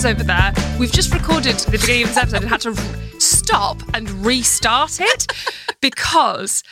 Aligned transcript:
Tessa's 0.00 0.06
over 0.06 0.24
there. 0.24 0.52
We've 0.78 0.92
just 0.92 1.12
recorded 1.12 1.56
the 1.56 1.72
beginning 1.72 2.04
of 2.04 2.08
this 2.08 2.16
episode 2.16 2.40
and 2.40 2.48
had 2.48 2.60
to 2.62 2.74
stop 3.20 3.82
and 3.94 4.08
restart 4.24 4.98
it 5.00 5.26
because. 5.80 6.62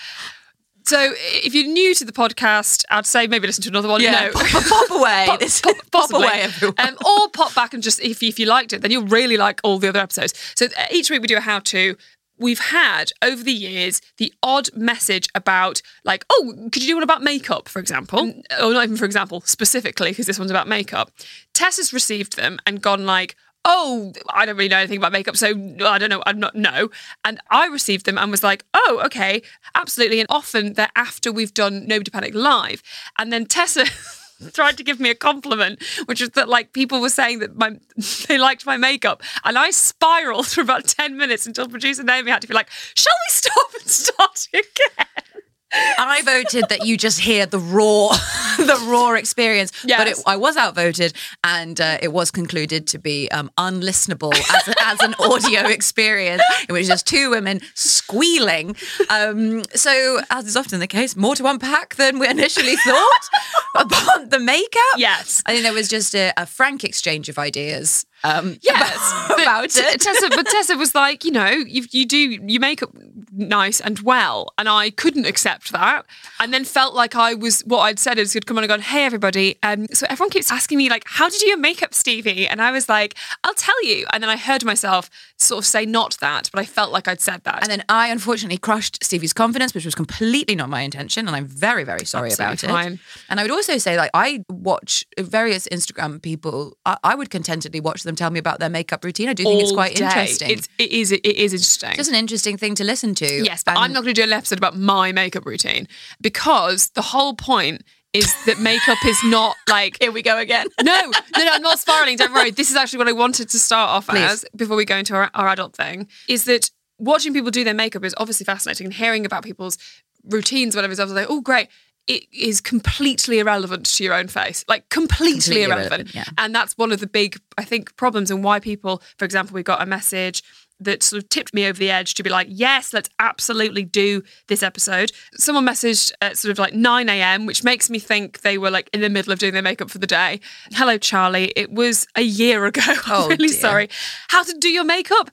So, 0.87 1.13
if 1.19 1.55
you're 1.55 1.67
new 1.67 1.95
to 1.97 2.05
the 2.07 2.13
podcast, 2.13 2.85
I'd 2.91 3.05
say 3.05 3.27
maybe 3.27 3.47
listen 3.47 3.63
to 3.65 3.69
another 3.69 3.89
one. 3.89 4.01
Yeah, 4.01 4.13
no. 4.13 4.33
pop, 4.33 4.65
pop 4.65 4.91
away. 4.91 5.25
Pop, 5.29 5.41
pop- 5.41 5.91
pop 5.91 6.13
away, 6.15 6.41
everyone. 6.41 6.75
Um, 6.79 6.97
or 7.05 7.29
pop 7.29 7.55
back 7.55 7.75
and 7.75 7.83
just, 7.83 8.01
if, 8.01 8.23
if 8.23 8.39
you 8.39 8.47
liked 8.47 8.73
it, 8.73 8.81
then 8.81 8.91
you'll 8.91 9.07
really 9.07 9.37
like 9.37 9.61
all 9.63 9.79
the 9.79 9.89
other 9.89 10.01
episodes. 10.01 10.33
So 10.57 10.67
uh, 10.67 10.87
each 10.91 11.11
week 11.11 11.21
we 11.21 11.27
do 11.27 11.37
a 11.37 11.41
how 11.41 11.59
to. 11.59 11.97
We've 12.39 12.59
had 12.59 13.13
over 13.23 13.43
the 13.43 13.53
years 13.53 14.01
the 14.17 14.33
odd 14.43 14.69
message 14.75 15.29
about, 15.35 15.83
like, 16.05 16.25
oh, 16.31 16.55
could 16.73 16.83
you 16.83 16.89
do 16.89 16.95
one 16.97 17.03
about 17.03 17.23
makeup, 17.23 17.69
for 17.69 17.79
example? 17.79 18.21
Mm. 18.21 18.43
Or 18.63 18.73
not 18.73 18.85
even 18.85 18.97
for 18.97 19.05
example, 19.05 19.43
specifically, 19.43 20.11
because 20.11 20.27
this 20.27 20.39
one's 20.39 20.51
about 20.51 20.69
makeup. 20.69 21.11
Tess 21.55 21.77
has 21.77 21.93
received 21.93 22.37
them 22.37 22.59
and 22.67 22.81
gone, 22.81 23.07
like, 23.07 23.37
oh, 23.65 24.13
I 24.31 24.47
don't 24.47 24.57
really 24.57 24.69
know 24.69 24.79
anything 24.79 24.99
about 24.99 25.13
makeup, 25.13 25.37
so 25.37 25.49
I 25.49 25.99
don't 25.99 26.11
know, 26.11 26.23
I'm 26.27 26.39
not, 26.39 26.55
no. 26.55 26.91
And 27.25 27.41
I 27.51 27.67
received 27.67 28.07
them 28.07 28.17
and 28.17 28.31
was 28.31 28.43
like, 28.43 28.65
oh, 28.73 29.03
okay, 29.05 29.43
absolutely. 29.75 30.21
And 30.21 30.27
often 30.31 30.73
they're 30.75 30.91
after 30.97 31.31
we've 31.31 31.53
done 31.53 31.87
Nobody 31.87 32.11
Panic 32.11 32.35
Live. 32.35 32.83
And 33.19 33.33
then 33.33 33.47
Tessa 33.47 33.85
tried 34.53 34.77
to 34.77 34.85
give 34.85 35.01
me 35.01 35.11
a 35.11 35.15
compliment, 35.15 35.83
which 36.07 36.21
was 36.21 36.31
that 36.31 36.49
like 36.49 36.73
people 36.73 37.01
were 37.01 37.09
saying 37.09 37.41
that 37.41 37.57
my 37.57 37.79
they 38.29 38.39
liked 38.39 38.67
my 38.67 38.77
makeup. 38.77 39.23
And 39.45 39.59
I 39.59 39.71
spiraled 39.71 40.47
for 40.49 40.61
about 40.61 40.87
10 40.87 41.17
minutes 41.17 41.47
until 41.47 41.69
producer 41.69 42.03
Naomi 42.03 42.31
had 42.31 42.43
to 42.43 42.49
be 42.49 42.55
like, 42.55 42.71
shall 42.95 43.15
we 43.29 43.33
stop 43.33 43.75
and 43.75 43.89
start 43.89 44.49
again? 44.53 45.43
I 45.73 46.23
voted 46.25 46.69
that 46.69 46.87
you 46.87 46.97
just 46.97 47.21
hear 47.21 47.47
the 47.47 47.59
raw, 47.59 48.09
the 48.59 48.87
raw 48.89 49.13
experience. 49.15 49.73
But 49.99 50.09
it, 50.09 50.19
I 50.27 50.37
was 50.37 50.57
outvoted, 50.57 51.13
and 51.45 51.81
uh, 51.81 51.99
it 52.03 52.13
was 52.13 52.31
concluded 52.31 52.87
to 52.89 52.99
be 52.99 53.31
um, 53.31 53.51
unlistenable 53.59 54.35
as, 54.35 54.75
as 54.83 55.01
an 55.01 55.15
audio 55.19 55.69
experience. 55.69 56.43
It 56.69 56.73
was 56.73 56.87
just 56.87 57.07
two 57.07 57.31
women 57.31 57.61
squealing. 57.75 58.77
Um, 59.11 59.65
so, 59.75 60.21
as 60.31 60.47
is 60.47 60.57
often 60.57 60.81
the 60.81 60.87
case, 60.87 61.17
more 61.17 61.35
to 61.37 61.47
unpack 61.47 61.97
than 61.97 62.19
we 62.19 62.29
initially 62.29 62.77
thought 62.77 63.29
about 63.77 64.31
the 64.31 64.39
makeup. 64.39 64.69
Yes. 64.97 65.43
I 65.47 65.53
think 65.53 65.65
there 65.65 65.73
was 65.73 65.89
just 65.89 66.15
a, 66.15 66.33
a 66.37 66.47
frank 66.47 66.85
exchange 66.85 67.29
of 67.29 67.39
ideas. 67.39 68.07
Um, 68.25 68.59
Yes, 68.63 69.13
about, 69.27 69.41
about 69.43 69.77
it. 69.77 70.01
Tessa, 70.01 70.29
but 70.31 70.47
Tessa 70.47 70.77
was 70.77 70.95
like, 70.95 71.25
you 71.25 71.31
know, 71.31 71.51
you, 71.51 71.85
you 71.91 72.05
do 72.07 72.19
you 72.19 72.59
make 72.59 72.83
up 72.83 72.91
nice 73.39 73.81
and 73.81 74.01
well, 74.01 74.53
and 74.59 74.69
I 74.69 74.91
couldn't 74.91 75.27
accept 75.27 75.73
that, 75.73 76.05
and 76.41 76.53
then 76.53 76.65
felt 76.65 76.95
like 76.95 77.15
I 77.15 77.35
was 77.35 77.61
what 77.63 77.81
I'd 77.81 77.99
said 77.99 78.19
is 78.19 78.35
had 78.35 78.47
come 78.47 78.59
on 78.59 78.65
and 78.65 78.69
gone, 78.69 78.81
hey 78.81 79.05
everybody, 79.05 79.57
um, 79.63 79.87
so 79.93 80.07
everyone 80.11 80.31
keeps 80.31 80.51
asking 80.51 80.79
me 80.79 80.91
like, 80.91 81.05
how 81.07 81.29
did 81.29 81.41
you 81.41 81.47
do 81.47 81.51
your 81.51 81.59
makeup, 81.59 81.95
Stevie? 81.95 82.47
And 82.47 82.61
I 82.61 82.71
was 82.71 82.89
like, 82.89 83.15
I'll 83.45 83.55
tell 83.55 83.85
you, 83.85 84.07
and 84.13 84.23
then 84.23 84.31
I 84.31 84.37
heard 84.37 84.65
myself 84.65 85.09
sort 85.37 85.59
of 85.59 85.67
say 85.67 85.87
not 85.87 86.17
that, 86.21 86.51
but 86.53 86.61
I 86.61 86.65
felt 86.65 86.93
like 86.93 87.09
I'd 87.09 87.21
said 87.21 87.45
that, 87.45 87.63
And 87.63 87.71
then 87.71 87.85
I 87.89 88.09
unfortunately 88.09 88.59
crushed 88.59 89.03
Stevie's 89.05 89.33
confidence, 89.33 89.75
which 89.75 89.85
was 89.85 89.95
completely 89.95 90.55
not 90.55 90.69
my 90.69 90.81
intention, 90.83 91.27
and 91.27 91.37
I'm 91.37 91.47
very, 91.47 91.85
very 91.85 92.05
sorry 92.05 92.31
Absolutely 92.31 92.69
about 92.69 92.83
fine. 92.85 92.93
it. 92.95 93.01
And 93.29 93.41
I 93.41 93.45
would 93.45 93.53
also 93.53 93.79
say, 93.79 93.97
like, 93.97 94.11
I 94.15 94.45
watch 94.49 95.05
various 95.19 95.69
Instagram 95.69 96.21
people. 96.21 96.77
I, 96.85 96.97
I 97.05 97.15
would 97.15 97.31
contentedly 97.31 97.81
watch 97.81 98.03
them 98.03 98.17
tell 98.17 98.31
me 98.31 98.39
about 98.39 98.59
their 98.59 98.69
makeup 98.69 99.05
routine. 99.05 99.29
I 99.29 99.33
do 99.33 99.45
think 99.45 99.63
it's 99.63 99.73
quite 99.73 99.95
day. 99.97 100.05
interesting. 100.05 100.51
It's, 100.51 100.69
it 100.79 100.91
is 100.91 101.13
it 101.13 101.25
is 101.25 101.53
interesting. 101.53 101.95
just 101.97 102.11
an 102.11 102.17
interesting 102.17 102.57
thing 102.57 102.75
to 102.77 102.85
listen 102.85 103.15
to. 103.17 103.28
Yes, 103.31 103.63
but 103.65 103.77
I'm 103.77 103.93
not 103.93 104.03
going 104.03 104.15
to 104.15 104.21
do 104.21 104.25
an 104.25 104.33
episode 104.33 104.59
about 104.59 104.77
my 104.77 105.13
makeup 105.13 105.47
routine 105.47 105.89
because 106.21 106.91
the 106.91 107.03
whole 107.03 107.35
point 107.35 107.83
is 108.15 108.33
that 108.47 108.59
makeup 108.59 108.99
is 109.05 109.19
not 109.25 109.55
like 109.69 109.99
Here 110.01 110.11
we 110.11 110.23
go 110.23 110.39
again. 110.39 110.67
no, 110.83 110.95
no, 110.95 111.11
no, 111.45 111.51
I'm 111.53 111.63
not 111.63 111.79
spiraling. 111.79 112.17
Don't 112.17 112.33
worry. 112.33 112.51
This 112.51 112.71
is 112.71 112.77
actually 112.77 112.99
what 112.99 113.09
I 113.09 113.13
wanted 113.13 113.49
to 113.51 113.59
start 113.59 113.91
off 113.91 114.07
Please. 114.09 114.19
as 114.23 114.45
before 114.57 114.77
we 114.77 114.85
go 114.85 114.97
into 114.97 115.15
our, 115.15 115.31
our 115.35 115.49
adult 115.49 115.77
thing. 115.77 116.09
Is 116.29 116.45
that 116.45 116.71
watching 116.99 117.33
people 117.35 117.51
do 117.51 117.65
their 117.65 117.75
makeup 117.75 118.05
is 118.05 118.15
obviously 118.19 118.45
fascinating, 118.45 118.87
and 118.87 118.95
hearing 118.95 119.27
about 119.27 119.45
people's 119.45 119.77
routines, 120.25 120.75
whatever, 120.75 120.93
is 120.93 121.01
I 121.01 121.05
was 121.05 121.13
like, 121.13 121.27
oh, 121.29 121.41
great. 121.41 121.69
It 122.07 122.25
is 122.33 122.63
completely 122.63 123.39
irrelevant 123.39 123.85
to 123.97 124.03
your 124.05 124.15
own 124.15 124.29
face, 124.29 124.65
like 124.67 124.89
completely, 124.89 125.41
Completely 125.41 125.63
irrelevant. 125.65 125.93
irrelevant, 125.93 126.15
yeah. 126.15 126.25
And 126.39 126.55
that's 126.55 126.79
one 126.79 126.91
of 126.91 127.01
the 127.01 127.07
big, 127.07 127.39
I 127.59 127.65
think, 127.65 127.95
problems 127.97 128.31
and 128.31 128.43
why 128.43 128.61
people, 128.61 129.03
for 129.19 129.27
example, 129.27 129.55
we 129.55 129.63
got 129.63 129.83
a 129.83 129.87
message 129.87 130.43
that 130.81 131.03
sort 131.03 131.23
of 131.23 131.29
tipped 131.29 131.53
me 131.53 131.67
over 131.67 131.79
the 131.79 131.91
edge 131.91 132.15
to 132.15 132.23
be 132.23 132.31
like, 132.31 132.47
yes, 132.51 132.93
let's 132.93 133.09
absolutely 133.19 133.83
do 133.85 134.23
this 134.47 134.63
episode. 134.63 135.11
Someone 135.35 135.67
messaged 135.67 136.13
at 136.23 136.37
sort 136.39 136.53
of 136.53 136.59
like 136.59 136.73
9 136.75 137.09
a.m., 137.09 137.47
which 137.47 137.65
makes 137.65 137.91
me 137.91 137.99
think 137.99 138.43
they 138.43 138.59
were 138.59 138.71
like 138.71 138.89
in 138.93 139.01
the 139.01 139.09
middle 139.11 139.33
of 139.33 139.39
doing 139.39 139.53
their 139.53 139.63
makeup 139.63 139.91
for 139.91 139.99
the 139.99 140.07
day. 140.07 140.41
Hello, 140.73 140.99
Charlie. 140.99 141.53
It 141.57 141.73
was 141.73 142.07
a 142.17 142.23
year 142.23 142.65
ago. 142.67 142.81
I'm 142.87 142.99
Oh, 143.09 143.29
really 143.29 143.49
dear. 143.49 143.57
sorry. 143.57 143.89
How 144.29 144.43
to 144.43 144.53
do 144.59 144.69
your 144.69 144.85
makeup? 144.85 145.31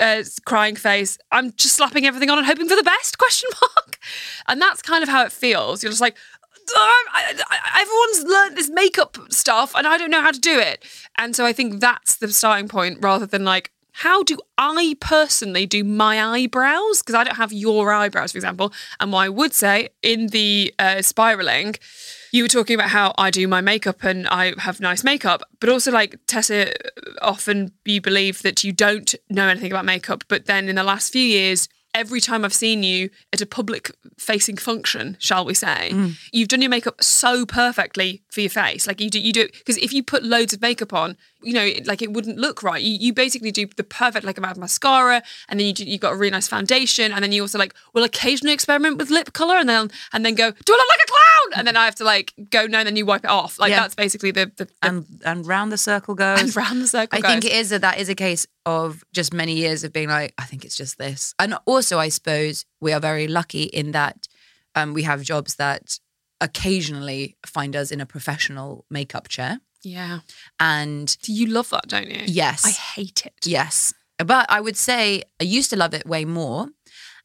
Uh, 0.00 0.22
crying 0.44 0.76
face. 0.76 1.18
I'm 1.32 1.52
just 1.54 1.74
slapping 1.76 2.06
everything 2.06 2.30
on 2.30 2.38
and 2.38 2.46
hoping 2.46 2.68
for 2.68 2.76
the 2.76 2.82
best? 2.82 3.18
Question 3.24 3.50
mark. 3.60 3.98
And 4.46 4.60
that's 4.62 4.82
kind 4.82 5.02
of 5.02 5.08
how 5.08 5.24
it 5.24 5.32
feels. 5.32 5.82
You're 5.82 5.90
just 5.90 6.00
like, 6.00 6.16
"Oh, 6.74 7.04
I, 7.12 7.34
I, 7.50 7.82
everyone's 7.82 8.32
learned 8.32 8.56
this 8.56 8.70
makeup 8.70 9.18
stuff 9.30 9.74
and 9.74 9.86
I 9.86 9.98
don't 9.98 10.10
know 10.10 10.22
how 10.22 10.30
to 10.30 10.38
do 10.40 10.58
it. 10.58 10.84
And 11.18 11.34
so 11.34 11.44
I 11.44 11.52
think 11.52 11.80
that's 11.80 12.16
the 12.16 12.28
starting 12.32 12.68
point 12.68 12.98
rather 13.00 13.26
than 13.26 13.44
like, 13.44 13.70
how 13.98 14.24
do 14.24 14.36
I 14.58 14.96
personally 14.98 15.66
do 15.66 15.84
my 15.84 16.20
eyebrows? 16.20 17.00
Because 17.00 17.14
I 17.14 17.22
don't 17.22 17.36
have 17.36 17.52
your 17.52 17.92
eyebrows, 17.92 18.32
for 18.32 18.38
example. 18.38 18.72
And 18.98 19.12
what 19.12 19.20
I 19.20 19.28
would 19.28 19.52
say 19.52 19.90
in 20.02 20.28
the 20.28 20.74
uh, 20.80 21.00
spiraling, 21.00 21.76
you 22.32 22.42
were 22.42 22.48
talking 22.48 22.74
about 22.74 22.90
how 22.90 23.14
I 23.16 23.30
do 23.30 23.46
my 23.46 23.60
makeup 23.60 24.02
and 24.02 24.26
I 24.26 24.54
have 24.58 24.80
nice 24.80 25.04
makeup, 25.04 25.42
but 25.60 25.68
also 25.68 25.92
like 25.92 26.18
Tessa, 26.26 26.72
often 27.22 27.70
you 27.84 28.00
believe 28.00 28.42
that 28.42 28.64
you 28.64 28.72
don't 28.72 29.14
know 29.30 29.46
anything 29.46 29.70
about 29.70 29.84
makeup. 29.84 30.24
But 30.26 30.46
then 30.46 30.68
in 30.68 30.74
the 30.74 30.82
last 30.82 31.12
few 31.12 31.22
years, 31.22 31.68
every 31.94 32.20
time 32.20 32.44
I've 32.44 32.52
seen 32.52 32.82
you 32.82 33.08
at 33.32 33.40
a 33.40 33.46
public 33.46 33.92
facing 34.18 34.56
function, 34.56 35.16
shall 35.20 35.44
we 35.44 35.54
say, 35.54 35.90
mm. 35.92 36.18
you've 36.32 36.48
done 36.48 36.60
your 36.60 36.70
makeup 36.70 37.02
so 37.02 37.46
perfectly 37.46 38.22
for 38.30 38.40
your 38.40 38.50
face. 38.50 38.86
Like 38.86 39.00
you 39.00 39.08
do, 39.08 39.20
you 39.20 39.32
do 39.32 39.46
because 39.46 39.76
if 39.78 39.92
you 39.92 40.02
put 40.02 40.24
loads 40.24 40.52
of 40.52 40.60
makeup 40.60 40.92
on, 40.92 41.16
you 41.42 41.52
know, 41.54 41.62
it- 41.62 41.86
like 41.86 42.02
it 42.02 42.12
wouldn't 42.12 42.38
look 42.38 42.62
right. 42.62 42.82
You, 42.82 42.96
you 42.98 43.12
basically 43.12 43.52
do 43.52 43.66
the 43.76 43.84
perfect 43.84 44.24
like 44.26 44.38
amount 44.38 44.52
of 44.52 44.58
mascara, 44.58 45.22
and 45.48 45.60
then 45.60 45.66
you 45.66 45.72
do, 45.72 45.84
you 45.84 45.98
got 45.98 46.12
a 46.12 46.16
really 46.16 46.30
nice 46.30 46.48
foundation, 46.48 47.12
and 47.12 47.22
then 47.22 47.32
you 47.32 47.42
also 47.42 47.58
like 47.58 47.74
will 47.92 48.04
occasionally 48.04 48.52
experiment 48.54 48.98
with 48.98 49.10
lip 49.10 49.32
color, 49.32 49.56
and 49.56 49.68
then 49.68 49.90
and 50.12 50.24
then 50.26 50.34
go, 50.34 50.50
do 50.50 50.72
I 50.72 50.76
look 50.76 50.88
like 50.88 51.00
a 51.04 51.10
clown? 51.10 51.33
And 51.56 51.66
then 51.66 51.76
I 51.76 51.84
have 51.84 51.94
to 51.96 52.04
like 52.04 52.32
go 52.50 52.66
no, 52.66 52.78
and 52.78 52.86
then 52.86 52.96
you 52.96 53.06
wipe 53.06 53.24
it 53.24 53.30
off. 53.30 53.58
Like 53.58 53.70
Yeah. 53.70 53.80
that's 53.80 53.94
basically 53.94 54.30
the 54.30 54.46
the, 54.56 54.64
the 54.64 54.70
and 54.82 55.04
and 55.24 55.46
round 55.46 55.70
the 55.72 55.78
circle 55.78 56.14
goes. 56.14 56.40
and 56.40 56.56
round 56.56 56.80
the 56.82 56.86
circle. 56.88 57.18
I 57.18 57.20
think 57.26 57.42
goes. 57.42 57.50
it 57.52 57.56
is 57.56 57.68
that 57.70 57.80
that 57.82 57.98
is 57.98 58.08
a 58.08 58.14
case 58.14 58.46
of 58.66 59.04
just 59.12 59.32
many 59.32 59.54
years 59.54 59.84
of 59.84 59.92
being 59.92 60.08
like, 60.08 60.32
I 60.38 60.44
think 60.44 60.64
it's 60.64 60.76
just 60.76 60.98
this. 60.98 61.34
And 61.38 61.54
also, 61.66 61.98
I 61.98 62.08
suppose 62.08 62.64
we 62.80 62.92
are 62.92 63.00
very 63.00 63.26
lucky 63.28 63.64
in 63.64 63.92
that 63.92 64.28
um, 64.74 64.94
we 64.94 65.02
have 65.02 65.22
jobs 65.22 65.56
that 65.56 65.98
occasionally 66.40 67.36
find 67.46 67.74
us 67.76 67.90
in 67.90 68.00
a 68.00 68.06
professional 68.06 68.84
makeup 68.90 69.28
chair. 69.28 69.60
Yeah. 69.82 70.20
And 70.58 71.16
do 71.22 71.32
You 71.32 71.46
love 71.46 71.68
that, 71.70 71.88
don't 71.88 72.08
you? 72.10 72.22
Yes. 72.26 72.64
I 72.66 72.70
hate 72.70 73.26
it. 73.26 73.34
Yes. 73.44 73.92
But 74.18 74.46
I 74.48 74.60
would 74.60 74.76
say 74.76 75.24
I 75.40 75.44
used 75.44 75.70
to 75.70 75.76
love 75.76 75.92
it 75.94 76.06
way 76.06 76.24
more 76.24 76.68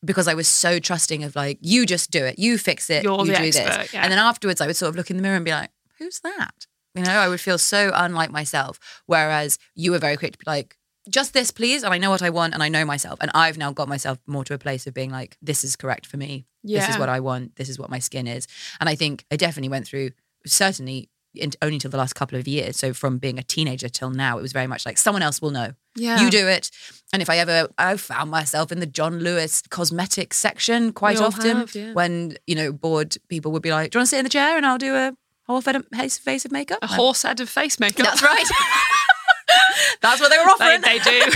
because 0.04 0.28
I 0.28 0.34
was 0.34 0.48
so 0.48 0.80
trusting 0.80 1.24
of 1.24 1.36
like, 1.36 1.58
you 1.62 1.86
just 1.86 2.12
do 2.12 2.26
it, 2.26 2.40
you 2.40 2.58
fix 2.58 2.90
it, 2.90 3.04
You're 3.04 3.20
you 3.20 3.32
the 3.32 3.38
do 3.38 3.44
this. 3.44 3.58
expert, 3.58 3.94
yeah. 3.94 4.04
And 4.04 4.12
then 4.12 4.20
afterwards, 4.20 4.62
I 4.62 4.68
would 4.68 4.76
sort 4.76 4.90
of 4.90 4.96
look 4.96 5.10
in 5.10 5.18
the 5.18 5.24
mirror 5.24 5.36
and 5.36 5.46
be 5.46 5.52
like, 5.52 5.72
who's 5.98 6.20
that? 6.22 6.68
You 6.96 7.04
know, 7.04 7.12
I 7.12 7.28
would 7.28 7.42
feel 7.42 7.58
so 7.58 7.92
unlike 7.94 8.32
myself. 8.32 8.80
Whereas 9.06 9.60
you 9.76 9.92
were 9.92 10.00
very 10.00 10.18
quick 10.18 10.34
to 10.34 10.38
be 10.40 10.44
like, 10.48 10.76
just 11.10 11.34
this, 11.34 11.52
please. 11.52 11.84
And 11.84 11.94
I 11.94 11.98
know 11.98 12.10
what 12.10 12.22
I 12.22 12.30
want 12.30 12.54
and 12.54 12.64
I 12.64 12.70
know 12.70 12.86
myself. 12.86 13.20
And 13.22 13.32
I've 13.34 13.58
now 13.58 13.72
got 13.72 13.88
myself 13.88 14.20
more 14.28 14.44
to 14.46 14.54
a 14.54 14.58
place 14.58 14.88
of 14.88 14.94
being 14.94 15.12
like, 15.12 15.38
this 15.42 15.64
is 15.64 15.76
correct 15.76 16.06
for 16.06 16.18
me. 16.18 16.46
This 16.64 16.88
is 16.90 16.98
what 16.98 17.10
I 17.10 17.20
want. 17.20 17.56
This 17.56 17.70
is 17.70 17.80
what 17.80 17.90
my 17.90 18.00
skin 18.00 18.28
is. 18.28 18.48
And 18.80 18.90
I 18.90 18.96
think 18.96 19.26
I 19.32 19.36
definitely 19.36 19.70
went 19.70 19.88
through, 19.88 20.12
certainly 20.46 21.10
in, 21.36 21.52
only 21.62 21.80
till 21.80 21.92
the 21.92 21.98
last 21.98 22.14
couple 22.14 22.38
of 22.38 22.48
years. 22.48 22.78
So 22.78 22.94
from 22.94 23.18
being 23.18 23.38
a 23.40 23.44
teenager 23.44 23.90
till 23.90 24.10
now, 24.10 24.38
it 24.38 24.42
was 24.42 24.52
very 24.52 24.68
much 24.68 24.86
like 24.86 24.98
someone 24.98 25.22
else 25.22 25.42
will 25.42 25.52
know. 25.52 25.72
Yeah. 25.96 26.22
You 26.22 26.30
do 26.30 26.48
it. 26.48 26.72
And 27.12 27.22
if 27.22 27.30
I 27.30 27.38
ever, 27.38 27.68
I 27.78 27.98
found 27.98 28.32
myself 28.32 28.72
in 28.72 28.80
the 28.80 28.86
John 28.86 29.20
Lewis 29.20 29.62
cosmetics 29.70 30.38
section 30.38 30.94
quite 30.94 31.20
often 31.20 31.58
have, 31.58 31.76
yeah. 31.76 31.94
when, 31.94 32.38
you 32.48 32.56
know, 32.56 32.72
bored 32.72 33.16
people 33.28 33.52
would 33.52 33.62
be 33.64 33.72
like, 33.72 33.92
do 33.92 33.98
you 33.98 34.00
want 34.00 34.08
to 34.08 34.10
sit 34.10 34.20
in 34.20 34.26
the 34.26 34.30
chair 34.30 34.56
and 34.58 34.66
I'll 34.66 34.78
do 34.78 34.96
a 34.96 35.14
whole 35.48 35.62
face 35.62 36.18
face 36.18 36.46
of 36.46 36.52
makeup? 36.52 36.80
A 36.82 36.88
horse 36.88 37.24
head 37.24 37.40
of 37.40 37.50
face 37.50 37.80
makeup. 37.80 38.06
That's 38.06 38.22
right. 38.24 38.46
That's 40.02 40.22
what 40.22 40.30
they 40.30 40.38
were 40.38 40.46
They, 40.46 40.52
offering. 40.52 40.82
they 40.82 41.00
do. 41.00 41.32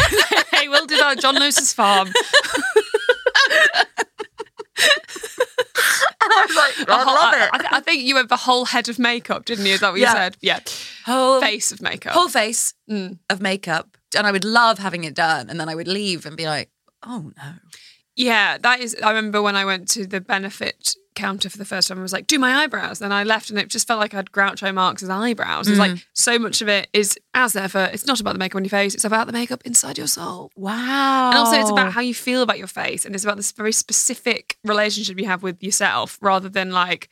they 0.60 0.68
will 0.68 0.86
do 0.86 0.98
that 0.98 1.18
at 1.18 1.22
John 1.22 1.36
Lewis's 1.36 1.74
farm. 1.74 2.10
I 6.40 6.46
was 6.48 6.56
like, 6.88 6.90
I 6.90 7.04
love 7.04 7.34
it. 7.36 7.50
I, 7.54 7.58
th- 7.58 7.70
I 7.74 7.80
think 7.80 8.04
you 8.04 8.16
went 8.16 8.30
the 8.30 8.38
whole 8.38 8.66
head 8.66 8.90
of 8.90 8.98
makeup, 9.00 9.46
didn't 9.46 9.66
you? 9.66 9.74
Is 9.74 9.80
that 9.82 9.92
what 9.92 10.00
Yeah. 10.00 10.10
you 10.12 10.18
said? 10.18 10.38
Yeah. 10.42 10.60
whole 11.06 11.42
Face 11.42 11.72
of 11.72 11.82
makeup. 11.82 12.14
whole 12.14 12.30
face 12.30 12.74
Mm. 12.90 13.20
of 13.30 13.42
makeup. 13.42 13.98
And 14.18 14.28
I 14.28 14.32
would 14.32 14.46
love 14.46 14.80
having 14.80 15.04
it 15.06 15.14
done. 15.16 15.50
And 15.50 15.60
then 15.60 15.70
I 15.70 15.76
would 15.76 15.88
leave 15.88 16.26
and 16.26 16.36
be 16.38 16.46
like, 16.46 16.70
oh 17.06 17.32
no. 17.38 17.54
Yeah, 18.16 18.58
that 18.60 18.80
is. 18.80 18.96
I 19.04 19.10
remember 19.10 19.42
when 19.42 19.56
I 19.56 19.66
went 19.66 19.88
to 19.90 20.06
the 20.06 20.22
benefit 20.22 20.96
counter 21.16 21.50
for 21.50 21.58
the 21.58 21.66
first 21.66 21.88
time, 21.88 22.00
I 22.00 22.02
was 22.02 22.14
like, 22.14 22.28
do 22.28 22.40
my 22.40 22.64
eyebrows. 22.64 23.00
Then 23.00 23.12
I 23.12 23.24
left 23.24 23.50
and 23.50 23.60
it 23.60 23.70
just 23.70 23.88
felt 23.88 24.00
like 24.00 24.14
I 24.14 24.18
had 24.18 24.32
Groucho 24.32 24.74
Marx's 24.74 25.10
eyebrows. 25.10 25.68
It's 25.68 25.78
Mm. 25.78 25.90
like 25.96 26.08
so 26.14 26.38
much 26.40 26.62
of 26.62 26.68
it 26.68 26.88
is, 26.94 27.18
as 27.34 27.56
ever, 27.56 27.90
it's 27.94 28.06
not 28.06 28.20
about 28.20 28.34
the 28.34 28.40
makeup 28.40 28.58
on 28.58 28.64
your 28.64 28.70
face, 28.70 28.94
it's 28.96 29.06
about 29.06 29.28
the 29.28 29.34
makeup 29.34 29.62
inside 29.66 29.98
your 29.98 30.08
soul. 30.08 30.52
Wow. 30.56 31.30
And 31.30 31.38
also, 31.38 31.60
it's 31.60 31.70
about 31.70 31.94
how 31.94 32.02
you 32.02 32.14
feel 32.14 32.42
about 32.42 32.58
your 32.58 32.68
face, 32.68 33.06
and 33.06 33.16
it's 33.16 33.24
about 33.24 33.38
this 33.38 33.52
very 33.52 33.72
specific 33.72 34.58
relationship 34.64 35.20
you 35.20 35.26
have 35.28 35.44
with 35.44 35.62
yourself, 35.64 36.18
rather 36.22 36.50
than 36.50 36.72
like, 36.72 37.10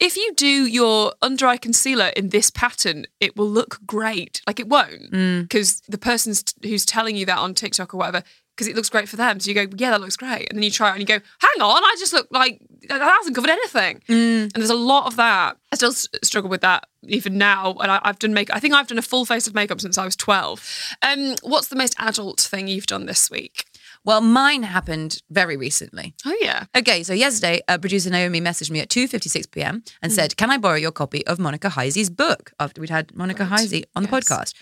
if 0.00 0.16
you 0.16 0.32
do 0.34 0.66
your 0.66 1.12
under 1.22 1.46
eye 1.46 1.56
concealer 1.58 2.08
in 2.16 2.30
this 2.30 2.50
pattern, 2.50 3.06
it 3.20 3.36
will 3.36 3.48
look 3.48 3.78
great. 3.86 4.42
Like 4.48 4.58
it 4.58 4.66
won't, 4.68 5.10
because 5.12 5.80
the 5.88 5.98
person 5.98 6.34
who's 6.62 6.84
telling 6.84 7.14
you 7.14 7.24
that 7.26 7.38
on 7.38 7.54
TikTok 7.54 7.94
or 7.94 7.98
whatever, 7.98 8.24
because 8.56 8.68
it 8.68 8.76
looks 8.76 8.90
great 8.90 9.08
for 9.08 9.16
them. 9.16 9.40
So 9.40 9.50
you 9.50 9.54
go, 9.54 9.66
yeah, 9.76 9.90
that 9.90 10.00
looks 10.00 10.16
great, 10.16 10.48
and 10.48 10.56
then 10.58 10.62
you 10.62 10.70
try 10.70 10.88
it 10.88 10.92
and 10.92 11.00
you 11.00 11.06
go, 11.06 11.14
hang 11.40 11.62
on, 11.62 11.82
I 11.82 11.96
just 11.98 12.12
look 12.12 12.28
like 12.30 12.60
that 12.88 13.00
hasn't 13.00 13.34
covered 13.34 13.50
anything. 13.50 14.02
And 14.08 14.50
there's 14.52 14.70
a 14.70 14.74
lot 14.74 15.06
of 15.06 15.16
that. 15.16 15.56
I 15.72 15.76
still 15.76 15.90
s- 15.90 16.08
struggle 16.22 16.50
with 16.50 16.60
that 16.60 16.86
even 17.04 17.38
now, 17.38 17.74
and 17.80 17.90
I, 17.90 18.00
I've 18.02 18.18
done 18.18 18.34
make. 18.34 18.54
I 18.54 18.60
think 18.60 18.74
I've 18.74 18.86
done 18.86 18.98
a 18.98 19.02
full 19.02 19.24
face 19.24 19.46
of 19.46 19.54
makeup 19.54 19.80
since 19.80 19.98
I 19.98 20.04
was 20.04 20.16
12. 20.16 20.94
Um, 21.02 21.34
what's 21.42 21.68
the 21.68 21.76
most 21.76 21.94
adult 21.98 22.40
thing 22.40 22.68
you've 22.68 22.86
done 22.86 23.06
this 23.06 23.30
week? 23.30 23.64
Well, 24.04 24.20
mine 24.20 24.64
happened 24.64 25.22
very 25.30 25.56
recently. 25.56 26.14
Oh 26.26 26.36
yeah. 26.40 26.64
Okay, 26.76 27.04
so 27.04 27.12
yesterday, 27.12 27.60
uh, 27.68 27.78
producer 27.78 28.10
Naomi 28.10 28.40
messaged 28.40 28.70
me 28.70 28.80
at 28.80 28.88
2.56 28.88 29.50
p.m. 29.52 29.84
and 30.02 30.12
said, 30.12 30.36
can 30.36 30.50
I 30.50 30.58
borrow 30.58 30.74
your 30.76 30.90
copy 30.90 31.24
of 31.26 31.38
Monica 31.38 31.68
Heisey's 31.68 32.10
book? 32.10 32.52
After 32.58 32.80
we'd 32.80 32.90
had 32.90 33.14
Monica 33.14 33.44
Heisey 33.44 33.84
on 33.94 34.02
the 34.02 34.08
podcast. 34.08 34.54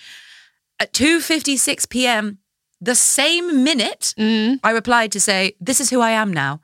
At 0.78 0.92
2.56 0.92 1.88
p.m., 1.88 2.38
the 2.80 2.94
same 2.94 3.64
minute, 3.64 4.14
mm. 4.18 4.58
I 4.64 4.70
replied 4.70 5.12
to 5.12 5.20
say, 5.20 5.54
this 5.60 5.80
is 5.80 5.90
who 5.90 6.00
I 6.00 6.10
am 6.10 6.32
now. 6.32 6.60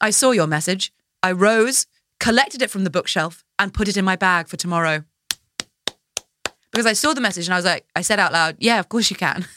I 0.00 0.10
saw 0.10 0.32
your 0.32 0.46
message. 0.46 0.92
I 1.22 1.32
rose, 1.32 1.86
collected 2.20 2.62
it 2.62 2.70
from 2.70 2.84
the 2.84 2.90
bookshelf 2.90 3.44
and 3.58 3.72
put 3.72 3.88
it 3.88 3.96
in 3.96 4.04
my 4.04 4.16
bag 4.16 4.48
for 4.48 4.56
tomorrow. 4.56 5.04
Because 6.70 6.86
I 6.86 6.92
saw 6.92 7.14
the 7.14 7.20
message 7.20 7.46
and 7.46 7.54
I 7.54 7.58
was 7.58 7.64
like, 7.64 7.86
I 7.94 8.02
said 8.02 8.18
out 8.18 8.32
loud, 8.32 8.56
yeah, 8.58 8.80
of 8.80 8.88
course 8.88 9.10
you 9.10 9.16
can. 9.16 9.46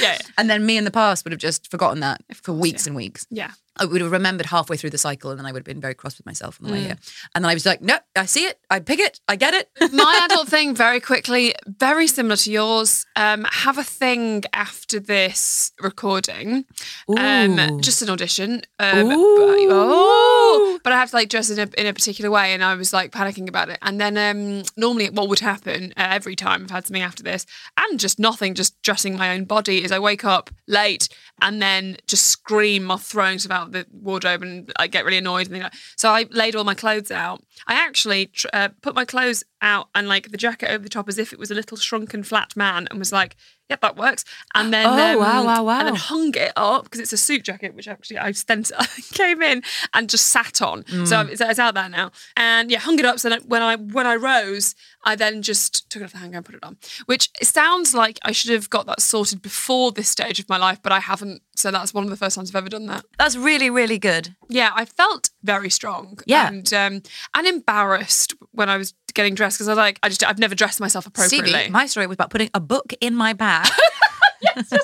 Yeah. 0.00 0.18
And 0.36 0.50
then 0.50 0.66
me 0.66 0.76
in 0.76 0.84
the 0.84 0.90
past 0.90 1.24
would 1.24 1.32
have 1.32 1.40
just 1.40 1.70
forgotten 1.70 2.00
that 2.00 2.22
for 2.34 2.52
weeks 2.52 2.86
and 2.86 2.96
weeks. 2.96 3.26
Yeah. 3.30 3.52
I 3.76 3.84
would 3.84 4.00
have 4.00 4.10
remembered 4.10 4.46
halfway 4.46 4.76
through 4.76 4.90
the 4.90 4.98
cycle 4.98 5.30
and 5.30 5.38
then 5.38 5.46
I 5.46 5.52
would 5.52 5.60
have 5.60 5.64
been 5.64 5.80
very 5.80 5.94
cross 5.94 6.16
with 6.18 6.26
myself 6.26 6.58
on 6.60 6.68
the 6.68 6.72
way 6.72 6.80
here. 6.82 6.96
And 7.34 7.44
then 7.44 7.50
I 7.50 7.54
was 7.54 7.66
like, 7.66 7.82
no, 7.82 7.98
I 8.14 8.26
see 8.26 8.44
it. 8.44 8.58
I 8.70 8.80
pick 8.80 8.98
it. 8.98 9.20
I 9.28 9.36
get 9.36 9.54
it. 9.54 9.70
My 9.92 10.26
adult 10.30 10.48
thing, 10.48 10.74
very 10.74 11.00
quickly, 11.00 11.54
very 11.66 12.06
similar 12.06 12.36
to 12.36 12.50
yours. 12.50 13.06
Um, 13.16 13.44
have 13.44 13.78
a 13.78 13.84
thing 13.84 14.44
after 14.52 14.98
this 14.98 15.72
recording. 15.80 16.64
Um, 17.16 17.80
just 17.80 18.02
an 18.02 18.10
audition. 18.10 18.62
Um. 18.78 19.08
But, 19.08 19.16
oh, 19.18 20.80
but 20.82 20.92
I 20.92 20.96
have 20.96 21.10
to 21.10 21.16
like 21.16 21.28
dress 21.28 21.50
in 21.50 21.58
a, 21.58 21.80
in 21.80 21.86
a 21.86 21.92
particular 21.92 22.30
way, 22.30 22.54
and 22.54 22.64
I 22.64 22.74
was 22.74 22.92
like 22.92 23.12
panicking 23.12 23.48
about 23.48 23.68
it. 23.68 23.78
And 23.82 24.00
then 24.00 24.16
um, 24.16 24.64
normally, 24.76 25.10
what 25.10 25.28
would 25.28 25.40
happen 25.40 25.92
uh, 25.96 26.06
every 26.10 26.36
time 26.36 26.64
I've 26.64 26.70
had 26.70 26.86
something 26.86 27.02
after 27.02 27.22
this, 27.22 27.46
and 27.76 28.00
just 28.00 28.18
nothing, 28.18 28.54
just 28.54 28.80
dressing 28.82 29.16
my 29.16 29.34
own 29.34 29.44
body, 29.44 29.84
is 29.84 29.92
I 29.92 29.98
wake 29.98 30.24
up 30.24 30.50
late 30.66 31.08
and 31.42 31.60
then 31.60 31.96
just 32.06 32.26
scream 32.26 32.88
while 32.88 32.98
throwing 32.98 33.38
stuff 33.38 33.52
out 33.52 33.65
the 33.72 33.86
wardrobe, 33.92 34.42
and 34.42 34.72
I 34.76 34.86
get 34.86 35.04
really 35.04 35.18
annoyed. 35.18 35.46
And 35.46 35.50
things 35.50 35.64
like 35.64 35.74
so 35.96 36.10
I 36.10 36.26
laid 36.30 36.56
all 36.56 36.64
my 36.64 36.74
clothes 36.74 37.10
out. 37.10 37.42
I 37.66 37.74
actually 37.74 38.30
uh, 38.52 38.70
put 38.82 38.94
my 38.94 39.04
clothes 39.04 39.44
out 39.62 39.88
and 39.94 40.08
like 40.08 40.30
the 40.30 40.36
jacket 40.36 40.70
over 40.70 40.82
the 40.82 40.88
top 40.88 41.08
as 41.08 41.18
if 41.18 41.32
it 41.32 41.38
was 41.38 41.50
a 41.50 41.54
little 41.54 41.76
shrunken 41.76 42.22
flat 42.22 42.56
man, 42.56 42.86
and 42.90 42.98
was 42.98 43.12
like, 43.12 43.36
"Yep, 43.70 43.80
that 43.80 43.96
works." 43.96 44.24
And 44.54 44.72
then 44.72 44.86
um, 44.86 44.92
Oh, 44.98 45.18
wow, 45.18 45.44
wow, 45.44 45.64
wow. 45.64 45.78
and 45.78 45.88
then 45.88 45.94
hung 45.96 46.34
it 46.34 46.52
up 46.56 46.84
because 46.84 47.00
it's 47.00 47.12
a 47.12 47.16
suit 47.16 47.42
jacket, 47.44 47.74
which 47.74 47.88
actually 47.88 48.18
I 48.18 48.32
stent 48.32 48.70
came 49.14 49.42
in 49.42 49.62
and 49.94 50.08
just 50.10 50.26
sat 50.26 50.60
on. 50.62 50.82
Mm. 50.84 51.06
So 51.06 51.20
it's, 51.22 51.40
it's 51.40 51.58
out 51.58 51.74
there 51.74 51.88
now, 51.88 52.10
and 52.36 52.70
yeah, 52.70 52.78
hung 52.80 52.98
it 52.98 53.04
up. 53.04 53.18
So 53.18 53.28
then 53.30 53.40
when 53.46 53.62
I 53.62 53.76
when 53.76 54.06
I 54.06 54.16
rose, 54.16 54.74
I 55.04 55.16
then 55.16 55.42
just 55.42 55.88
took 55.90 56.02
it 56.02 56.04
off 56.06 56.12
the 56.12 56.18
hanger 56.18 56.36
and 56.38 56.46
put 56.46 56.54
it 56.54 56.62
on. 56.64 56.76
Which 57.06 57.30
sounds 57.42 57.94
like 57.94 58.18
I 58.22 58.32
should 58.32 58.50
have 58.52 58.68
got 58.70 58.86
that 58.86 59.00
sorted 59.00 59.42
before 59.42 59.90
this 59.92 60.08
stage 60.08 60.38
of 60.38 60.48
my 60.48 60.58
life, 60.58 60.80
but 60.82 60.92
I 60.92 61.00
haven't. 61.00 61.42
So 61.56 61.70
that's 61.70 61.94
one 61.94 62.04
of 62.04 62.10
the 62.10 62.16
first 62.16 62.36
times 62.36 62.50
I've 62.50 62.56
ever 62.56 62.68
done 62.68 62.86
that. 62.86 63.04
That's 63.18 63.36
really, 63.36 63.70
really 63.70 63.98
good. 63.98 64.36
Yeah, 64.48 64.70
I 64.74 64.84
felt 64.84 65.30
very 65.46 65.70
strong. 65.70 66.18
Yeah. 66.26 66.48
and 66.48 66.72
um, 66.74 67.02
and 67.34 67.46
embarrassed 67.46 68.34
when 68.52 68.68
I 68.68 68.76
was 68.76 68.92
getting 69.14 69.34
dressed 69.34 69.56
because 69.56 69.68
I 69.68 69.72
was 69.72 69.78
like, 69.78 69.98
I 70.02 70.08
just 70.08 70.26
I've 70.26 70.38
never 70.38 70.54
dressed 70.54 70.80
myself 70.80 71.06
appropriately. 71.06 71.50
Stevie, 71.52 71.70
my 71.70 71.86
story 71.86 72.06
was 72.06 72.14
about 72.16 72.30
putting 72.30 72.50
a 72.52 72.60
book 72.60 72.92
in 73.00 73.14
my 73.14 73.32
bag. 73.32 73.68
so 74.66 74.76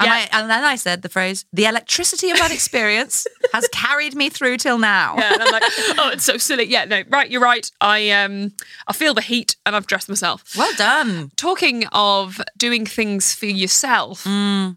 And, 0.00 0.06
yeah. 0.06 0.12
I, 0.12 0.28
and 0.32 0.50
then 0.50 0.64
I 0.64 0.76
said 0.76 1.02
the 1.02 1.08
phrase, 1.08 1.44
the 1.52 1.64
electricity 1.64 2.30
of 2.30 2.38
that 2.38 2.52
experience 2.52 3.26
has 3.52 3.66
carried 3.68 4.14
me 4.14 4.28
through 4.28 4.58
till 4.58 4.78
now. 4.78 5.16
Yeah, 5.16 5.32
and 5.34 5.42
I'm 5.42 5.52
like, 5.52 5.62
oh, 5.98 6.10
it's 6.12 6.24
so 6.24 6.36
silly. 6.36 6.64
Yeah, 6.64 6.84
no, 6.84 7.02
right, 7.08 7.30
you're 7.30 7.40
right. 7.40 7.70
I 7.80 8.10
um, 8.10 8.52
I 8.86 8.92
feel 8.92 9.14
the 9.14 9.20
heat, 9.22 9.56
and 9.66 9.74
I've 9.74 9.86
dressed 9.86 10.08
myself. 10.08 10.44
Well 10.56 10.72
done. 10.76 11.30
Talking 11.36 11.86
of 11.92 12.40
doing 12.56 12.86
things 12.86 13.34
for 13.34 13.46
yourself, 13.46 14.20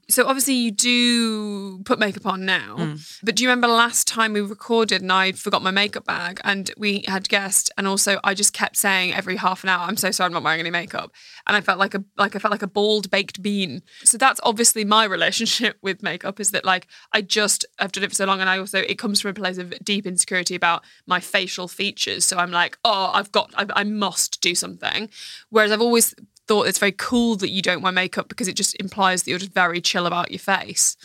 so 0.10 0.26
obviously 0.28 0.54
you 0.56 0.72
do 0.72 1.80
put 1.84 2.00
makeup 2.00 2.26
on 2.26 2.46
now, 2.46 2.96
but 3.24 3.36
do 3.36 3.44
you 3.44 3.50
remember 3.50 3.68
last 3.68 4.08
time 4.08 4.34
we 4.34 4.42
recorded 4.42 5.02
and 5.02 5.12
I 5.12 5.32
forgot 5.34 5.62
my 5.62 5.72
makeup 5.72 6.06
bag 6.06 6.42
and 6.44 6.72
we 6.78 7.04
had 7.08 7.30
guests, 7.30 7.70
and 7.78 7.88
also 7.88 8.20
I 8.24 8.34
just 8.34 8.54
kept 8.54 8.78
saying 8.78 9.14
every 9.14 9.36
half 9.38 9.64
an 9.64 9.70
hour, 9.70 9.86
"I'm 9.88 9.98
so 9.98 10.12
sorry, 10.12 10.28
I'm 10.28 10.34
not 10.34 10.44
wearing 10.44 10.60
any 10.60 10.72
makeup," 10.72 11.12
and 11.48 11.56
I 11.56 11.62
felt 11.62 11.80
like 11.80 11.94
a 11.94 12.04
like 12.18 12.36
I 12.36 12.40
felt 12.40 12.52
like 12.52 12.62
a 12.62 12.68
bald 12.68 13.10
baked 13.12 13.42
bean. 13.42 13.82
So 14.04 14.18
that's 14.32 14.40
obviously 14.44 14.86
my 14.86 15.04
relationship 15.04 15.78
with 15.82 16.02
makeup 16.02 16.40
is 16.40 16.52
that 16.52 16.64
like 16.64 16.88
I 17.12 17.22
just 17.22 17.66
I've 17.80 17.92
done 17.92 18.06
it 18.06 18.12
for 18.12 18.16
so 18.16 18.26
long, 18.26 18.40
and 18.40 18.50
I 18.50 18.58
also 18.60 18.80
it 18.80 18.98
comes 18.98 19.20
from 19.20 19.32
a 19.32 19.34
place 19.34 19.58
of 19.58 19.74
deep 19.84 20.06
insecurity 20.06 20.56
about 20.56 20.86
my 21.06 21.20
facial 21.20 21.68
features. 21.68 22.24
So 22.24 22.38
I'm 22.38 22.50
like, 22.52 22.78
oh, 22.86 23.12
I've 23.14 23.30
got 23.34 23.54
I, 23.58 23.66
I 23.82 23.84
must 23.84 24.40
do 24.40 24.56
something, 24.56 25.10
whereas 25.50 25.74
I've 25.74 25.82
always 25.82 26.16
thought 26.48 26.68
it's 26.68 26.80
very 26.80 26.94
cool 26.94 27.36
that 27.36 27.50
you 27.50 27.62
don't 27.62 27.82
wear 27.82 27.92
makeup 27.92 28.30
because 28.30 28.48
it 28.48 28.56
just 28.56 28.74
implies 28.80 29.24
that 29.24 29.32
you're 29.32 29.40
just 29.40 29.54
very 29.54 29.82
chill 29.82 30.06
about 30.06 30.32
your 30.32 30.40
face. 30.40 30.96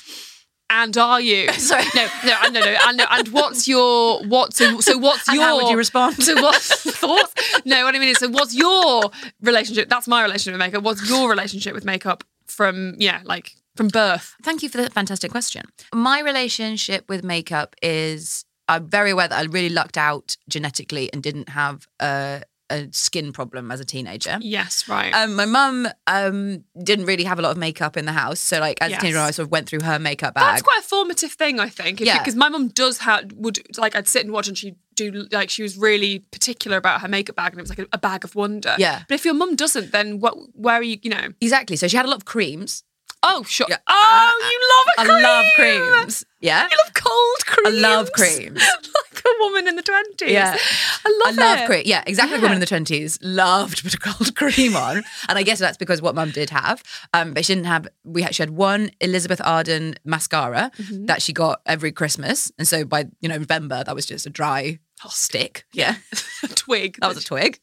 And 0.71 0.97
are 0.97 1.21
you? 1.21 1.53
Sorry. 1.53 1.85
No, 1.97 2.09
no, 2.25 2.49
no, 2.51 2.61
no. 2.61 2.77
And, 2.87 3.03
and 3.11 3.29
what's 3.29 3.67
your 3.67 4.23
what? 4.25 4.55
So, 4.55 4.79
so 4.79 4.99
what's 4.99 5.29
And 5.29 5.37
your? 5.37 5.45
how 5.45 5.57
would 5.57 5.71
you 5.71 5.77
respond? 5.77 6.23
So 6.23 6.41
what's 6.41 6.69
thoughts? 6.97 7.35
No, 7.65 7.85
what 7.85 7.97
I 7.97 7.99
mean 7.99 8.11
is, 8.11 8.19
so 8.19 8.29
what's 8.29 8.55
your 8.55 9.11
relationship? 9.43 9.89
That's 9.89 10.07
my 10.07 10.23
relationship 10.23 10.53
with 10.53 10.61
makeup. 10.61 10.85
What's 10.85 11.09
your 11.09 11.29
relationship 11.29 11.75
with 11.75 11.85
makeup 11.85 12.23
from 12.47 12.95
yeah, 12.99 13.21
like 13.25 13.53
from 13.77 13.89
birth? 13.89 14.35
Thank 14.43 14.63
you 14.63 14.69
for 14.69 14.79
the 14.79 14.91
fantastic 14.91 15.31
question. 15.31 15.65
My 15.93 16.21
relationship 16.21 17.09
with 17.09 17.23
makeup 17.25 17.77
is 17.83 18.45
I'm 18.69 18.89
very 18.89 19.11
aware 19.11 19.29
that 19.29 19.39
I 19.39 19.43
really 19.45 19.69
lucked 19.69 19.99
out 19.99 20.37
genetically 20.49 21.13
and 21.13 21.23
didn't 21.23 21.49
have 21.51 21.87
a 22.01 22.43
a 22.69 22.89
skin 22.91 23.33
problem 23.33 23.71
as 23.71 23.79
a 23.79 23.85
teenager. 23.85 24.39
Yes, 24.41 24.89
right. 24.89 25.13
Um, 25.15 25.37
my 25.37 25.45
mum 25.45 25.87
um, 26.09 26.65
didn't 26.83 27.05
really 27.07 27.23
have 27.23 27.39
a 27.39 27.43
lot 27.43 27.53
of 27.53 27.57
makeup 27.57 27.97
in 27.97 28.07
the 28.07 28.13
house, 28.13 28.41
so 28.41 28.59
like 28.59 28.79
as 28.81 28.91
Yes. 28.91 28.99
a 28.99 29.01
teenager, 29.03 29.21
I 29.21 29.31
sort 29.31 29.47
of 29.47 29.53
went 29.53 29.69
through 29.69 29.83
her 29.83 30.01
makeup 30.01 30.35
bag. 30.35 30.43
That's 30.45 30.63
quite 30.63 30.81
a 30.81 30.83
formative 30.83 31.31
thing, 31.31 31.61
I 31.61 31.69
think. 31.69 32.01
Yeah. 32.01 32.19
Because 32.19 32.35
my 32.35 32.49
mum 32.49 32.67
does 32.69 32.99
have 32.99 33.31
would 33.35 33.61
like 33.79 33.95
I'd 33.95 34.09
sit 34.09 34.25
and 34.25 34.33
watch, 34.33 34.49
and 34.49 34.59
she'd 34.59 34.75
do 34.97 35.27
like 35.31 35.51
she 35.51 35.63
was 35.63 35.77
really 35.77 36.21
particular 36.31 36.77
about 36.77 37.01
her 37.03 37.09
makeup 37.09 37.37
bag, 37.37 37.53
and 37.53 37.61
it 37.61 37.63
was 37.63 37.71
like 37.71 37.79
a, 37.81 37.87
a 37.93 37.99
bag 37.99 38.25
of 38.25 38.35
wonder. 38.35 38.75
Yeah. 38.79 39.03
But 39.09 39.15
if 39.15 39.25
your 39.25 39.35
mum 39.35 39.55
doesn't, 39.57 39.93
then 39.93 40.19
what? 40.21 40.35
Where 40.55 40.77
are 40.77 40.83
you? 40.83 40.99
You 41.03 41.11
know? 41.11 41.29
exactly. 41.41 41.77
So 41.77 41.87
she 41.89 41.97
had 41.97 42.07
a 42.07 42.09
lot 42.09 42.17
of 42.17 42.25
creams. 42.25 42.83
Oh, 43.23 43.43
sure. 43.45 43.67
Yeah. 43.69 43.79
Oh, 43.89 43.93
I- 43.95 44.51
you 44.53 44.61
love 44.77 45.07
a 45.09 45.11
cream. 45.11 45.25
I 45.25 45.29
love 45.29 45.47
creams. 45.57 46.25
Yeah. 46.41 46.69
You 46.71 46.77
love 46.85 46.95
cold 46.95 47.47
creams. 47.47 47.77
I 47.77 47.81
love 47.81 48.13
creams. 48.13 48.61
like 49.15 49.25
a 49.25 49.29
woman 49.41 49.67
in 49.67 49.75
the 49.75 49.83
twenties. 49.83 50.31
Yeah. 50.31 50.57
I 51.05 51.23
love 51.25 51.39
I 51.39 51.43
love 51.43 51.59
it. 51.61 51.67
cream. 51.67 51.83
Yeah, 51.87 52.05
exactly. 52.07 52.37
Yeah. 52.37 52.43
woman 52.43 52.57
in 52.57 52.61
the 52.61 52.67
twenties 52.67 53.19
loved 53.23 53.79
to 53.79 53.83
put 53.85 53.95
a 53.95 53.99
cold 53.99 54.37
cream 54.37 54.77
on, 54.77 54.99
and 55.29 55.39
I 55.39 55.43
guess 55.43 55.59
that's 55.59 55.77
because 55.79 56.01
what 56.03 56.15
Mum 56.15 56.31
did 56.31 56.51
have. 56.51 56.83
Um, 57.15 57.33
but 57.35 57.45
she 57.45 57.55
didn't 57.55 57.67
have. 57.67 57.89
We 58.05 58.23
had, 58.23 58.35
she 58.35 58.43
had 58.43 58.51
one 58.51 58.91
Elizabeth 59.01 59.41
Arden 59.45 59.97
mascara 60.05 60.71
Mm-hmm. 60.79 61.07
that 61.07 61.23
she 61.23 61.33
got 61.33 61.63
every 61.67 61.91
Christmas, 61.93 62.53
and 62.59 62.69
so 62.69 62.85
by 62.85 63.07
you 63.21 63.29
know 63.29 63.39
November 63.39 63.83
that 63.83 63.95
was 63.95 64.07
just 64.07 64.27
a 64.27 64.31
dry 64.31 64.79
Oh, 65.05 65.11
stick. 65.11 65.65
Yeah, 65.73 65.97
a 66.43 66.49
twig. 66.55 66.97
that 67.01 67.09
was 67.09 67.19
a 67.19 67.25
twig. 67.25 67.59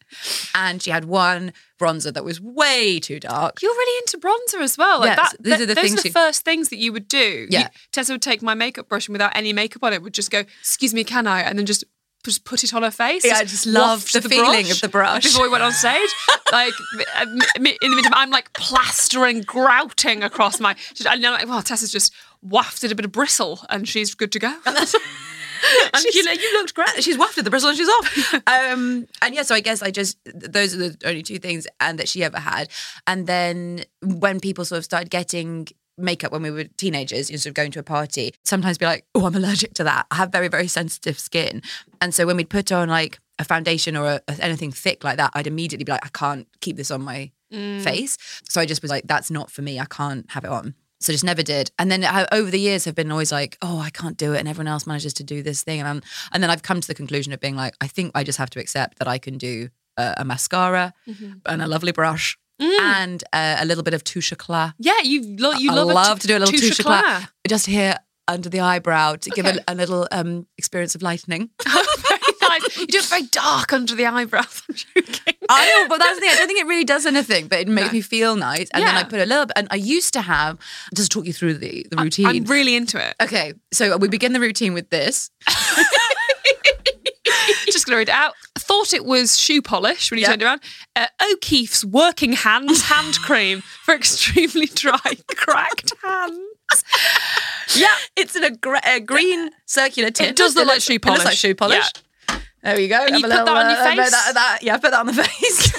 And 0.54 0.82
she 0.82 0.92
had 0.92 1.06
one 1.06 1.52
bronzer 1.80 2.14
that 2.14 2.24
was 2.24 2.40
way 2.40 3.00
too 3.00 3.20
dark. 3.20 3.62
You're 3.62 3.72
really 3.74 4.00
into 4.04 4.18
bronzer 4.20 4.62
as 4.62 4.78
well. 4.78 5.00
Like 5.00 5.18
Yes, 5.18 5.32
that, 5.32 5.44
these 5.44 5.52
th- 5.58 5.62
are 5.62 5.66
the 5.66 5.74
those 5.76 5.84
things 5.84 6.00
are 6.00 6.04
the 6.04 6.10
first 6.12 6.46
things 6.46 6.70
that 6.70 6.78
you 6.78 6.94
would 6.94 7.08
do. 7.08 7.48
Yeah. 7.50 7.62
You- 7.62 7.66
Tessa 7.92 8.14
would 8.14 8.22
take 8.22 8.42
my 8.44 8.54
makeup 8.54 8.88
brush 8.88 9.08
and 9.08 9.14
without 9.14 9.36
any 9.36 9.52
makeup 9.52 9.84
on 9.84 9.94
it 9.94 10.04
would 10.04 10.14
just 10.14 10.30
go, 10.30 10.40
"Excuse 10.60 10.94
me, 10.94 11.04
can 11.04 11.26
I?" 11.26 11.42
and 11.42 11.58
then 11.58 11.66
just 11.66 11.84
just 12.24 12.46
put 12.46 12.64
it 12.64 12.74
on 12.74 12.84
her 12.84 12.92
face. 12.92 13.26
Yeah, 13.26 13.34
I 13.38 13.44
just 13.44 13.66
love 13.66 14.00
waft 14.00 14.14
the 14.14 14.22
feeling 14.22 14.72
of 14.72 14.80
the 14.80 14.88
brush. 14.88 15.24
before 15.24 15.44
we 15.44 15.50
went 15.50 15.64
on 15.64 15.74
stage. 15.74 16.10
like 16.54 16.74
in 17.06 17.34
the 17.60 17.90
meantime, 17.90 18.14
I'm 18.16 18.30
like 18.30 18.54
plastering, 18.54 19.42
grouting 19.42 20.24
across 20.24 20.60
my. 20.60 20.76
And 21.06 21.26
I'm 21.26 21.34
like, 21.34 21.48
well, 21.48 21.62
Tessa's 21.62 21.92
just 21.92 22.14
wafted 22.42 22.92
a 22.92 22.96
bit 22.96 23.04
of 23.06 23.12
bristle 23.12 23.60
and 23.70 23.88
she's 23.90 24.16
good 24.16 24.32
to 24.34 24.40
go. 24.40 24.56
And 25.94 26.04
she's, 26.04 26.16
you, 26.16 26.24
you 26.24 26.54
looked 26.54 26.74
great. 26.74 27.04
She's 27.04 27.18
wafted 27.18 27.46
the 27.46 27.50
bristle 27.50 27.70
and 27.70 27.78
she's 27.78 27.90
off. 27.90 28.34
um, 28.48 29.08
and 29.22 29.36
yeah, 29.36 29.44
so 29.44 29.56
I 29.56 29.60
guess 29.60 29.82
I 29.82 29.92
just 29.92 30.18
those 30.26 30.76
are 30.76 30.90
the 30.90 30.98
only 31.06 31.24
two 31.24 31.40
things 31.40 31.68
and 31.80 32.00
that 32.00 32.08
she 32.08 32.24
ever 32.24 32.40
had. 32.40 32.70
And 33.08 33.28
then 33.28 33.84
when 34.02 34.40
people 34.40 34.66
sort 34.66 34.80
of 34.80 34.86
started 34.86 35.10
getting 35.10 35.68
makeup 35.98 36.32
when 36.32 36.42
we 36.42 36.52
were 36.52 36.64
teenagers, 36.64 37.30
instead 37.30 37.42
sort 37.42 37.52
of 37.52 37.56
going 37.56 37.72
to 37.72 37.80
a 37.80 37.84
party, 37.84 38.34
sometimes 38.44 38.78
be 38.78 38.86
like, 38.86 39.06
oh, 39.16 39.26
I'm 39.26 39.36
allergic 39.36 39.74
to 39.76 39.84
that. 39.84 40.08
I 40.12 40.16
have 40.16 40.32
very, 40.32 40.48
very 40.48 40.68
sensitive 40.68 41.20
skin. 41.20 41.62
And 42.02 42.14
so 42.14 42.26
when 42.26 42.38
we'd 42.38 42.50
put 42.50 42.72
on 42.72 42.90
like 42.90 43.20
a 43.40 43.44
foundation 43.44 43.96
or 43.96 44.06
a, 44.06 44.22
anything 44.40 44.72
thick 44.72 45.04
like 45.04 45.18
that, 45.18 45.32
I'd 45.34 45.48
immediately 45.48 45.84
be 45.84 45.92
like, 45.92 46.06
I 46.06 46.10
can't 46.10 46.48
keep 46.62 46.78
this 46.78 46.92
on 46.92 47.04
my 47.04 47.32
face. 47.84 48.18
So 48.50 48.60
I 48.62 48.66
just 48.66 48.82
was 48.82 48.90
like, 48.90 49.06
that's 49.06 49.30
not 49.30 49.52
for 49.52 49.62
me. 49.62 49.80
I 49.80 49.86
can't 49.86 50.30
have 50.32 50.44
it 50.44 50.50
on. 50.50 50.74
So 51.04 51.12
just 51.12 51.24
never 51.24 51.44
did. 51.44 51.72
And 51.78 51.92
then 51.92 52.04
I, 52.04 52.26
over 52.32 52.50
the 52.50 52.60
years 52.60 52.86
have 52.86 52.96
been 52.96 53.12
always 53.12 53.32
like, 53.32 53.58
oh, 53.62 53.80
I 53.80 53.90
can't 53.90 54.18
do 54.18 54.34
it. 54.34 54.40
And 54.40 54.48
everyone 54.48 54.68
else 54.68 54.88
manages 54.88 55.14
to 55.16 55.24
do 55.24 55.44
this 55.44 55.62
thing. 55.64 55.80
And, 55.80 55.88
I'm, 55.88 56.02
and 56.32 56.42
then 56.42 56.50
I've 56.50 56.64
come 56.64 56.80
to 56.80 56.88
the 56.88 56.96
conclusion 56.96 57.34
of 57.34 57.40
being 57.40 57.56
like, 57.56 57.76
I 57.82 57.88
think 57.88 58.12
I 58.16 58.24
just 58.24 58.38
have 58.38 58.50
to 58.52 58.60
accept 58.60 59.00
that 59.00 59.08
I 59.08 59.18
can 59.18 59.38
do 59.38 59.70
a, 59.98 60.16
a 60.18 60.26
mascara 60.26 60.94
and 61.46 61.62
a 61.62 61.68
lovely 61.68 61.92
brush 61.92 62.38
and 62.60 63.24
uh, 63.34 63.58
a 63.60 63.66
little 63.66 63.84
bit 63.84 63.94
of 63.94 64.04
touche 64.04 64.32
éclat. 64.32 64.74
Yeah, 64.80 65.00
you 65.04 65.36
lo- 65.38 65.52
you 65.52 65.72
I 65.72 65.76
love, 65.76 65.88
love 65.88 66.20
to 66.20 66.28
do 66.28 66.38
a 66.38 66.40
little 66.40 66.58
touche 66.58 66.80
éclat. 66.80 67.28
just 67.48 67.66
here 67.66 67.98
under 68.28 68.50
the 68.50 68.62
eyebrow 68.62 69.16
to 69.16 69.30
give 69.32 69.46
a, 69.46 69.60
a 69.68 69.76
little 69.76 70.08
um, 70.12 70.48
experience 70.58 70.96
of 70.96 71.02
lightening. 71.02 71.50
You 72.78 72.88
do 72.88 72.98
it 73.00 73.06
very 73.06 73.24
dark 73.24 73.74
under 73.74 73.96
the 73.96 74.06
eyebrows. 74.06 74.64
I'm 74.70 74.76
joking. 74.76 75.34
I 75.50 75.70
know, 75.70 75.88
but 75.90 76.00
that's 76.00 76.16
the 76.18 76.22
thing. 76.22 76.30
I 76.32 76.36
don't 76.36 76.48
think 76.48 76.60
it 76.60 76.66
really 76.68 76.86
does 76.86 77.06
anything, 77.06 77.48
but 77.48 77.60
it 77.60 77.68
makes 77.68 77.88
No. 77.88 77.94
me 77.94 78.02
feel 78.02 78.36
nice. 78.36 78.70
And 78.74 78.84
then 78.84 78.96
I 78.96 79.04
put 79.04 79.20
a 79.20 79.26
little 79.26 79.46
bit. 79.46 79.54
And 79.58 79.68
I 79.72 79.76
used 79.76 80.14
to 80.14 80.22
have 80.22 80.58
just 80.96 81.12
talk 81.12 81.26
you 81.26 81.34
through 81.34 81.56
the 81.56 81.86
the 81.92 81.98
routine. 81.98 82.26
I'm 82.28 82.44
really 82.46 82.76
into 82.76 82.98
it. 83.06 83.16
okay, 83.22 83.54
so 83.72 83.98
we 83.98 84.08
begin 84.08 84.34
the 84.34 84.40
routine 84.40 84.74
with 84.74 84.90
this. 84.90 85.30
Just 87.66 87.86
gonna 87.88 87.98
read 87.98 88.10
it 88.10 88.14
out. 88.14 88.34
Thought 88.58 88.94
it 88.94 89.04
was 89.06 89.38
shoe 89.40 89.62
polish 89.62 90.12
when 90.12 90.20
you 90.20 90.24
Yeah. 90.24 90.30
turned 90.30 90.44
around. 90.44 90.62
Uh, 90.96 91.08
O'Keeffe's 91.32 91.84
working 91.84 92.34
hands 92.34 92.84
hand 92.90 93.18
cream 93.20 93.62
for 93.62 93.94
extremely 93.96 94.68
dry, 94.68 95.00
cracked 95.36 95.94
hands. 96.04 96.84
Yeah, 97.76 97.88
it's 98.16 98.36
in 98.36 98.44
a, 98.44 98.52
gr- 98.52 98.76
a 98.86 99.00
green 99.00 99.50
circular 99.66 100.12
tint. 100.12 100.30
It 100.32 100.36
does 100.36 100.56
look 100.56 100.68
like 100.68 100.76
looks- 100.76 100.86
shoe 100.86 100.94
It 100.94 101.06
looks 101.06 101.26
like 101.26 101.38
shoe 101.38 101.56
polish. 101.56 101.86
There 102.64 102.76
we 102.78 102.88
go. 102.88 102.96
And 103.04 103.10
Have 103.10 103.20
you 103.20 103.24
put 103.24 103.30
little, 103.30 103.46
that 103.46 103.66
on 103.66 103.70
your 103.70 103.80
uh, 103.80 103.96
face? 104.04 104.12
That, 104.12 104.32
that, 104.34 104.60
yeah, 104.62 104.78
put 104.78 104.92
that 104.92 105.00
on 105.00 105.06
the 105.08 105.14
face. 105.14 105.74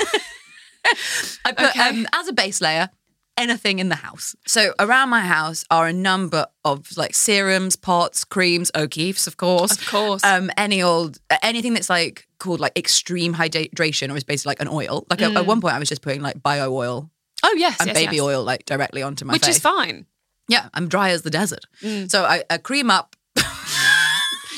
I 1.44 1.52
put 1.52 1.70
Okay. 1.70 1.88
um, 1.88 2.06
as 2.12 2.28
a 2.28 2.32
base 2.32 2.60
layer 2.60 2.90
anything 3.36 3.78
in 3.78 3.88
the 3.88 3.96
house. 3.96 4.36
So 4.46 4.74
around 4.78 5.08
my 5.08 5.22
house 5.22 5.64
are 5.70 5.88
a 5.88 5.92
number 5.92 6.46
of 6.64 6.96
like 6.96 7.14
serums, 7.14 7.74
pots, 7.74 8.22
creams, 8.24 8.70
O'Keeffe's, 8.74 9.26
of 9.26 9.36
course, 9.36 9.72
Of 9.72 9.88
course. 9.88 10.22
Um, 10.22 10.50
any 10.56 10.82
old 10.82 11.18
anything 11.42 11.74
that's 11.74 11.90
like 11.90 12.28
called 12.38 12.60
like 12.60 12.78
extreme 12.78 13.34
hydration 13.34 14.12
or 14.12 14.16
is 14.16 14.24
basically 14.24 14.50
like 14.50 14.60
an 14.60 14.68
oil. 14.68 15.06
Like 15.10 15.22
at, 15.22 15.34
at 15.34 15.46
one 15.46 15.60
point, 15.60 15.74
I 15.74 15.78
was 15.78 15.88
just 15.88 16.02
putting 16.02 16.20
like 16.20 16.42
bio 16.42 16.72
oil 16.72 17.10
Oh 17.42 17.54
yes, 17.56 17.78
and 17.80 17.88
yes, 17.88 17.96
baby 17.96 18.16
yes. 18.16 18.22
oil 18.24 18.44
like 18.44 18.64
directly 18.66 19.02
onto 19.02 19.24
my 19.24 19.32
which 19.32 19.44
face. 19.46 19.56
is 19.56 19.62
fine. 19.62 20.06
Yeah, 20.48 20.68
I'm 20.72 20.88
dry 20.88 21.10
as 21.10 21.22
the 21.22 21.30
desert. 21.30 21.64
Mm. 21.82 22.10
So 22.10 22.24
I, 22.24 22.44
I 22.50 22.58
cream 22.58 22.90
up. 22.90 23.16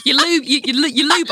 You 0.05 0.17
lube, 0.17 0.45
you, 0.45 0.61
you, 0.65 0.87
you 0.87 1.09
lube 1.19 1.31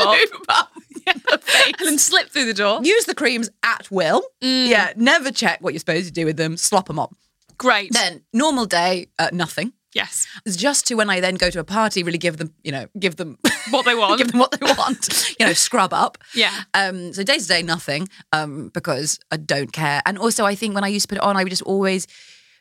up, 0.49 0.69
Up. 1.31 1.43
and 1.79 1.87
then 1.87 1.97
slip 1.97 2.29
through 2.29 2.45
the 2.45 2.53
door. 2.53 2.79
Use 2.83 3.05
the 3.05 3.15
creams 3.15 3.49
at 3.63 3.89
will. 3.91 4.23
Mm. 4.41 4.67
Yeah, 4.67 4.93
never 4.95 5.31
check 5.31 5.61
what 5.61 5.73
you're 5.73 5.79
supposed 5.79 6.05
to 6.07 6.11
do 6.11 6.25
with 6.25 6.37
them. 6.37 6.57
Slop 6.57 6.87
them 6.87 6.99
up. 6.99 7.13
Great. 7.57 7.93
Then 7.93 8.23
normal 8.33 8.65
day, 8.65 9.07
uh, 9.19 9.29
nothing. 9.31 9.73
yes. 9.93 10.27
It's 10.45 10.57
just 10.57 10.85
to 10.87 10.95
when 10.95 11.09
I 11.09 11.19
then 11.21 11.35
go 11.35 11.49
to 11.49 11.59
a 11.59 11.63
party, 11.63 12.03
really 12.03 12.17
give 12.17 12.37
them, 12.37 12.53
you 12.63 12.71
know, 12.71 12.87
give 12.99 13.15
them 13.15 13.37
What 13.71 13.85
they 13.85 13.95
want. 13.95 14.17
give 14.17 14.31
them 14.31 14.39
what 14.39 14.51
they 14.51 14.57
want. 14.65 15.33
You 15.39 15.45
know, 15.47 15.53
scrub 15.53 15.93
up. 15.93 16.17
Yeah. 16.33 16.51
Um. 16.73 17.13
So 17.13 17.23
day 17.23 17.37
to 17.39 17.47
day, 17.47 17.61
nothing. 17.61 18.07
Um. 18.31 18.69
Because 18.73 19.19
I 19.31 19.37
don't 19.37 19.71
care. 19.71 20.01
And 20.05 20.17
also, 20.17 20.45
I 20.45 20.55
think 20.55 20.75
when 20.75 20.83
I 20.83 20.87
used 20.87 21.03
to 21.09 21.15
put 21.15 21.17
it 21.17 21.23
on, 21.23 21.35
I 21.37 21.43
would 21.43 21.49
just 21.49 21.61
always 21.63 22.07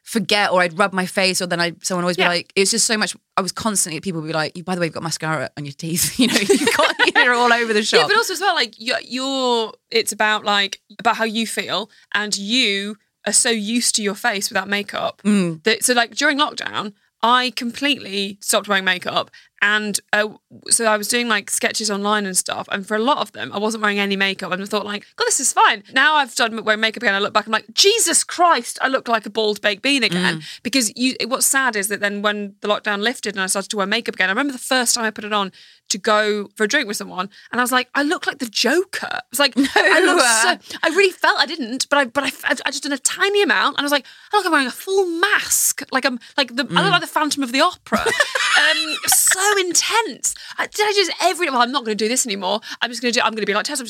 forget, 0.05 0.51
or 0.53 0.61
I'd 0.61 0.79
rub 0.79 0.93
my 0.93 1.07
face, 1.07 1.43
or 1.43 1.47
then 1.47 1.61
I 1.61 1.73
someone 1.83 2.05
always 2.05 2.17
Yeah. 2.19 2.29
be 2.29 2.35
like, 2.37 2.53
it's 2.55 2.71
just 2.71 2.87
so 2.87 2.97
much. 2.97 3.17
I 3.37 3.41
was 3.43 3.51
constantly 3.53 4.01
people 4.01 4.21
would 4.21 4.27
be 4.29 4.33
like, 4.33 4.57
you 4.57 4.63
by 4.63 4.75
the 4.77 4.81
way, 4.81 4.87
you've 4.87 4.95
got 4.95 5.03
mascara 5.03 5.51
on 5.57 5.65
your 5.65 5.73
teeth. 5.73 6.19
You 6.21 6.29
know, 6.29 6.35
you've 6.35 6.77
got 6.77 6.95
you're 7.17 7.35
all 7.35 7.53
over 7.53 7.73
the 7.73 7.83
shop. 7.83 8.01
Yeah, 8.03 8.07
but 8.07 8.17
also 8.17 8.35
as 8.35 8.41
well, 8.41 8.55
like 8.55 8.75
you're, 8.79 9.01
you're, 9.03 9.73
it's 9.91 10.13
about 10.13 10.45
like 10.45 10.81
about 10.99 11.17
how 11.17 11.25
you 11.25 11.47
feel, 11.47 11.91
and 12.15 12.37
you 12.39 12.97
are 13.27 13.33
so 13.33 13.49
used 13.51 13.95
to 13.97 14.03
your 14.03 14.15
face 14.15 14.51
without 14.51 14.69
makeup 14.69 15.23
Mm. 15.25 15.63
that 15.65 15.83
so 15.85 15.95
like 15.95 16.15
during 16.15 16.39
lockdown, 16.39 16.93
I 17.23 17.51
completely 17.57 18.37
stopped 18.43 18.69
wearing 18.69 18.85
makeup, 18.85 19.31
and 19.65 19.99
uh, 20.13 20.29
so 20.69 20.85
I 20.85 20.99
was 20.99 21.09
doing 21.09 21.27
like 21.27 21.51
sketches 21.51 21.91
online 21.91 22.27
and 22.27 22.37
stuff, 22.37 22.69
and 22.71 22.87
for 22.87 22.97
a 22.97 23.03
lot 23.03 23.19
of 23.19 23.33
them, 23.33 23.51
I 23.51 23.59
wasn't 23.59 23.81
wearing 23.83 23.99
any 23.99 24.15
makeup, 24.15 24.53
and 24.53 24.63
I 24.63 24.67
thought 24.67 24.85
like, 24.85 25.07
God, 25.17 25.25
this 25.25 25.41
is 25.41 25.55
fine. 25.55 25.83
Now 25.95 26.17
I've 26.17 26.31
started 26.31 26.61
wearing 26.67 26.83
makeup 26.83 27.03
again. 27.03 27.15
I 27.15 27.19
look 27.19 27.33
back, 27.33 27.47
I'm 27.47 27.53
like, 27.53 27.73
Jesus 27.73 28.25
Christ, 28.25 28.79
I 28.83 28.89
look 28.89 29.09
like 29.09 29.25
a 29.25 29.31
bald 29.31 29.63
baked 29.63 29.81
bean 29.81 30.03
again. 30.03 30.43
Because 30.63 30.93
you, 30.97 31.15
what's 31.29 31.47
sad 31.47 31.77
is 31.77 31.89
that 31.89 32.01
then 32.01 32.21
when 32.21 32.57
the 32.61 32.69
lockdown 32.69 33.01
lifted 33.01 33.35
and 33.35 33.43
I 33.43 33.47
started 33.47 33.71
to 33.71 33.79
wear 33.79 33.87
makeup 33.87 34.17
again, 34.17 34.29
I 34.29 34.33
remember 34.33 34.53
the 34.53 34.59
first 34.59 34.95
time 34.95 35.05
I 35.07 35.11
put 35.11 35.25
it 35.25 35.33
on 35.33 35.51
to 35.89 35.99
go 35.99 36.49
for 36.57 36.65
a 36.65 36.69
drink 36.69 36.89
with 36.89 36.97
someone, 36.97 37.31
and 37.51 37.61
I 37.61 37.65
was 37.65 37.73
like, 37.73 37.89
I 37.95 38.03
look 38.03 38.27
like 38.27 38.39
the 38.39 38.47
Joker. 38.47 39.09
I 39.11 39.21
was 39.31 39.39
like, 39.39 39.55
I 39.57 40.01
look 40.01 40.21
so. 40.21 40.79
I 40.83 40.89
really 40.91 41.13
felt 41.13 41.39
I 41.39 41.47
didn't, 41.47 41.89
but 41.89 41.99
I 41.99 42.05
but 42.05 42.25
I, 42.25 42.33
I 42.67 42.71
just 42.71 42.83
did 42.83 42.93
a 42.93 42.99
tiny 42.99 43.43
amount, 43.43 43.77
and 43.77 43.81
I 43.81 43.85
was 43.85 43.93
like, 43.93 44.05
I 44.33 44.37
look 44.37 44.45
like 44.45 44.47
I'm 44.47 44.53
wearing 44.53 44.67
a 44.67 44.73
full 44.73 45.07
mask, 45.07 45.83
like 45.91 46.05
I'm 46.05 46.19
like 46.37 46.55
the 46.55 46.67
I 46.71 46.83
look 46.83 46.93
like 46.93 47.01
the 47.01 47.07
Phantom 47.07 47.43
of 47.43 47.53
the 47.53 47.61
Opera. 47.61 48.01
um, 48.01 48.97
so 49.07 49.54
intense. 49.59 50.35
I, 50.59 50.67
did 50.67 50.87
I 50.87 50.93
just 50.95 51.13
every? 51.23 51.49
Well, 51.51 51.63
I'm 51.63 51.73
not 51.73 51.85
going 51.85 51.97
to 51.97 52.05
do 52.05 52.09
this 52.09 52.27
anymore. 52.27 52.61
I'm 52.81 52.91
just 52.91 53.03
going 53.03 53.13
to 53.13 53.19
do. 53.19 53.25
I'm 53.25 53.33
going 53.33 53.43
to 53.43 53.47
be 53.47 53.55
like 53.55 53.65
Tessa. 53.65 53.85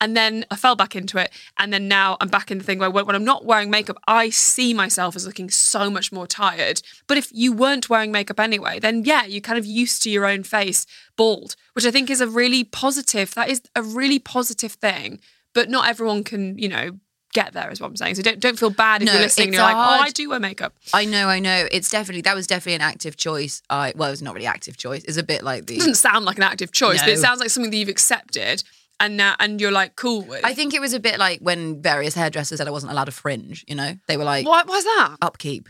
And 0.00 0.16
then 0.16 0.44
I 0.50 0.56
fell 0.56 0.76
back 0.76 0.94
into 0.94 1.18
it, 1.18 1.30
and 1.58 1.72
then 1.72 1.88
now 1.88 2.16
I'm 2.20 2.28
back 2.28 2.50
in 2.50 2.58
the 2.58 2.64
thing 2.64 2.78
where 2.78 2.90
when 2.90 3.14
I'm 3.14 3.24
not 3.24 3.44
wearing 3.44 3.70
makeup, 3.70 3.98
I 4.06 4.30
see 4.30 4.74
myself 4.74 5.16
as 5.16 5.26
looking 5.26 5.50
so 5.50 5.90
much 5.90 6.12
more 6.12 6.26
tired. 6.26 6.82
But 7.06 7.18
if 7.18 7.28
you 7.32 7.52
weren't 7.52 7.88
wearing 7.88 8.12
makeup 8.12 8.40
anyway, 8.40 8.78
then 8.78 9.04
yeah, 9.04 9.24
you're 9.24 9.40
kind 9.40 9.58
of 9.58 9.66
used 9.66 10.02
to 10.02 10.10
your 10.10 10.26
own 10.26 10.42
face 10.42 10.86
bald, 11.16 11.56
which 11.74 11.84
I 11.84 11.90
think 11.90 12.10
is 12.10 12.20
a 12.20 12.26
really 12.26 12.64
positive. 12.64 13.34
That 13.34 13.48
is 13.48 13.62
a 13.74 13.82
really 13.82 14.18
positive 14.18 14.72
thing. 14.72 15.20
But 15.54 15.68
not 15.68 15.86
everyone 15.86 16.24
can, 16.24 16.58
you 16.58 16.68
know, 16.68 16.98
get 17.32 17.52
there. 17.52 17.70
Is 17.70 17.80
what 17.80 17.88
I'm 17.88 17.96
saying. 17.96 18.14
So 18.16 18.22
don't 18.22 18.40
don't 18.40 18.58
feel 18.58 18.70
bad 18.70 19.02
if 19.02 19.06
No, 19.06 19.12
you're 19.12 19.22
listening. 19.22 19.48
and 19.48 19.54
it's 19.54 19.58
you're 19.58 19.66
like, 19.66 19.74
hard- 19.74 20.00
oh, 20.00 20.02
I 20.04 20.10
do 20.10 20.28
wear 20.30 20.40
makeup. 20.40 20.74
I 20.94 21.04
know, 21.04 21.28
I 21.28 21.38
know. 21.40 21.66
It's 21.70 21.90
definitely 21.90 22.22
that 22.22 22.34
was 22.34 22.46
definitely 22.46 22.74
an 22.74 22.80
active 22.82 23.16
choice. 23.16 23.62
I 23.70 23.92
well, 23.96 24.08
it 24.08 24.12
was 24.12 24.22
not 24.22 24.34
really 24.34 24.46
active 24.46 24.76
choice. 24.76 25.04
It's 25.04 25.16
a 25.16 25.22
bit 25.22 25.42
like 25.42 25.66
the. 25.66 25.74
It 25.74 25.78
doesn't 25.78 25.96
sound 25.96 26.24
like 26.24 26.36
an 26.36 26.44
active 26.44 26.72
choice, 26.72 27.00
but 27.00 27.08
it 27.10 27.18
sounds 27.18 27.40
like 27.40 27.50
something 27.50 27.70
that 27.70 27.76
you've 27.76 27.88
accepted 27.88 28.62
and 29.00 29.16
now 29.16 29.34
and 29.40 29.60
you're 29.60 29.72
like 29.72 29.96
cool 29.96 30.22
with. 30.22 30.44
I 30.44 30.54
think 30.54 30.74
it 30.74 30.80
was 30.80 30.92
a 30.92 31.00
bit 31.00 31.18
like 31.18 31.40
when 31.40 31.82
various 31.82 32.14
hairdressers 32.14 32.58
said 32.58 32.68
I 32.68 32.70
wasn't 32.70 32.92
allowed 32.92 33.08
a 33.08 33.12
fringe. 33.12 33.64
You 33.66 33.74
know, 33.74 33.94
they 34.06 34.16
were 34.16 34.24
like 34.24 34.46
Why, 34.46 34.62
why's 34.64 34.84
that? 34.84 35.16
upkeep. 35.20 35.68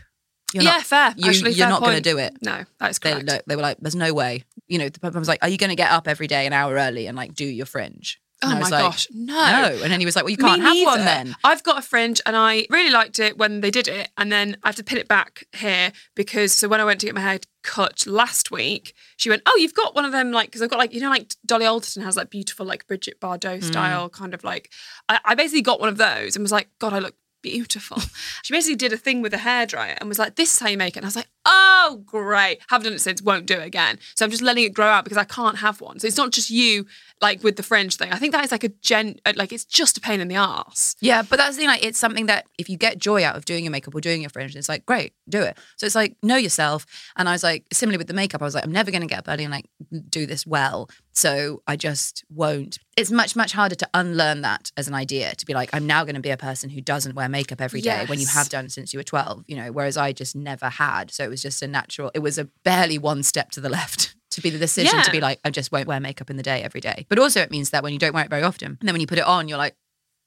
You're 0.53 0.63
yeah, 0.63 0.73
not, 0.73 0.83
fair. 0.83 1.13
You, 1.17 1.29
Actually, 1.29 1.51
you're 1.53 1.65
fair 1.65 1.69
not 1.69 1.81
going 1.81 1.95
to 1.95 2.01
do 2.01 2.19
it. 2.19 2.37
No, 2.43 2.63
that's 2.79 2.99
They, 2.99 3.11
correct. 3.19 3.47
they 3.47 3.55
were 3.55 3.63
like, 3.63 3.77
"There's 3.81 3.95
no 3.95 4.13
way." 4.13 4.43
You 4.67 4.77
know, 4.77 4.87
the 4.87 4.99
person 4.99 5.17
was 5.19 5.27
like, 5.27 5.39
"Are 5.41 5.49
you 5.49 5.57
going 5.57 5.71
to 5.71 5.75
get 5.75 5.89
up 5.89 6.07
every 6.07 6.27
day 6.27 6.45
an 6.45 6.53
hour 6.53 6.75
early 6.75 7.07
and 7.07 7.17
like 7.17 7.33
do 7.33 7.43
your 7.43 7.65
fringe?" 7.65 8.21
Oh 8.45 8.49
my 8.49 8.59
like, 8.59 8.71
gosh, 8.71 9.07
no. 9.11 9.33
No. 9.33 9.79
And 9.83 9.91
then 9.91 9.99
he 9.99 10.05
was 10.05 10.15
like, 10.15 10.23
well, 10.25 10.31
you 10.31 10.37
can't 10.37 10.61
Me 10.61 10.79
have 10.79 10.85
one 10.87 11.05
then. 11.05 11.35
I've 11.43 11.63
got 11.63 11.77
a 11.77 11.81
fringe 11.81 12.21
and 12.25 12.35
I 12.35 12.65
really 12.69 12.91
liked 12.91 13.19
it 13.19 13.37
when 13.37 13.61
they 13.61 13.71
did 13.71 13.87
it. 13.87 14.09
And 14.17 14.31
then 14.31 14.57
I 14.63 14.69
have 14.69 14.75
to 14.77 14.83
pin 14.83 14.97
it 14.97 15.07
back 15.07 15.45
here 15.53 15.91
because 16.15 16.53
so 16.53 16.67
when 16.67 16.79
I 16.81 16.85
went 16.85 16.99
to 17.01 17.05
get 17.05 17.15
my 17.15 17.21
hair 17.21 17.39
cut 17.63 18.05
last 18.05 18.51
week, 18.51 18.93
she 19.17 19.29
went, 19.29 19.41
Oh, 19.45 19.55
you've 19.57 19.73
got 19.73 19.95
one 19.95 20.05
of 20.05 20.11
them 20.11 20.31
like 20.31 20.47
because 20.47 20.61
I've 20.61 20.69
got 20.69 20.79
like, 20.79 20.93
you 20.93 20.99
know, 21.01 21.09
like 21.09 21.33
Dolly 21.45 21.65
Alderton 21.65 22.03
has 22.03 22.17
like 22.17 22.29
beautiful, 22.29 22.65
like 22.65 22.87
Brigitte 22.87 23.19
Bardot 23.19 23.59
Mm. 23.59 23.63
style 23.63 24.09
kind 24.09 24.33
of 24.33 24.43
like 24.43 24.69
I, 25.09 25.19
I 25.25 25.35
basically 25.35 25.61
got 25.61 25.79
one 25.79 25.89
of 25.89 25.97
those 25.97 26.35
and 26.35 26.43
was 26.43 26.51
like, 26.51 26.69
God, 26.79 26.93
I 26.93 26.99
look 26.99 27.15
beautiful. 27.43 27.99
she 28.41 28.53
basically 28.53 28.75
did 28.75 28.91
a 28.91 28.97
thing 28.97 29.21
with 29.21 29.33
a 29.33 29.37
hairdryer 29.37 29.95
and 29.99 30.09
was 30.09 30.17
like, 30.17 30.35
This 30.35 30.55
is 30.55 30.59
how 30.59 30.69
you 30.69 30.77
make 30.77 30.95
it. 30.95 30.99
And 30.99 31.05
I 31.05 31.07
was 31.07 31.15
like, 31.15 31.27
Oh, 31.45 32.01
great. 32.05 32.61
Haven't 32.69 32.85
done 32.85 32.93
it 32.93 33.01
since, 33.01 33.21
won't 33.21 33.45
do 33.45 33.55
it 33.55 33.65
again. 33.65 33.99
So 34.15 34.25
I'm 34.25 34.31
just 34.31 34.41
letting 34.41 34.63
it 34.63 34.73
grow 34.73 34.87
out 34.87 35.03
because 35.03 35.17
I 35.17 35.25
can't 35.25 35.57
have 35.57 35.81
one. 35.81 35.99
So 35.99 36.07
it's 36.07 36.17
not 36.17 36.31
just 36.31 36.49
you 36.49 36.87
like 37.21 37.43
with 37.43 37.57
the 37.57 37.63
fringe 37.63 37.95
thing. 37.95 38.11
I 38.11 38.17
think 38.17 38.31
that 38.31 38.43
is 38.43 38.51
like 38.51 38.63
a 38.63 38.69
gen 38.69 39.17
uh, 39.25 39.33
like 39.35 39.53
it's 39.53 39.65
just 39.65 39.97
a 39.97 40.01
pain 40.01 40.19
in 40.19 40.27
the 40.27 40.35
ass. 40.35 40.95
Yeah, 40.99 41.21
but 41.21 41.37
that's 41.37 41.55
the 41.55 41.61
thing. 41.61 41.67
Like, 41.67 41.83
it's 41.85 41.99
something 41.99 42.25
that 42.25 42.47
if 42.57 42.69
you 42.69 42.77
get 42.77 42.97
joy 42.97 43.23
out 43.23 43.35
of 43.35 43.45
doing 43.45 43.63
your 43.65 43.71
makeup 43.71 43.93
or 43.93 44.01
doing 44.01 44.21
your 44.21 44.29
fringe, 44.29 44.55
it's 44.55 44.69
like 44.69 44.85
great, 44.85 45.13
do 45.29 45.41
it. 45.41 45.57
So 45.77 45.85
it's 45.85 45.95
like 45.95 46.15
know 46.23 46.37
yourself. 46.37 46.85
And 47.17 47.29
I 47.29 47.33
was 47.33 47.43
like, 47.43 47.65
similarly 47.71 47.97
with 47.97 48.07
the 48.07 48.13
makeup, 48.13 48.41
I 48.41 48.45
was 48.45 48.55
like, 48.55 48.63
I'm 48.63 48.71
never 48.71 48.91
going 48.91 49.01
to 49.01 49.07
get 49.07 49.19
up 49.19 49.25
early 49.27 49.43
and 49.43 49.51
like 49.51 49.65
do 50.09 50.25
this 50.25 50.47
well. 50.47 50.89
So 51.15 51.61
I 51.67 51.75
just 51.75 52.23
won't. 52.29 52.79
It's 52.97 53.11
much 53.11 53.35
much 53.35 53.53
harder 53.53 53.75
to 53.75 53.89
unlearn 53.93 54.41
that 54.41 54.71
as 54.77 54.87
an 54.87 54.93
idea 54.95 55.35
to 55.35 55.45
be 55.45 55.53
like, 55.53 55.69
I'm 55.73 55.85
now 55.85 56.03
going 56.03 56.15
to 56.15 56.21
be 56.21 56.31
a 56.31 56.37
person 56.37 56.69
who 56.71 56.81
doesn't 56.81 57.15
wear 57.15 57.29
makeup 57.29 57.61
every 57.61 57.81
day 57.81 58.05
when 58.09 58.19
you 58.19 58.25
have 58.27 58.49
done 58.49 58.69
since 58.69 58.93
you 58.93 58.99
were 58.99 59.03
12. 59.03 59.43
You 59.47 59.55
know, 59.57 59.71
whereas 59.71 59.95
I 59.95 60.11
just 60.11 60.35
never 60.35 60.69
had. 60.69 61.11
So 61.11 61.23
it 61.23 61.29
was 61.29 61.41
just 61.41 61.61
a 61.61 61.67
natural. 61.67 62.09
It 62.15 62.19
was 62.19 62.37
a 62.37 62.45
barely 62.63 62.97
one 62.97 63.21
step 63.23 63.51
to 63.51 63.61
the 63.61 63.69
left. 63.69 64.15
To 64.33 64.41
be 64.41 64.49
the 64.49 64.57
decision 64.57 64.97
to 65.03 65.11
be 65.11 65.19
like, 65.21 65.39
I 65.45 65.51
just 65.51 65.71
won't 65.71 65.87
wear 65.87 65.99
makeup 65.99 66.31
in 66.31 66.37
the 66.37 66.41
day 66.41 66.63
every 66.63 66.81
day. 66.81 67.05
But 67.07 67.19
also, 67.19 67.39
it 67.41 67.51
means 67.51 67.69
that 67.69 67.83
when 67.83 67.93
you 67.93 67.99
don't 67.99 68.15
wear 68.15 68.23
it 68.23 68.31
very 68.31 68.41
often, 68.41 68.77
and 68.79 68.79
then 68.81 68.91
when 68.95 68.99
you 68.99 69.05
put 69.05 69.19
it 69.19 69.25
on, 69.25 69.47
you're 69.47 69.59
like, 69.59 69.75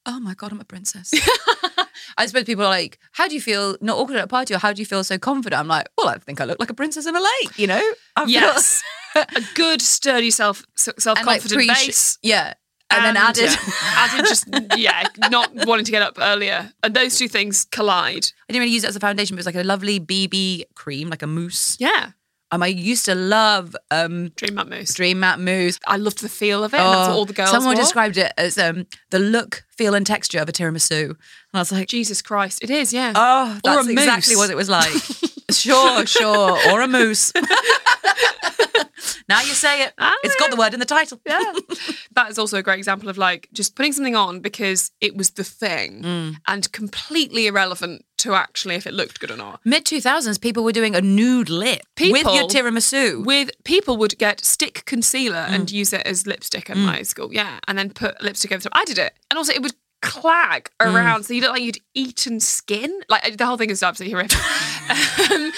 oh 0.05 0.17
my 0.21 0.33
god, 0.33 0.53
I'm 0.53 0.61
a 0.61 0.63
princess. 0.63 1.13
I 2.17 2.25
suppose 2.25 2.45
people 2.45 2.63
are 2.63 2.69
like, 2.69 2.99
how 3.11 3.27
do 3.27 3.35
you 3.35 3.41
feel 3.41 3.75
not 3.81 3.97
awkward 3.97 4.15
at 4.15 4.23
a 4.23 4.27
party, 4.27 4.53
or 4.53 4.59
how 4.59 4.71
do 4.71 4.81
you 4.81 4.85
feel 4.85 5.03
so 5.03 5.17
confident? 5.17 5.59
I'm 5.59 5.67
like, 5.67 5.89
well, 5.97 6.07
I 6.07 6.19
think 6.19 6.39
I 6.39 6.45
look 6.45 6.57
like 6.57 6.69
a 6.69 6.73
princess 6.73 7.05
in 7.05 7.17
a 7.17 7.19
lake. 7.19 7.59
You 7.59 7.67
know, 7.67 7.81
I 8.15 8.21
feel- 8.21 8.29
Yes. 8.29 8.81
a 9.21 9.41
good, 9.55 9.81
sturdy 9.81 10.31
self 10.31 10.65
self 10.75 11.17
and 11.17 11.27
like 11.27 11.41
confident 11.41 11.69
base. 11.69 12.17
yeah, 12.21 12.53
and, 12.89 13.05
then 13.05 13.17
added. 13.17 13.49
yeah, 13.49 13.57
added 13.95 14.25
just 14.25 14.45
yeah, 14.77 15.07
not 15.29 15.51
wanting 15.65 15.85
to 15.85 15.91
get 15.91 16.01
up 16.01 16.17
earlier, 16.19 16.71
and 16.83 16.93
those 16.93 17.17
two 17.17 17.27
things 17.27 17.65
collide. 17.65 18.25
I 18.49 18.53
didn't 18.53 18.61
really 18.61 18.73
use 18.73 18.83
it 18.83 18.87
as 18.87 18.95
a 18.95 18.99
foundation, 18.99 19.35
but 19.35 19.39
it 19.39 19.45
was 19.45 19.55
like 19.55 19.63
a 19.63 19.67
lovely 19.67 19.99
BB 19.99 20.65
cream, 20.75 21.09
like 21.09 21.21
a 21.21 21.27
mousse. 21.27 21.77
Yeah, 21.79 22.11
Um, 22.51 22.63
I 22.63 22.67
used 22.67 23.03
to 23.05 23.15
love 23.15 23.75
um, 23.91 24.29
dream 24.37 24.55
matte 24.55 24.69
mousse. 24.69 24.93
Dream 24.93 25.19
Matte 25.19 25.39
Mousse. 25.39 25.79
I 25.85 25.97
loved 25.97 26.21
the 26.21 26.29
feel 26.29 26.63
of 26.63 26.73
it. 26.73 26.79
and 26.79 26.93
that's 26.93 27.07
Oh, 27.07 27.11
what 27.11 27.17
all 27.17 27.25
the 27.25 27.33
girls. 27.33 27.49
Someone 27.51 27.75
wore. 27.75 27.83
described 27.83 28.17
it 28.17 28.31
as 28.37 28.57
um, 28.57 28.85
the 29.09 29.19
look, 29.19 29.65
feel, 29.77 29.93
and 29.93 30.05
texture 30.07 30.39
of 30.39 30.47
a 30.47 30.53
tiramisu. 30.53 31.09
And 31.09 31.17
I 31.53 31.59
was 31.59 31.71
like, 31.73 31.89
Jesus 31.89 32.21
Christ, 32.21 32.63
it 32.63 32.69
is. 32.69 32.93
Yeah. 32.93 33.11
oh, 33.15 33.59
Or 33.65 33.71
a 33.71 33.75
that's 33.75 33.87
exactly 33.89 34.35
mousse. 34.35 34.43
what 34.43 34.49
it 34.49 34.55
was 34.55 34.69
like. 34.69 34.93
sure, 35.51 36.05
sure. 36.05 36.57
Or 36.71 36.79
a 36.81 36.87
moose. 36.87 37.33
now 39.29 39.41
you 39.41 39.53
say 39.53 39.83
it. 39.83 39.93
Ah, 39.97 40.13
It's 40.23 40.35
got 40.35 40.49
the 40.49 40.55
word 40.57 40.73
in 40.73 40.79
the 40.79 40.85
title. 40.85 41.19
yeah. 41.25 41.43
that 42.13 42.29
is 42.29 42.39
also 42.39 42.57
a 42.57 42.63
great 42.63 42.77
example 42.77 43.09
of 43.09 43.17
like 43.17 43.49
just 43.53 43.75
putting 43.75 43.91
something 43.91 44.15
on 44.15 44.39
because 44.39 44.91
it 45.01 45.15
was 45.17 45.31
the 45.31 45.43
thing 45.43 46.01
Mm. 46.03 46.35
and 46.47 46.71
completely 46.71 47.47
irrelevant 47.47 48.03
to 48.17 48.33
actually 48.33 48.75
if 48.75 48.87
it 48.87 48.93
looked 48.93 49.19
good 49.19 49.31
or 49.31 49.37
not. 49.37 49.59
Mid 49.63 49.85
2000s, 49.85 50.39
people 50.41 50.63
were 50.63 50.71
doing 50.71 50.95
a 50.95 51.01
nude 51.01 51.49
lip 51.49 51.81
with 51.99 52.23
your 52.23 52.47
tiramisu. 52.47 53.25
With 53.25 53.51
people 53.63 53.97
would 53.97 54.17
get 54.17 54.43
stick 54.43 54.83
concealer 54.85 55.45
Mm. 55.47 55.53
and 55.53 55.71
use 55.71 55.93
it 55.93 56.01
as 56.05 56.25
lipstick 56.27 56.69
at 56.69 56.77
my 56.77 57.01
school, 57.03 57.29
yeah, 57.33 57.59
and 57.67 57.77
then 57.77 57.89
put 57.91 58.21
lipstick 58.21 58.51
over 58.51 58.61
top. 58.61 58.71
I 58.75 58.85
did 58.85 58.97
it, 58.97 59.13
and 59.29 59.37
also 59.37 59.53
it 59.53 59.61
would 59.61 59.75
clag 60.01 60.69
Mm. 60.81 60.93
around, 60.93 61.23
so 61.25 61.33
you 61.33 61.41
look 61.41 61.51
like 61.51 61.61
you'd 61.63 61.79
eaten 61.93 62.39
skin. 62.39 63.01
Like 63.09 63.37
the 63.37 63.45
whole 63.45 63.57
thing 63.57 63.69
is 63.69 63.81
absolutely 63.83 64.13
horrific. 64.13 64.37
um, 65.31 65.51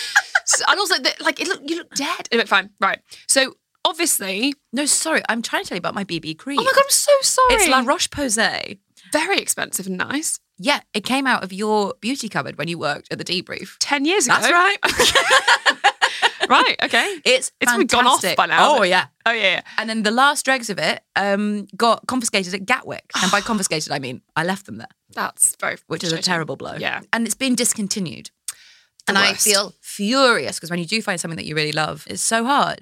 so- 0.46 0.66
and 0.68 0.80
also, 0.80 0.96
the, 0.98 1.14
like 1.22 1.40
it 1.40 1.48
look, 1.48 1.62
you 1.70 1.78
look 1.78 1.94
dead. 1.96 2.28
Anyway, 2.32 2.46
fine, 2.46 2.70
right. 2.82 3.00
So 3.28 3.56
obviously, 3.86 4.54
no, 4.74 4.86
sorry, 4.86 5.22
I'm 5.30 5.42
trying 5.42 5.64
to 5.64 5.70
tell 5.70 5.76
you 5.76 5.80
about 5.80 5.96
my 5.96 6.04
BB 6.04 6.38
cream. 6.38 6.60
oh 6.60 6.64
my 6.64 6.72
god, 6.74 6.84
I'm 6.84 6.90
so 6.90 7.12
sorry. 7.22 7.56
It's 7.56 7.68
La 7.70 7.82
Roche 7.86 8.10
Posay. 8.10 8.80
very 9.14 9.38
expensive 9.40 9.88
and 9.88 9.98
nice. 9.98 10.40
Yeah, 10.60 10.82
it 10.94 11.06
came 11.06 11.26
out 11.26 11.44
of 11.44 11.54
your 11.54 11.94
beauty 12.02 12.28
cupboard 12.28 12.58
when 12.58 12.68
you 12.68 12.78
worked 12.78 13.12
at 13.12 13.18
the 13.18 13.24
debrief. 13.24 13.78
Ten 13.80 14.04
years 14.06 14.28
ago. 14.28 14.36
That's 14.40 14.52
right. 14.52 14.78
right. 16.50 16.76
Okay. 16.84 17.18
It's 17.24 17.52
It's 17.62 17.72
probably 17.72 17.86
gone 17.86 18.08
off 18.08 18.24
by 18.36 18.46
now. 18.46 18.78
Oh 18.78 18.84
yeah. 18.84 19.06
Oh 19.26 19.32
yeah. 19.32 19.62
And 19.78 19.90
then 19.90 20.04
the 20.04 20.12
last 20.12 20.44
dregs 20.44 20.70
of 20.70 20.78
it 20.78 21.02
um, 21.16 21.68
got 21.78 22.06
confiscated 22.08 22.54
at 22.54 22.66
Gatwick, 22.66 23.10
and 23.22 23.32
by 23.32 23.40
confiscated 23.52 23.92
I 23.94 24.00
mean 24.00 24.22
I 24.36 24.44
left 24.44 24.66
them 24.66 24.78
there, 24.78 24.88
That's 25.14 25.56
very. 25.60 25.78
which 25.88 26.04
is 26.04 26.12
a 26.12 26.22
terrible 26.22 26.58
blow. 26.58 26.76
Yeah. 26.78 27.02
and 27.14 27.26
it's 27.26 27.36
been 27.36 27.56
discontinued. 27.56 28.32
The 29.06 29.12
and 29.12 29.18
I 29.18 29.34
feel 29.34 29.74
furious 29.82 30.58
because 30.58 30.70
when 30.70 30.80
you 30.80 30.86
do 30.86 31.02
find 31.02 31.20
something 31.20 31.38
that 31.38 31.46
you 31.46 31.56
really 31.56 31.72
love, 31.72 32.06
it's 32.08 32.22
so 32.22 32.44
hard. 32.46 32.82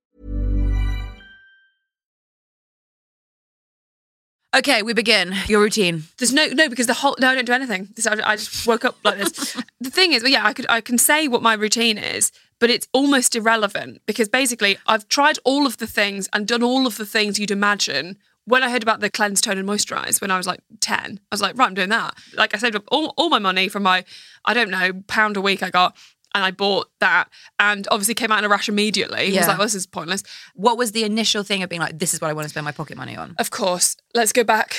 Okay, 4.53 4.81
we 4.81 4.93
begin. 4.93 5.33
Your 5.47 5.61
routine. 5.61 6.03
There's 6.17 6.33
no 6.33 6.47
no 6.47 6.67
because 6.67 6.87
the 6.87 6.93
whole 6.93 7.15
no 7.19 7.29
I 7.29 7.35
don't 7.35 7.45
do 7.45 7.53
anything. 7.53 7.87
This, 7.95 8.05
I, 8.05 8.15
I 8.31 8.35
just 8.35 8.67
woke 8.67 8.83
up 8.83 8.97
like 9.03 9.17
this. 9.17 9.53
the 9.79 9.89
thing 9.89 10.11
is, 10.11 10.23
well, 10.23 10.31
yeah, 10.31 10.45
I 10.45 10.51
could 10.53 10.65
I 10.67 10.81
can 10.81 10.97
say 10.97 11.29
what 11.29 11.41
my 11.41 11.53
routine 11.53 11.97
is, 11.97 12.33
but 12.59 12.69
it's 12.69 12.87
almost 12.91 13.33
irrelevant 13.35 14.01
because 14.05 14.27
basically 14.27 14.77
I've 14.87 15.07
tried 15.07 15.39
all 15.45 15.65
of 15.65 15.77
the 15.77 15.87
things 15.87 16.27
and 16.33 16.45
done 16.45 16.63
all 16.63 16.85
of 16.85 16.97
the 16.97 17.05
things 17.05 17.39
you'd 17.39 17.51
imagine. 17.51 18.17
When 18.45 18.63
I 18.63 18.71
heard 18.71 18.83
about 18.83 18.99
the 18.99 19.09
cleanse, 19.09 19.39
tone, 19.39 19.57
and 19.57 19.69
moisturize 19.69 20.19
when 20.19 20.31
I 20.31 20.37
was 20.37 20.47
like 20.47 20.59
ten, 20.81 21.19
I 21.31 21.35
was 21.35 21.41
like, 21.41 21.57
right, 21.57 21.67
I'm 21.67 21.73
doing 21.73 21.89
that. 21.89 22.15
Like 22.33 22.53
I 22.53 22.57
saved 22.57 22.75
up 22.75 22.83
all, 22.91 23.13
all 23.15 23.29
my 23.29 23.39
money 23.39 23.69
from 23.69 23.83
my 23.83 24.03
I 24.43 24.53
don't 24.53 24.69
know 24.69 24.91
pound 25.07 25.37
a 25.37 25.41
week 25.41 25.63
I 25.63 25.69
got, 25.69 25.95
and 26.33 26.43
I 26.43 26.51
bought 26.51 26.89
that, 26.99 27.29
and 27.59 27.87
obviously 27.91 28.13
came 28.13 28.31
out 28.31 28.39
in 28.39 28.45
a 28.45 28.49
rush 28.49 28.69
immediately. 28.69 29.17
I 29.19 29.21
Yeah. 29.23 29.39
was 29.41 29.47
like, 29.47 29.57
well, 29.57 29.65
this 29.65 29.75
is 29.75 29.85
pointless. 29.87 30.23
What 30.55 30.77
was 30.77 30.91
the 30.91 31.03
initial 31.03 31.43
thing 31.43 31.63
of 31.63 31.69
being 31.69 31.81
like, 31.81 31.99
this 31.99 32.13
is 32.13 32.21
what 32.21 32.29
I 32.29 32.33
want 32.33 32.45
to 32.45 32.49
spend 32.49 32.65
my 32.65 32.71
pocket 32.71 32.97
money 32.97 33.15
on? 33.17 33.35
Of 33.37 33.51
course, 33.51 33.95
let's 34.13 34.31
go 34.31 34.43
back 34.43 34.75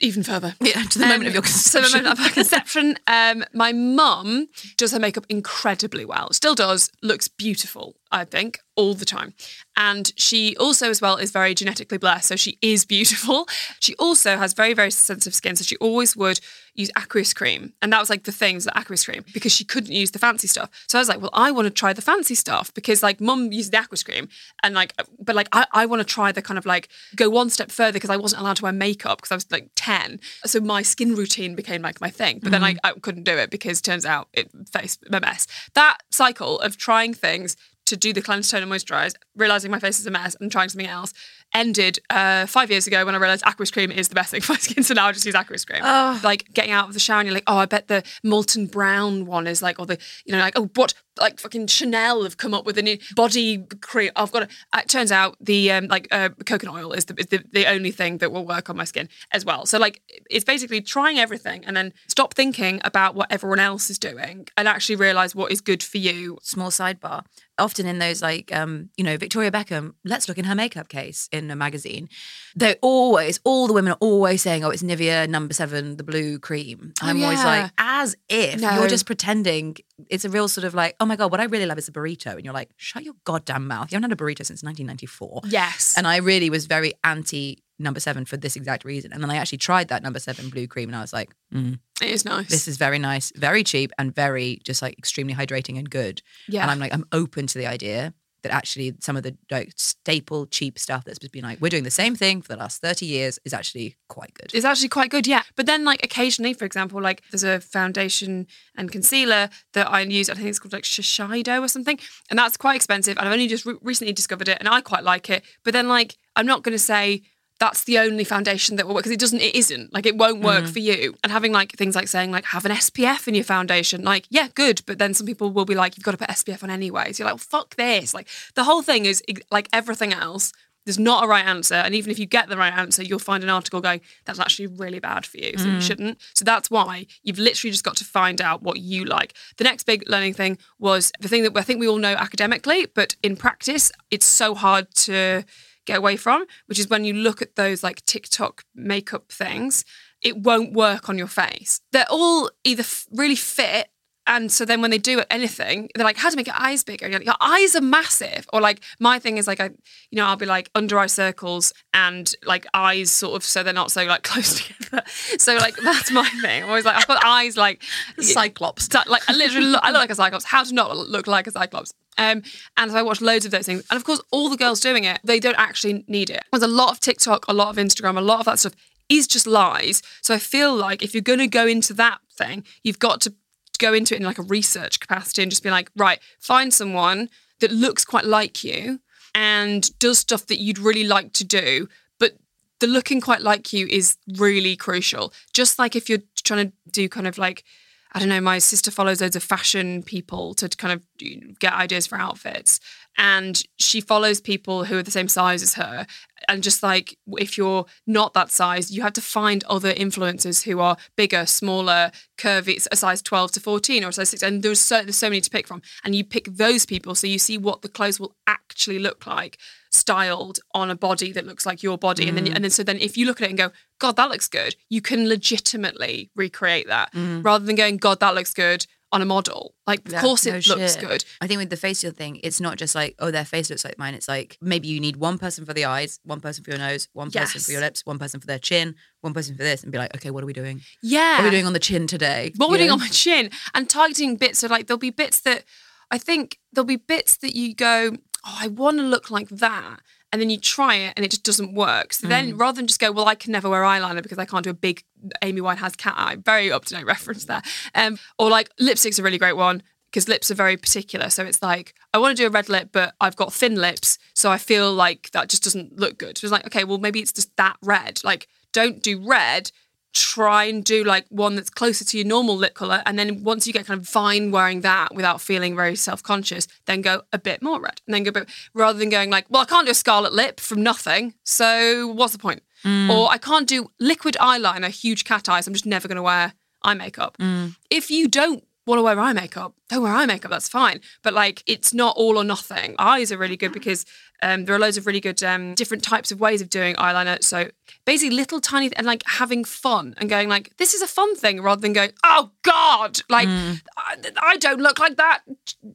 even 0.00 0.22
further. 0.22 0.54
Yeah, 0.60 0.82
to 0.84 0.98
the 1.00 1.06
moment 1.06 1.26
of 1.26 1.34
your 1.34 1.42
So 1.44 1.80
the 1.80 1.82
conception. 1.82 2.04
moment 2.04 2.18
of 2.20 2.24
my 2.24 2.28
conception. 2.30 2.96
Um, 3.08 3.44
my 3.52 3.72
mum 3.72 4.46
does 4.76 4.92
her 4.92 4.98
makeup 5.00 5.26
incredibly 5.28 6.04
well. 6.04 6.32
Still 6.32 6.54
does. 6.54 6.90
Looks 7.02 7.26
beautiful. 7.26 7.96
I 8.10 8.24
think, 8.24 8.60
all 8.78 8.94
the 8.94 9.04
time. 9.04 9.34
And 9.76 10.12
she 10.16 10.56
also, 10.56 10.88
as 10.88 11.00
well, 11.00 11.16
is 11.16 11.32
very 11.32 11.54
genetically 11.54 11.98
blessed. 11.98 12.28
So 12.28 12.36
she 12.36 12.58
is 12.62 12.84
beautiful. 12.84 13.48
She 13.80 13.94
also 13.96 14.36
has 14.36 14.52
very, 14.52 14.74
very 14.74 14.90
sensitive 14.90 15.34
skin. 15.34 15.56
So 15.56 15.64
she 15.64 15.76
always 15.76 16.16
would 16.16 16.40
use 16.74 16.90
aqueous 16.96 17.32
cream. 17.32 17.72
And 17.80 17.92
that 17.92 18.00
was 18.00 18.10
like 18.10 18.24
the 18.24 18.32
thing, 18.32 18.54
was 18.54 18.64
the 18.64 18.78
aqueous 18.78 19.04
cream, 19.04 19.24
because 19.32 19.52
she 19.52 19.64
couldn't 19.64 19.92
use 19.92 20.10
the 20.10 20.18
fancy 20.18 20.46
stuff. 20.46 20.70
So 20.88 20.98
I 20.98 21.00
was 21.00 21.08
like, 21.08 21.20
well, 21.20 21.30
I 21.32 21.50
want 21.50 21.66
to 21.66 21.70
try 21.70 21.92
the 21.92 22.02
fancy 22.02 22.34
stuff 22.34 22.72
because 22.74 23.02
like 23.02 23.20
mum 23.20 23.52
used 23.52 23.72
the 23.72 23.78
aqueous 23.78 24.02
cream 24.02 24.28
and 24.62 24.74
like, 24.74 24.94
but 25.18 25.34
like 25.34 25.48
I, 25.52 25.66
I 25.72 25.86
want 25.86 26.00
to 26.00 26.04
try 26.04 26.32
the 26.32 26.42
kind 26.42 26.58
of 26.58 26.66
like 26.66 26.88
go 27.16 27.28
one 27.30 27.50
step 27.50 27.70
further 27.70 27.94
because 27.94 28.10
I 28.10 28.16
wasn't 28.16 28.42
allowed 28.42 28.56
to 28.56 28.64
wear 28.64 28.72
makeup 28.72 29.18
because 29.18 29.32
I 29.32 29.36
was 29.36 29.50
like 29.50 29.70
10. 29.76 30.20
So 30.44 30.60
my 30.60 30.82
skin 30.82 31.14
routine 31.14 31.54
became 31.54 31.82
like 31.82 32.00
my 32.00 32.10
thing. 32.10 32.40
But 32.42 32.52
then 32.52 32.62
I, 32.62 32.74
mm. 32.74 32.78
I 32.84 32.92
couldn't 32.92 33.24
do 33.24 33.36
it 33.36 33.50
because 33.50 33.80
turns 33.80 34.06
out 34.06 34.28
it 34.32 34.50
faced 34.72 35.04
a 35.10 35.20
mess. 35.20 35.46
That 35.74 35.98
cycle 36.10 36.60
of 36.60 36.76
trying 36.76 37.14
things 37.14 37.56
to 37.88 37.96
do 37.96 38.12
the 38.12 38.22
cleanse, 38.22 38.50
tone, 38.50 38.62
and 38.62 38.70
moisturize, 38.70 39.14
realizing 39.36 39.70
my 39.70 39.78
face 39.78 39.98
is 39.98 40.06
a 40.06 40.10
mess 40.10 40.36
and 40.40 40.50
trying 40.50 40.68
something 40.68 40.86
else, 40.86 41.12
ended 41.54 41.98
uh, 42.10 42.46
five 42.46 42.70
years 42.70 42.86
ago 42.86 43.04
when 43.04 43.14
I 43.14 43.18
realized 43.18 43.42
aqueous 43.46 43.70
cream 43.70 43.90
is 43.90 44.08
the 44.08 44.14
best 44.14 44.30
thing 44.30 44.40
for 44.42 44.52
my 44.52 44.58
skin. 44.58 44.82
So 44.82 44.94
now 44.94 45.06
I 45.06 45.12
just 45.12 45.24
use 45.26 45.34
aqueous 45.34 45.64
cream. 45.64 45.82
Like 46.22 46.52
getting 46.52 46.72
out 46.72 46.88
of 46.88 46.94
the 46.94 47.00
shower 47.00 47.20
and 47.20 47.26
you're 47.26 47.34
like, 47.34 47.44
oh, 47.46 47.58
I 47.58 47.66
bet 47.66 47.88
the 47.88 48.02
Molton 48.24 48.70
Brown 48.70 49.26
one 49.26 49.46
is 49.46 49.62
like, 49.62 49.78
or 49.78 49.86
the, 49.86 49.98
you 50.24 50.32
know, 50.32 50.38
like, 50.38 50.58
oh, 50.58 50.70
what, 50.74 50.94
like 51.18 51.40
fucking 51.40 51.66
Chanel 51.66 52.22
have 52.22 52.36
come 52.36 52.54
up 52.54 52.64
with 52.64 52.78
a 52.78 52.82
new 52.82 52.98
body 53.16 53.66
cream. 53.80 54.10
I've 54.14 54.30
got 54.30 54.48
to, 54.48 54.56
it 54.78 54.88
turns 54.88 55.10
out 55.10 55.36
the, 55.40 55.72
um, 55.72 55.86
like, 55.86 56.06
uh, 56.10 56.30
coconut 56.46 56.74
oil 56.74 56.92
is, 56.92 57.06
the, 57.06 57.14
is 57.18 57.26
the, 57.26 57.42
the 57.52 57.66
only 57.66 57.90
thing 57.90 58.18
that 58.18 58.30
will 58.30 58.46
work 58.46 58.70
on 58.70 58.76
my 58.76 58.84
skin 58.84 59.08
as 59.32 59.44
well. 59.44 59.66
So, 59.66 59.78
like, 59.78 60.02
it's 60.30 60.44
basically 60.44 60.80
trying 60.80 61.18
everything 61.18 61.64
and 61.64 61.76
then 61.76 61.92
stop 62.06 62.34
thinking 62.34 62.80
about 62.84 63.14
what 63.14 63.30
everyone 63.30 63.58
else 63.58 63.90
is 63.90 63.98
doing 63.98 64.46
and 64.56 64.68
actually 64.68 64.96
realize 64.96 65.34
what 65.34 65.50
is 65.50 65.60
good 65.60 65.82
for 65.82 65.98
you. 65.98 66.38
small 66.42 66.70
sidebar. 66.70 67.24
Often 67.58 67.86
in 67.86 67.98
those 67.98 68.22
like 68.22 68.54
um, 68.54 68.90
you 68.96 69.04
know, 69.04 69.16
Victoria 69.16 69.50
Beckham, 69.50 69.94
let's 70.04 70.28
look 70.28 70.38
in 70.38 70.44
her 70.44 70.54
makeup 70.54 70.88
case 70.88 71.28
in 71.44 71.50
a 71.50 71.56
magazine. 71.56 72.08
They're 72.54 72.76
always, 72.82 73.40
all 73.44 73.66
the 73.66 73.72
women 73.72 73.92
are 73.92 73.98
always 74.00 74.42
saying, 74.42 74.64
Oh, 74.64 74.70
it's 74.70 74.82
Nivea 74.82 75.28
number 75.28 75.54
seven, 75.54 75.96
the 75.96 76.04
blue 76.04 76.38
cream. 76.38 76.92
Oh, 77.02 77.06
I'm 77.06 77.22
always 77.22 77.38
yeah. 77.38 77.62
like, 77.62 77.72
as 77.78 78.16
if 78.28 78.60
No. 78.60 78.74
you're 78.74 78.88
just 78.88 79.06
pretending 79.06 79.76
it's 80.08 80.24
a 80.24 80.30
real 80.30 80.48
sort 80.48 80.64
of 80.64 80.74
like, 80.74 80.94
oh 81.00 81.06
my 81.06 81.16
God, 81.16 81.30
what 81.30 81.40
I 81.40 81.44
really 81.44 81.66
love 81.66 81.78
is 81.78 81.88
a 81.88 81.92
burrito. 81.92 82.34
And 82.34 82.44
you're 82.44 82.54
like, 82.54 82.70
shut 82.76 83.02
your 83.02 83.14
goddamn 83.24 83.66
mouth. 83.66 83.90
You 83.90 83.96
haven't 83.96 84.10
had 84.10 84.20
a 84.20 84.22
burrito 84.22 84.46
since 84.46 84.62
1994. 84.62 85.42
Yes. 85.46 85.94
And 85.96 86.06
I 86.06 86.18
really 86.18 86.50
was 86.50 86.66
very 86.66 86.94
anti 87.04 87.62
number 87.80 88.00
seven 88.00 88.24
for 88.24 88.36
this 88.36 88.56
exact 88.56 88.84
reason. 88.84 89.12
And 89.12 89.22
then 89.22 89.30
I 89.30 89.36
actually 89.36 89.58
tried 89.58 89.88
that 89.88 90.02
number 90.02 90.18
seven 90.18 90.50
blue 90.50 90.66
cream 90.66 90.88
and 90.88 90.96
I 90.96 91.00
was 91.00 91.12
like, 91.12 91.30
mm, 91.52 91.78
it 92.02 92.10
is 92.10 92.24
nice. 92.24 92.48
this 92.48 92.68
is 92.68 92.76
very 92.76 92.98
nice, 92.98 93.32
very 93.36 93.62
cheap, 93.62 93.92
and 93.98 94.14
very 94.14 94.60
just 94.64 94.82
like 94.82 94.98
extremely 94.98 95.34
hydrating 95.34 95.78
and 95.78 95.88
good. 95.88 96.22
Yeah. 96.48 96.62
And 96.62 96.70
I'm 96.70 96.78
like, 96.78 96.92
I'm 96.92 97.04
open 97.12 97.46
to 97.48 97.58
the 97.58 97.66
idea 97.66 98.14
that 98.48 98.56
actually 98.56 98.94
some 99.00 99.16
of 99.16 99.22
the 99.22 99.36
like 99.50 99.72
staple 99.76 100.46
cheap 100.46 100.78
stuff 100.78 101.04
that's 101.04 101.18
been 101.18 101.44
like, 101.44 101.60
we're 101.60 101.68
doing 101.68 101.84
the 101.84 101.90
same 101.90 102.14
thing 102.14 102.42
for 102.42 102.48
the 102.48 102.56
last 102.56 102.80
30 102.80 103.06
years 103.06 103.38
is 103.44 103.52
actually 103.52 103.96
quite 104.08 104.32
good. 104.34 104.50
It's 104.54 104.64
actually 104.64 104.88
quite 104.88 105.10
good, 105.10 105.26
yeah. 105.26 105.42
But 105.54 105.66
then, 105.66 105.84
like, 105.84 106.04
occasionally, 106.04 106.54
for 106.54 106.64
example, 106.64 107.00
like 107.00 107.22
there's 107.30 107.44
a 107.44 107.60
foundation 107.60 108.46
and 108.76 108.90
concealer 108.90 109.50
that 109.74 109.90
I 109.90 110.00
use. 110.00 110.30
I 110.30 110.34
think 110.34 110.48
it's 110.48 110.58
called 110.58 110.72
like 110.72 110.84
Shiseido 110.84 111.62
or 111.62 111.68
something, 111.68 111.98
and 112.30 112.38
that's 112.38 112.56
quite 112.56 112.76
expensive. 112.76 113.18
And 113.18 113.28
I've 113.28 113.32
only 113.32 113.48
just 113.48 113.66
re- 113.66 113.76
recently 113.82 114.12
discovered 114.12 114.48
it, 114.48 114.58
and 114.58 114.68
I 114.68 114.80
quite 114.80 115.04
like 115.04 115.28
it. 115.30 115.44
But 115.64 115.72
then, 115.72 115.88
like, 115.88 116.16
I'm 116.34 116.46
not 116.46 116.62
going 116.62 116.74
to 116.74 116.78
say 116.78 117.22
that's 117.58 117.84
the 117.84 117.98
only 117.98 118.24
foundation 118.24 118.76
that 118.76 118.86
will 118.86 118.94
work 118.94 119.02
because 119.02 119.12
it 119.12 119.20
doesn't. 119.20 119.40
It 119.40 119.54
isn't 119.54 119.92
like 119.92 120.06
it 120.06 120.16
won't 120.16 120.42
work 120.42 120.64
mm. 120.64 120.72
for 120.72 120.78
you. 120.78 121.14
And 121.22 121.32
having 121.32 121.52
like 121.52 121.72
things 121.72 121.96
like 121.96 122.08
saying 122.08 122.30
like 122.30 122.44
have 122.46 122.64
an 122.64 122.72
SPF 122.72 123.26
in 123.26 123.34
your 123.34 123.44
foundation, 123.44 124.04
like 124.04 124.26
yeah, 124.30 124.48
good. 124.54 124.82
But 124.86 124.98
then 124.98 125.14
some 125.14 125.26
people 125.26 125.50
will 125.50 125.64
be 125.64 125.74
like, 125.74 125.96
you've 125.96 126.04
got 126.04 126.12
to 126.12 126.18
put 126.18 126.28
SPF 126.28 126.62
on 126.62 126.70
anyway. 126.70 127.12
So 127.12 127.22
you're 127.22 127.30
like, 127.30 127.34
well, 127.34 127.62
fuck 127.62 127.76
this. 127.76 128.14
Like 128.14 128.28
the 128.54 128.64
whole 128.64 128.82
thing 128.82 129.06
is 129.06 129.22
like 129.50 129.68
everything 129.72 130.12
else. 130.12 130.52
There's 130.86 130.98
not 130.98 131.24
a 131.24 131.26
right 131.26 131.44
answer. 131.44 131.74
And 131.74 131.94
even 131.94 132.10
if 132.10 132.18
you 132.18 132.24
get 132.24 132.48
the 132.48 132.56
right 132.56 132.72
answer, 132.72 133.02
you'll 133.02 133.18
find 133.18 133.44
an 133.44 133.50
article 133.50 133.82
going, 133.82 134.00
that's 134.24 134.38
actually 134.38 134.68
really 134.68 135.00
bad 135.00 135.26
for 135.26 135.36
you. 135.36 135.58
So 135.58 135.66
you 135.66 135.72
mm. 135.72 135.82
shouldn't. 135.82 136.18
So 136.32 136.46
that's 136.46 136.70
why 136.70 137.04
you've 137.22 137.38
literally 137.38 137.72
just 137.72 137.84
got 137.84 137.96
to 137.98 138.06
find 138.06 138.40
out 138.40 138.62
what 138.62 138.78
you 138.78 139.04
like. 139.04 139.34
The 139.58 139.64
next 139.64 139.84
big 139.84 140.08
learning 140.08 140.32
thing 140.32 140.56
was 140.78 141.12
the 141.20 141.28
thing 141.28 141.42
that 141.42 141.54
I 141.54 141.60
think 141.60 141.78
we 141.78 141.88
all 141.88 141.98
know 141.98 142.14
academically, 142.14 142.86
but 142.86 143.16
in 143.22 143.36
practice, 143.36 143.92
it's 144.10 144.24
so 144.24 144.54
hard 144.54 144.90
to 144.94 145.44
get 145.88 145.98
away 145.98 146.16
from, 146.16 146.44
which 146.66 146.78
is 146.78 146.88
when 146.88 147.04
you 147.04 147.14
look 147.14 147.42
at 147.42 147.56
those 147.56 147.82
like 147.82 148.04
TikTok 148.04 148.62
makeup 148.74 149.32
things, 149.32 149.84
it 150.22 150.36
won't 150.36 150.72
work 150.72 151.08
on 151.08 151.18
your 151.18 151.26
face. 151.26 151.80
They're 151.92 152.06
all 152.10 152.50
either 152.64 152.82
f- 152.82 153.06
really 153.10 153.36
fit. 153.36 153.88
And 154.26 154.52
so 154.52 154.66
then 154.66 154.82
when 154.82 154.90
they 154.90 154.98
do 154.98 155.22
anything, 155.30 155.88
they're 155.94 156.04
like, 156.04 156.18
how 156.18 156.28
to 156.28 156.36
make 156.36 156.46
your 156.46 156.56
eyes 156.58 156.84
bigger? 156.84 157.06
And 157.06 157.12
you're 157.12 157.20
like, 157.20 157.26
your 157.26 157.40
eyes 157.40 157.74
are 157.74 157.80
massive. 157.80 158.46
Or 158.52 158.60
like 158.60 158.80
my 159.00 159.18
thing 159.18 159.38
is 159.38 159.46
like, 159.46 159.58
I, 159.58 159.70
you 160.10 160.16
know, 160.18 160.26
I'll 160.26 160.36
be 160.36 160.44
like 160.44 160.68
under 160.74 160.98
eye 160.98 161.06
circles 161.06 161.72
and 161.94 162.30
like 162.44 162.66
eyes 162.74 163.10
sort 163.10 163.36
of 163.36 163.42
so 163.42 163.62
they're 163.62 163.72
not 163.72 163.90
so 163.90 164.04
like 164.04 164.22
close 164.30 164.60
together. 164.60 165.02
So 165.38 165.56
like 165.56 165.76
that's 165.76 166.10
my 166.10 166.28
thing. 166.42 166.62
I'm 166.62 166.68
always 166.68 166.84
like, 166.84 166.96
I've 166.96 167.06
got 167.06 167.24
eyes 167.24 167.56
like 167.56 167.82
Cyclops. 168.20 168.92
like 168.92 169.22
I 169.30 169.32
literally 169.32 169.68
look, 169.68 169.80
I 169.82 169.92
look 169.92 170.00
like 170.00 170.10
a 170.10 170.14
cyclops. 170.14 170.44
How 170.44 170.62
to 170.62 170.74
not 170.74 170.94
look 170.94 171.26
like 171.26 171.46
a 171.46 171.50
cyclops? 171.50 171.94
Um, 172.18 172.42
and 172.76 172.90
so 172.90 172.98
I 172.98 173.02
watched 173.02 173.22
loads 173.22 173.44
of 173.44 173.52
those 173.52 173.64
things. 173.66 173.84
And 173.90 173.96
of 173.96 174.04
course, 174.04 174.20
all 174.30 174.50
the 174.50 174.56
girls 174.56 174.80
doing 174.80 175.04
it, 175.04 175.20
they 175.24 175.40
don't 175.40 175.58
actually 175.58 176.04
need 176.08 176.28
it. 176.28 176.44
There's 176.52 176.62
a 176.62 176.68
lot 176.68 176.90
of 176.90 177.00
TikTok, 177.00 177.46
a 177.48 177.54
lot 177.54 177.70
of 177.70 177.76
Instagram, 177.76 178.18
a 178.18 178.20
lot 178.20 178.40
of 178.40 178.46
that 178.46 178.58
stuff 178.58 178.74
is 179.08 179.26
just 179.26 179.46
lies. 179.46 180.02
So 180.20 180.34
I 180.34 180.38
feel 180.38 180.74
like 180.74 181.02
if 181.02 181.14
you're 181.14 181.22
going 181.22 181.38
to 181.38 181.46
go 181.46 181.66
into 181.66 181.94
that 181.94 182.18
thing, 182.30 182.64
you've 182.82 182.98
got 182.98 183.20
to 183.22 183.32
go 183.78 183.94
into 183.94 184.14
it 184.14 184.18
in 184.18 184.26
like 184.26 184.38
a 184.38 184.42
research 184.42 185.00
capacity 185.00 185.42
and 185.42 185.50
just 185.50 185.62
be 185.62 185.70
like, 185.70 185.90
right, 185.96 186.18
find 186.38 186.74
someone 186.74 187.30
that 187.60 187.72
looks 187.72 188.04
quite 188.04 188.24
like 188.24 188.62
you 188.62 189.00
and 189.34 189.96
does 189.98 190.18
stuff 190.18 190.46
that 190.46 190.58
you'd 190.58 190.78
really 190.78 191.04
like 191.04 191.32
to 191.34 191.44
do, 191.44 191.88
but 192.18 192.36
the 192.80 192.86
looking 192.86 193.20
quite 193.20 193.40
like 193.40 193.72
you 193.72 193.86
is 193.86 194.16
really 194.36 194.76
crucial. 194.76 195.32
Just 195.52 195.78
like 195.78 195.96
if 195.96 196.08
you're 196.08 196.22
trying 196.42 196.66
to 196.66 196.72
do 196.90 197.08
kind 197.08 197.26
of 197.26 197.38
like, 197.38 197.64
I 198.12 198.18
don't 198.18 198.28
know, 198.28 198.40
my 198.40 198.58
sister 198.58 198.90
follows 198.90 199.20
loads 199.20 199.36
of 199.36 199.42
fashion 199.42 200.02
people 200.02 200.54
to 200.54 200.68
kind 200.68 200.94
of 200.94 201.58
get 201.58 201.74
ideas 201.74 202.06
for 202.06 202.18
outfits. 202.18 202.80
And 203.18 203.62
she 203.78 204.00
follows 204.00 204.40
people 204.40 204.84
who 204.84 204.98
are 204.98 205.02
the 205.02 205.10
same 205.10 205.28
size 205.28 205.62
as 205.62 205.74
her. 205.74 206.06
And 206.48 206.62
just 206.62 206.82
like 206.82 207.18
if 207.32 207.58
you're 207.58 207.84
not 208.06 208.32
that 208.34 208.50
size, 208.50 208.90
you 208.90 209.02
have 209.02 209.12
to 209.14 209.20
find 209.20 209.64
other 209.64 209.92
influencers 209.92 210.64
who 210.64 210.80
are 210.80 210.96
bigger, 211.16 211.44
smaller, 211.44 212.12
curvy, 212.38 212.86
a 212.90 212.96
size 212.96 213.20
12 213.20 213.52
to 213.52 213.60
14 213.60 214.04
or 214.04 214.08
a 214.08 214.12
size 214.12 214.30
6. 214.30 214.42
And 214.42 214.62
there's 214.62 214.80
so, 214.80 215.02
there's 215.02 215.16
so 215.16 215.28
many 215.28 215.40
to 215.40 215.50
pick 215.50 215.66
from. 215.66 215.82
And 216.04 216.14
you 216.14 216.24
pick 216.24 216.46
those 216.46 216.86
people 216.86 217.14
so 217.14 217.26
you 217.26 217.38
see 217.38 217.58
what 217.58 217.82
the 217.82 217.88
clothes 217.88 218.20
will 218.20 218.36
actually 218.46 218.98
look 219.00 219.26
like 219.26 219.58
styled 219.98 220.60
on 220.74 220.90
a 220.90 220.94
body 220.94 221.32
that 221.32 221.46
looks 221.46 221.66
like 221.66 221.82
your 221.82 221.98
body. 221.98 222.28
And 222.28 222.36
then, 222.36 222.46
mm. 222.46 222.54
and 222.54 222.64
then, 222.64 222.70
so 222.70 222.82
then 222.82 222.98
if 222.98 223.16
you 223.16 223.26
look 223.26 223.40
at 223.40 223.46
it 223.46 223.50
and 223.50 223.58
go, 223.58 223.70
God, 223.98 224.16
that 224.16 224.30
looks 224.30 224.48
good, 224.48 224.76
you 224.88 225.00
can 225.00 225.28
legitimately 225.28 226.30
recreate 226.36 226.86
that 226.88 227.12
mm. 227.12 227.44
rather 227.44 227.64
than 227.64 227.76
going, 227.76 227.96
God, 227.96 228.20
that 228.20 228.34
looks 228.34 228.54
good 228.54 228.86
on 229.10 229.22
a 229.22 229.24
model. 229.24 229.74
Like, 229.86 230.06
of 230.06 230.12
Yeah, 230.12 230.20
course 230.20 230.44
it 230.46 230.50
no 230.50 230.74
looks 230.76 230.94
shit. 230.94 231.00
good. 231.08 231.24
I 231.40 231.46
think 231.46 231.58
with 231.58 231.70
the 231.70 231.76
facial 231.76 232.10
thing, 232.10 232.40
it's 232.44 232.60
not 232.60 232.76
just 232.76 232.94
like, 232.94 233.14
oh, 233.18 233.30
their 233.30 233.44
face 233.44 233.70
looks 233.70 233.84
like 233.84 233.98
mine. 233.98 234.14
It's 234.14 234.28
like 234.28 234.58
maybe 234.60 234.88
you 234.88 235.00
need 235.00 235.16
one 235.16 235.38
person 235.38 235.64
for 235.64 235.72
the 235.72 235.86
eyes, 235.86 236.20
one 236.24 236.40
person 236.40 236.62
for 236.62 236.70
your 236.70 236.78
nose, 236.78 237.08
one 237.14 237.30
person 237.30 237.60
for 237.60 237.72
your 237.72 237.80
lips, 237.80 238.04
one 238.04 238.18
person 238.18 238.38
for 238.40 238.46
their 238.46 238.58
chin, 238.58 238.94
one 239.22 239.32
person 239.32 239.56
for 239.56 239.62
this, 239.62 239.82
and 239.82 239.90
be 239.90 239.98
like, 239.98 240.14
okay, 240.14 240.30
what 240.30 240.42
are 240.42 240.46
we 240.46 240.52
doing? 240.52 240.82
Yeah. 241.02 241.36
What 241.36 241.40
are 241.40 241.44
we 241.44 241.50
doing 241.50 241.66
on 241.66 241.72
the 241.72 241.78
chin 241.78 242.06
today? 242.06 242.52
what 242.56 242.68
we're 242.68 242.76
You 242.76 242.82
doing 242.82 242.90
on 242.92 243.00
my 243.00 243.08
chin 243.08 243.50
and 243.74 243.88
targeting 243.88 244.36
bits. 244.36 244.58
So 244.58 244.68
like 244.68 244.86
there'll 244.86 244.98
be 244.98 245.10
bits 245.10 245.40
that 245.40 245.64
I 246.10 246.18
think 246.18 246.58
there'll 246.72 246.86
be 246.86 246.96
bits 246.96 247.36
that 247.38 247.54
you 247.54 247.74
go, 247.74 248.12
oh, 248.46 248.56
I 248.60 248.68
want 248.68 248.98
to 248.98 249.02
look 249.02 249.30
like 249.30 249.48
that. 249.48 250.00
And 250.32 250.42
then 250.42 250.50
you 250.50 250.58
try 250.58 250.96
it 250.96 251.14
and 251.16 251.24
it 251.24 251.30
just 251.30 251.42
doesn't 251.44 251.72
work. 251.74 252.12
So 252.12 252.28
then 252.28 252.52
Mm. 252.52 252.60
rather 252.60 252.76
than 252.76 252.86
just 252.86 253.00
go, 253.00 253.10
well, 253.10 253.26
I 253.26 253.34
can 253.34 253.50
never 253.50 253.68
wear 253.70 253.82
eyeliner 253.82 254.22
because 254.22 254.38
I 254.38 254.44
can't 254.44 254.62
do 254.62 254.70
a 254.70 254.74
big 254.74 255.02
Amy 255.42 255.60
Winehouse 255.62 255.96
cat 255.96 256.14
eye. 256.16 256.36
Very 256.36 256.70
up 256.70 256.84
to 256.86 256.94
date 256.94 257.06
reference 257.06 257.46
there. 257.46 257.62
Um, 257.94 258.18
or 258.38 258.50
like 258.50 258.68
lipstick's 258.78 259.18
a 259.18 259.22
really 259.22 259.38
great 259.38 259.56
one 259.56 259.82
because 260.10 260.28
lips 260.28 260.50
are 260.50 260.54
very 260.54 260.76
particular. 260.76 261.30
So 261.30 261.44
it's 261.44 261.62
like, 261.62 261.94
I 262.12 262.18
want 262.18 262.36
to 262.36 262.42
do 262.42 262.46
a 262.46 262.50
red 262.50 262.68
lip, 262.68 262.90
but 262.92 263.14
I've 263.20 263.36
got 263.36 263.52
thin 263.54 263.76
lips. 263.76 264.18
So 264.34 264.50
I 264.50 264.58
feel 264.58 264.92
like 264.92 265.30
that 265.32 265.48
just 265.48 265.64
doesn't 265.64 265.98
look 265.98 266.18
good. 266.18 266.36
So 266.36 266.44
it's 266.46 266.52
like, 266.52 266.66
okay, 266.66 266.84
well, 266.84 266.98
maybe 266.98 267.20
it's 267.20 267.32
just 267.32 267.56
that 267.56 267.76
red. 267.82 268.20
Like, 268.22 268.48
don't 268.72 269.02
do 269.02 269.26
red 269.26 269.70
try 270.14 270.64
and 270.64 270.84
do 270.84 271.04
like 271.04 271.26
one 271.28 271.54
that's 271.54 271.70
closer 271.70 272.04
to 272.04 272.16
your 272.16 272.26
normal 272.26 272.56
lip 272.56 272.74
color 272.74 273.02
and 273.04 273.18
then 273.18 273.42
once 273.44 273.66
you 273.66 273.72
get 273.72 273.86
kind 273.86 274.00
of 274.00 274.08
fine 274.08 274.50
wearing 274.50 274.80
that 274.80 275.14
without 275.14 275.40
feeling 275.40 275.76
very 275.76 275.94
self-conscious 275.94 276.66
then 276.86 277.02
go 277.02 277.22
a 277.32 277.38
bit 277.38 277.62
more 277.62 277.80
red 277.80 278.00
and 278.06 278.14
then 278.14 278.22
go 278.22 278.30
a 278.30 278.32
bit 278.32 278.48
rather 278.72 278.98
than 278.98 279.10
going 279.10 279.30
like 279.30 279.44
well 279.50 279.62
i 279.62 279.66
can't 279.66 279.86
do 279.86 279.90
a 279.90 279.94
scarlet 279.94 280.32
lip 280.32 280.60
from 280.60 280.82
nothing 280.82 281.34
so 281.44 282.08
what's 282.08 282.32
the 282.32 282.38
point? 282.38 282.62
Mm. 282.84 283.10
Or 283.10 283.30
i 283.30 283.38
can't 283.38 283.68
do 283.68 283.90
liquid 284.00 284.36
eyeliner 284.40 284.88
huge 284.88 285.24
cat 285.24 285.48
eyes 285.48 285.66
i'm 285.66 285.74
just 285.74 285.86
never 285.86 286.08
going 286.08 286.16
to 286.16 286.22
wear 286.22 286.54
eye 286.82 286.94
makeup. 286.94 287.36
Mm. 287.38 287.76
If 287.90 288.10
you 288.10 288.28
don't 288.28 288.64
want 288.88 288.98
to 288.98 289.02
wear 289.02 289.20
eye 289.20 289.32
makeup, 289.32 289.74
don't 289.88 290.02
wear 290.02 290.12
eye 290.12 290.26
makeup. 290.26 290.50
That's 290.50 290.68
fine. 290.68 291.00
But 291.22 291.34
like, 291.34 291.62
it's 291.66 291.94
not 291.94 292.16
all 292.16 292.36
or 292.36 292.44
nothing. 292.44 292.96
Eyes 292.98 293.30
are 293.30 293.38
really 293.38 293.56
good 293.56 293.72
because 293.72 294.04
um, 294.42 294.64
there 294.64 294.74
are 294.74 294.78
loads 294.78 294.96
of 294.96 295.06
really 295.06 295.20
good 295.20 295.42
um, 295.42 295.74
different 295.74 296.02
types 296.02 296.32
of 296.32 296.40
ways 296.40 296.60
of 296.60 296.70
doing 296.70 296.94
eyeliner. 296.96 297.42
So 297.42 297.70
basically, 298.04 298.34
little 298.34 298.60
tiny 298.60 298.90
and 298.96 299.06
like 299.06 299.22
having 299.26 299.64
fun 299.64 300.14
and 300.18 300.28
going 300.28 300.48
like, 300.48 300.76
this 300.78 300.94
is 300.94 301.02
a 301.02 301.06
fun 301.06 301.36
thing, 301.36 301.60
rather 301.60 301.80
than 301.80 301.92
going, 301.92 302.12
oh 302.24 302.50
god, 302.62 303.20
like 303.28 303.48
I, 303.48 304.16
I 304.42 304.56
don't 304.56 304.80
look 304.80 304.98
like 304.98 305.16
that 305.16 305.40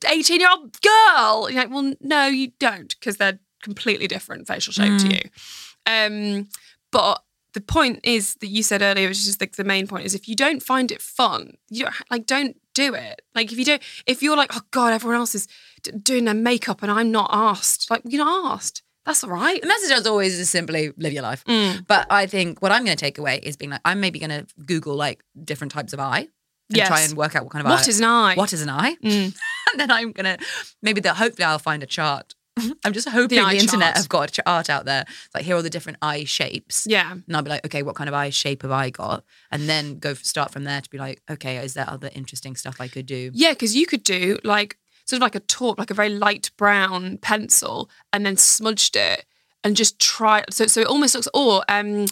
eighteen 0.08 0.40
year 0.40 0.50
old 0.50 0.80
girl. 0.82 1.50
You're 1.50 1.64
like, 1.64 1.72
well, 1.72 1.94
no, 2.00 2.28
you 2.28 2.52
don't, 2.60 2.96
because 3.00 3.18
they're 3.18 3.40
completely 3.62 4.08
different 4.08 4.48
facial 4.48 4.74
shape 4.74 5.00
to 5.00 5.08
you. 5.16 5.22
Um, 5.86 6.50
but 6.92 7.24
the 7.54 7.62
point 7.62 8.00
is 8.04 8.36
that 8.36 8.48
you 8.48 8.64
said 8.64 8.82
earlier, 8.82 9.08
which 9.08 9.18
is 9.18 9.26
just 9.26 9.42
like 9.42 9.56
the 9.56 9.64
main 9.64 9.88
point, 9.88 10.06
is 10.06 10.16
if 10.16 10.28
you 10.28 10.36
don't 10.36 10.62
find 10.64 10.92
it 10.92 11.02
fun, 11.02 11.58
you 11.70 11.84
don't, 11.84 11.96
like 12.10 12.26
don't 12.26 12.58
do 12.74 12.94
it. 12.94 13.22
Like 13.36 13.52
if 13.52 13.58
you 13.60 13.66
don't, 13.66 13.82
if 14.08 14.24
you're 14.24 14.38
like, 14.38 14.56
oh 14.56 14.62
god, 14.72 14.94
everyone 14.94 15.18
else 15.18 15.36
is 15.36 15.48
d- 15.84 15.92
doing 15.92 16.26
their 16.26 16.34
makeup 16.34 16.82
and 16.82 16.92
I'm 16.92 17.12
not 17.12 17.30
asked, 17.32 17.90
like 17.92 18.02
you're 18.06 18.24
not 18.26 18.54
asked. 18.54 18.82
That's 19.06 19.24
all 19.24 19.30
right. 19.32 19.62
The 19.62 19.68
message 19.68 19.92
as 19.92 20.08
always 20.08 20.40
is 20.40 20.50
simply 20.50 20.94
live 20.98 21.12
your 21.14 21.24
life. 21.24 21.44
Mm. 21.46 21.86
But 21.88 22.08
I 22.10 22.26
think 22.26 22.62
what 22.62 22.72
I'm 22.72 22.86
going 22.86 22.96
to 22.96 23.02
take 23.06 23.18
away 23.18 23.40
is 23.44 23.58
being 23.58 23.72
like, 23.72 23.82
I'm 23.84 24.00
maybe 24.00 24.18
going 24.18 24.30
to 24.30 24.48
Google 24.66 24.96
like 24.96 25.24
different 25.44 25.74
types 25.74 25.92
of 25.94 26.00
eye 26.00 26.20
and 26.70 26.78
Yes. 26.78 26.88
try 26.88 27.02
and 27.02 27.14
work 27.18 27.36
out 27.36 27.44
what 27.44 27.52
kind 27.52 27.66
of 27.66 27.70
What 27.70 27.86
eye. 27.86 27.90
is 27.90 28.00
an 28.00 28.06
eye? 28.06 28.36
What 28.36 28.54
is 28.54 28.62
an 28.62 28.70
eye? 28.70 28.96
Mm. 29.04 29.36
and 29.72 29.80
then 29.80 29.92
I'm 29.92 30.14
going 30.14 30.38
to, 30.38 30.44
maybe 30.82 31.02
that 31.02 31.18
hopefully 31.18 31.44
I'll 31.44 31.60
find 31.60 31.84
a 31.84 31.86
chart. 31.86 32.34
I'm 32.84 32.94
just 32.94 33.10
hoping 33.10 33.40
the, 33.40 33.46
eye 33.46 33.56
internet 33.56 33.98
have 33.98 34.10
got 34.10 34.30
a 34.30 34.42
chart 34.42 34.70
out 34.70 34.86
there. 34.86 35.06
Like, 35.34 35.44
here 35.44 35.56
are 35.56 35.62
the 35.62 35.70
different 35.70 35.98
eye 36.02 36.24
shapes. 36.24 36.86
Yeah. 36.88 37.12
And 37.12 37.36
I'll 37.36 37.42
be 37.42 37.50
like, 37.50 37.66
okay, 37.66 37.84
what 37.84 37.96
kind 37.96 38.08
of 38.08 38.14
eye 38.14 38.30
shape 38.30 38.62
have 38.62 38.72
I 38.72 38.90
got? 38.90 39.24
And 39.52 39.68
then 39.68 40.00
go 40.00 40.14
start 40.14 40.52
from 40.52 40.64
there 40.64 40.82
to 40.82 40.90
be 40.90 40.98
like, 40.98 41.22
okay, 41.30 41.58
is 41.58 41.74
there 41.74 41.90
other 41.90 42.10
interesting 42.14 42.56
stuff 42.56 42.78
I 42.80 42.88
could 42.88 43.06
do? 43.06 43.32
Yeah, 43.34 43.52
because 43.52 43.76
you 43.76 43.86
could 43.86 44.04
do 44.04 44.38
like 44.44 44.78
sort 45.06 45.18
of 45.18 45.22
like 45.22 45.36
a 45.36 45.40
taupe, 45.40 45.80
like 45.80 45.92
a 45.92 45.96
very 45.96 46.10
light 46.10 46.52
brown 46.58 47.18
pencil, 47.18 47.90
and 48.12 48.26
then 48.26 48.38
smudged 48.38 48.96
it 48.96 49.26
and 49.64 49.76
just 49.76 50.00
try. 50.00 50.44
So 50.50 50.68
so 50.68 50.82
it 50.82 50.88
almost 50.88 51.16
looks. 51.16 51.28
Or 51.34 51.64
um, 51.70 52.06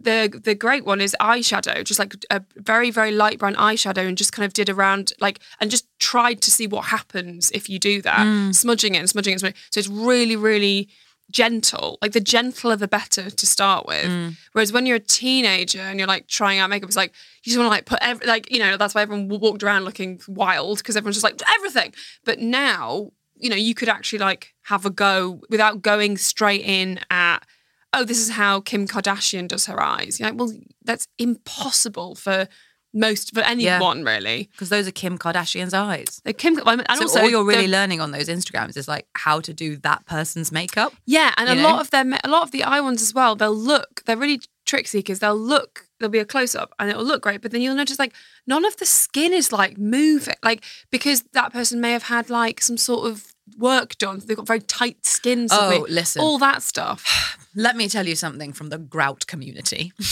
the 0.00 0.40
the 0.42 0.54
great 0.54 0.84
one 0.84 1.00
is 1.00 1.14
eyeshadow, 1.20 1.84
just 1.84 1.98
like 1.98 2.14
a 2.30 2.42
very 2.56 2.90
very 2.90 3.12
light 3.12 3.38
brown 3.38 3.54
eyeshadow, 3.54 4.06
and 4.06 4.16
just 4.16 4.32
kind 4.32 4.46
of 4.46 4.52
did 4.52 4.68
around 4.68 5.12
like 5.20 5.40
and 5.60 5.70
just 5.70 5.86
tried 5.98 6.40
to 6.42 6.50
see 6.50 6.66
what 6.66 6.86
happens 6.86 7.50
if 7.52 7.68
you 7.68 7.78
do 7.78 8.00
that, 8.02 8.26
mm. 8.26 8.54
smudging 8.54 8.94
it 8.94 8.98
and 8.98 9.10
smudging 9.10 9.32
it. 9.32 9.34
And 9.34 9.40
smudging. 9.40 9.56
So 9.70 9.78
it's 9.78 9.88
really 9.88 10.36
really 10.36 10.88
gentle 11.30 11.96
like 12.02 12.12
the 12.12 12.20
gentler 12.20 12.74
the 12.74 12.88
better 12.88 13.30
to 13.30 13.46
start 13.46 13.86
with 13.86 14.06
mm. 14.06 14.36
whereas 14.52 14.72
when 14.72 14.84
you're 14.84 14.96
a 14.96 14.98
teenager 14.98 15.80
and 15.80 15.98
you're 15.98 16.08
like 16.08 16.26
trying 16.26 16.58
out 16.58 16.68
makeup 16.68 16.88
it's 16.88 16.96
like 16.96 17.12
you 17.44 17.50
just 17.50 17.56
want 17.56 17.66
to 17.66 17.70
like 17.70 17.86
put 17.86 18.00
every, 18.02 18.26
like 18.26 18.50
you 18.50 18.58
know 18.58 18.76
that's 18.76 18.96
why 18.96 19.02
everyone 19.02 19.28
walked 19.28 19.62
around 19.62 19.84
looking 19.84 20.20
wild 20.26 20.78
because 20.78 20.96
everyone's 20.96 21.16
just 21.16 21.24
like 21.24 21.40
everything 21.56 21.94
but 22.24 22.40
now 22.40 23.10
you 23.36 23.48
know 23.48 23.56
you 23.56 23.74
could 23.74 23.88
actually 23.88 24.18
like 24.18 24.54
have 24.62 24.84
a 24.84 24.90
go 24.90 25.40
without 25.50 25.82
going 25.82 26.16
straight 26.16 26.62
in 26.62 26.98
at 27.10 27.46
oh 27.92 28.04
this 28.04 28.18
is 28.18 28.30
how 28.30 28.60
kim 28.60 28.86
kardashian 28.86 29.48
does 29.48 29.66
her 29.66 29.80
eyes 29.82 30.18
you're 30.18 30.28
like 30.28 30.38
well 30.38 30.52
that's 30.84 31.06
impossible 31.18 32.14
for 32.14 32.48
most 32.92 33.34
for 33.34 33.40
anyone 33.40 34.04
really 34.04 34.48
Because 34.52 34.68
those 34.68 34.88
are 34.88 34.90
Kim 34.90 35.18
Kardashian's 35.18 35.74
eyes. 35.74 36.20
kim 36.38 36.58
and 36.58 36.86
so 36.88 37.02
also 37.02 37.20
all 37.20 37.30
you're 37.30 37.44
really 37.44 37.68
learning 37.68 38.00
on 38.00 38.10
those 38.10 38.28
Instagrams 38.28 38.76
is 38.76 38.88
like 38.88 39.06
how 39.14 39.40
to 39.40 39.52
do 39.52 39.76
that 39.78 40.06
person's 40.06 40.50
makeup. 40.50 40.92
Yeah, 41.06 41.32
and 41.36 41.48
a 41.48 41.54
know? 41.54 41.62
lot 41.62 41.80
of 41.80 41.90
them, 41.90 42.14
a 42.24 42.28
lot 42.28 42.42
of 42.42 42.50
the 42.50 42.64
eye 42.64 42.80
ones 42.80 43.02
as 43.02 43.14
well. 43.14 43.36
They'll 43.36 43.54
look, 43.54 44.02
they're 44.06 44.16
really 44.16 44.40
tricksy 44.66 44.98
because 44.98 45.20
they'll 45.20 45.38
look, 45.38 45.86
there'll 45.98 46.10
be 46.10 46.18
a 46.18 46.24
close 46.24 46.54
up 46.54 46.72
and 46.78 46.90
it'll 46.90 47.04
look 47.04 47.22
great, 47.22 47.42
but 47.42 47.52
then 47.52 47.60
you'll 47.60 47.76
notice 47.76 47.98
like 47.98 48.14
none 48.46 48.64
of 48.64 48.76
the 48.78 48.86
skin 48.86 49.32
is 49.32 49.52
like 49.52 49.78
moving, 49.78 50.34
like 50.42 50.64
because 50.90 51.22
that 51.32 51.52
person 51.52 51.80
may 51.80 51.92
have 51.92 52.04
had 52.04 52.28
like 52.28 52.60
some 52.60 52.76
sort 52.76 53.08
of 53.08 53.34
work 53.58 53.96
done. 53.98 54.20
They've 54.24 54.36
got 54.36 54.46
very 54.46 54.60
tight 54.60 55.04
skin. 55.06 55.48
Oh, 55.50 55.86
listen. 55.88 56.22
all 56.22 56.38
that 56.38 56.62
stuff. 56.62 57.38
Let 57.54 57.76
me 57.76 57.88
tell 57.88 58.06
you 58.06 58.14
something 58.16 58.52
from 58.52 58.68
the 58.68 58.78
grout 58.78 59.26
community. 59.26 59.92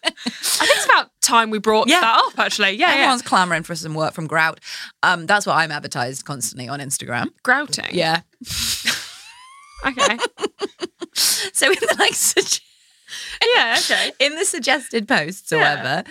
I 0.00 0.66
think 0.66 0.76
it's 0.76 0.84
about 0.86 1.10
time 1.20 1.50
we 1.50 1.58
brought 1.58 1.88
Yeah. 1.88 2.00
that 2.00 2.18
up. 2.26 2.38
Actually, 2.38 2.72
yeah, 2.72 2.90
Everyone's 2.90 3.22
yeah. 3.22 3.28
clamoring 3.28 3.62
for 3.62 3.74
some 3.76 3.94
work 3.94 4.12
from 4.14 4.26
grout. 4.26 4.60
Um, 5.02 5.26
that's 5.26 5.46
what 5.46 5.54
I'm 5.54 5.70
advertised 5.70 6.24
constantly 6.24 6.68
on 6.68 6.80
Instagram. 6.80 7.28
Grouting. 7.42 7.90
Yeah. 7.92 8.22
Okay. 9.86 10.18
So 11.14 11.68
in 11.68 11.74
the 11.74 11.96
like 11.98 12.14
yeah. 13.54 13.76
Okay. 13.78 14.10
in 14.18 14.34
the 14.34 14.44
suggested 14.44 15.06
posts 15.08 15.52
or 15.52 15.56
Yeah. 15.58 16.02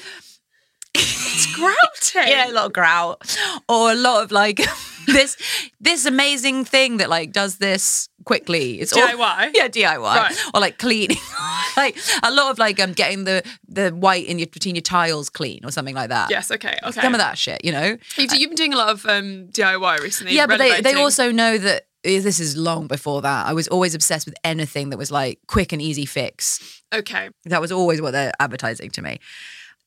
It's 0.98 1.56
grouting. 1.56 2.32
yeah, 2.32 2.50
a 2.50 2.54
lot 2.54 2.66
of 2.68 2.74
grout 2.74 3.38
or 3.70 3.92
a 3.92 3.96
lot 3.96 4.24
of 4.24 4.32
like 4.32 4.58
this 5.08 5.38
this 5.80 6.06
amazing 6.06 6.66
thing 6.66 6.98
that 6.98 7.10
like 7.10 7.32
does 7.32 7.58
this 7.58 8.10
quickly. 8.26 8.80
It's 8.82 8.92
all- 8.94 9.08
DIY? 9.08 9.52
yeah, 9.56 9.68
DIY 9.68 10.00
Right. 10.00 10.36
or 10.54 10.60
like 10.60 10.78
cleaning, 10.80 11.18
like 11.78 11.98
a 12.24 12.32
lot 12.32 12.52
of 12.52 12.58
like 12.58 12.80
um 12.80 12.94
getting 12.94 13.24
the 13.26 13.44
the 13.68 13.90
white 13.92 14.26
in 14.26 14.40
your 14.40 14.48
between 14.48 14.76
your 14.76 14.82
tiles 14.82 15.30
clean 15.30 15.62
or 15.64 15.72
something 15.72 15.96
like 15.96 16.10
that. 16.10 16.30
Yes. 16.30 16.52
Okay. 16.52 16.78
Okay. 16.84 17.02
Some 17.02 17.14
of 17.14 17.20
that 17.20 17.38
shit, 17.38 17.64
you 17.64 17.72
know. 17.72 17.98
You've, 18.18 18.34
you've 18.34 18.50
been 18.50 18.56
doing 18.56 18.74
a 18.74 18.78
lot 18.78 18.90
of 18.90 19.06
um, 19.06 19.48
DIY 19.50 20.00
recently. 20.00 20.34
yeah, 20.36 20.48
but 20.48 20.58
they, 20.58 20.82
they 20.82 20.94
also 20.96 21.32
know 21.32 21.58
that 21.58 21.84
eh, 22.04 22.20
this 22.20 22.40
is 22.40 22.58
long 22.58 22.88
before 22.88 23.22
that. 23.22 23.46
I 23.48 23.54
was 23.54 23.68
always 23.68 23.94
obsessed 23.96 24.26
with 24.26 24.36
anything 24.44 24.90
that 24.90 24.98
was 24.98 25.12
like 25.12 25.40
quick 25.48 25.72
and 25.72 25.82
easy 25.82 26.06
fix. 26.06 26.82
Okay. 26.94 27.30
That 27.46 27.62
was 27.62 27.72
always 27.72 28.02
what 28.02 28.12
they're 28.12 28.32
advertising 28.40 28.90
to 28.92 29.02
me. 29.02 29.20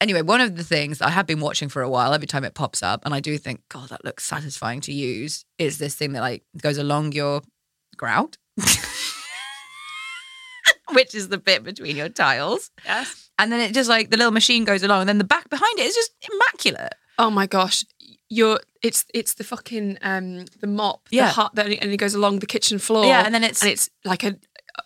Anyway, 0.01 0.23
one 0.23 0.41
of 0.41 0.57
the 0.57 0.65
things 0.65 1.03
I 1.03 1.11
have 1.11 1.27
been 1.27 1.41
watching 1.41 1.69
for 1.69 1.83
a 1.83 1.91
while, 1.91 2.15
every 2.15 2.27
time 2.27 2.43
it 2.45 2.55
pops 2.55 2.83
up, 2.83 3.03
and 3.05 3.13
I 3.15 3.21
do 3.21 3.37
think, 3.37 3.61
God, 3.69 3.91
that 3.91 4.03
looks 4.05 4.25
satisfying 4.25 4.81
to 4.83 4.93
use, 4.93 5.45
is 5.59 5.77
this 5.79 5.95
thing 5.95 6.13
that 6.13 6.21
like 6.23 6.43
goes 6.61 6.79
along 6.79 7.13
your 7.13 7.43
grout, 7.99 8.39
which 10.93 11.15
is 11.15 11.29
the 11.29 11.39
bit 11.39 11.63
between 11.63 11.97
your 11.97 12.09
tiles. 12.09 12.71
Yes. 12.85 13.31
And 13.39 13.53
then 13.53 13.61
it 13.61 13.73
just 13.75 13.89
like 13.89 14.11
the 14.11 14.17
little 14.17 14.33
machine 14.33 14.65
goes 14.65 14.83
along, 14.83 15.01
and 15.01 15.09
then 15.09 15.19
the 15.19 15.25
back 15.25 15.49
behind 15.49 15.79
it 15.79 15.83
is 15.87 15.95
just 15.95 16.13
immaculate. 16.33 16.95
Oh 17.19 17.31
my 17.31 17.47
gosh, 17.47 17.85
you're 18.29 18.61
it's 18.83 19.05
it's 19.15 19.35
the 19.35 19.45
fucking 19.45 19.99
um 20.03 20.47
the 20.61 20.67
mop, 20.67 21.03
Yeah. 21.11 21.27
the 21.27 21.33
hut 21.33 21.55
that 21.55 21.67
and 21.67 21.93
it 21.93 21.97
goes 21.99 22.15
along 22.15 22.39
the 22.41 22.47
kitchen 22.47 22.79
floor. 22.79 23.05
Yeah, 23.07 23.23
and 23.25 23.35
then 23.35 23.45
it's- 23.45 23.63
and 23.63 23.71
it's 23.71 23.89
like 24.05 24.25
a 24.25 24.37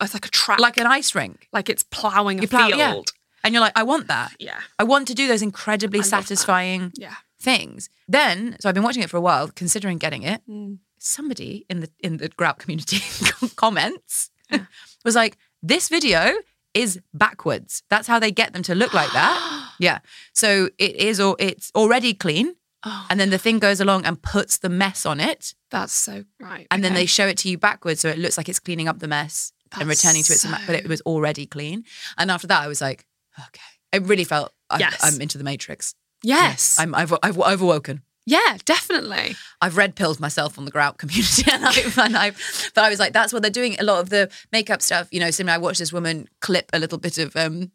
it's 0.00 0.14
like 0.14 0.26
a 0.26 0.30
track, 0.30 0.58
Like 0.60 0.76
an 0.78 0.86
ice 0.86 1.14
rink. 1.14 1.48
like 1.52 1.68
it's 1.70 1.84
ploughing 1.84 2.42
a 2.42 2.48
plow- 2.48 2.66
field. 2.68 2.78
yeah. 2.78 3.02
And 3.44 3.52
you're 3.54 3.60
like, 3.60 3.78
I 3.78 3.82
want 3.84 4.08
that. 4.08 4.32
Yeah. 4.40 4.58
I 4.78 4.84
want 4.84 5.06
to 5.08 5.14
do 5.14 5.28
those 5.28 5.42
incredibly 5.42 6.02
satisfying 6.02 6.92
Yeah. 6.96 7.14
things. 7.38 7.88
Then, 8.08 8.56
so 8.60 8.68
I've 8.68 8.74
been 8.74 8.82
watching 8.84 9.02
it 9.02 9.10
for 9.10 9.18
a 9.18 9.20
while, 9.20 9.48
considering 9.48 9.98
getting 9.98 10.22
it. 10.22 10.40
Mm. 10.48 10.78
Somebody 10.98 11.66
in 11.68 11.80
the 11.80 11.90
in 12.00 12.16
the 12.16 12.28
grout 12.30 12.58
community 12.58 12.98
comments 13.56 14.30
was 15.04 15.14
like, 15.14 15.36
"This 15.62 15.88
video 15.90 16.32
is 16.72 16.98
backwards. 17.12 17.82
That's 17.90 18.08
how 18.08 18.18
they 18.18 18.30
get 18.32 18.52
them 18.54 18.62
to 18.62 18.74
look 18.74 18.94
like 18.94 19.12
that." 19.12 19.70
yeah. 19.78 19.98
So 20.32 20.70
it 20.78 20.96
is, 20.96 21.20
or 21.20 21.36
it's 21.38 21.70
already 21.74 22.14
clean, 22.14 22.56
Oh, 22.86 23.06
and 23.10 23.18
then 23.20 23.30
the 23.30 23.38
thing 23.38 23.58
goes 23.58 23.80
along 23.80 24.04
and 24.06 24.20
puts 24.20 24.58
the 24.58 24.68
mess 24.68 25.06
on 25.06 25.20
it, 25.20 25.54
that's 25.70 25.92
so 25.92 26.24
right. 26.40 26.66
and 26.70 26.82
then 26.84 26.92
they 26.94 27.06
show 27.06 27.26
it 27.26 27.38
to 27.38 27.48
you 27.48 27.56
backwards, 27.58 28.00
so 28.00 28.08
it 28.08 28.18
looks 28.18 28.36
like 28.38 28.48
it's 28.48 28.60
cleaning 28.60 28.88
up 28.88 28.98
the 28.98 29.08
mess 29.08 29.52
and 29.78 29.88
returning 29.88 30.22
to 30.22 30.32
its, 30.34 30.44
ima- 30.44 30.60
but 30.66 30.76
it 30.76 30.86
was 30.88 31.00
already 31.02 31.46
clean. 31.46 31.84
And 32.18 32.30
after 32.30 32.46
that, 32.46 32.62
I 32.62 32.68
was 32.68 32.80
like, 32.82 33.06
okay, 33.38 33.60
it 33.92 34.02
really 34.02 34.24
felt 34.24 34.52
I'm, 34.70 34.80
Yes. 34.80 35.00
I'm 35.02 35.20
into 35.20 35.38
the 35.38 35.44
Matrix. 35.44 35.94
yes, 36.22 36.76
I'm, 36.78 36.94
I've, 36.94 37.12
I've, 37.22 37.40
I've 37.40 37.62
awoken. 37.62 38.02
yeah, 38.26 38.56
definitely. 38.64 39.36
I've 39.60 39.76
red 39.76 39.94
pilled 39.94 40.18
myself 40.20 40.58
on 40.58 40.64
the 40.64 40.70
grout 40.70 40.98
community, 40.98 41.44
and 41.52 41.64
I've, 41.64 41.98
and 41.98 42.16
I've, 42.16 42.70
but 42.74 42.84
I 42.84 42.88
was 42.90 42.98
like, 42.98 43.12
that's 43.12 43.32
what 43.32 43.42
they're 43.42 43.50
doing. 43.50 43.76
A 43.78 43.84
lot 43.84 44.00
of 44.00 44.08
the 44.10 44.30
makeup 44.52 44.80
stuff, 44.82 45.08
you 45.12 45.20
know. 45.20 45.30
Similarly, 45.30 45.60
I 45.60 45.64
watched 45.64 45.78
this 45.80 45.92
woman 45.92 46.28
clip 46.40 46.70
a 46.72 46.78
little 46.78 46.98
bit 46.98 47.18
of, 47.18 47.36
um, 47.36 47.70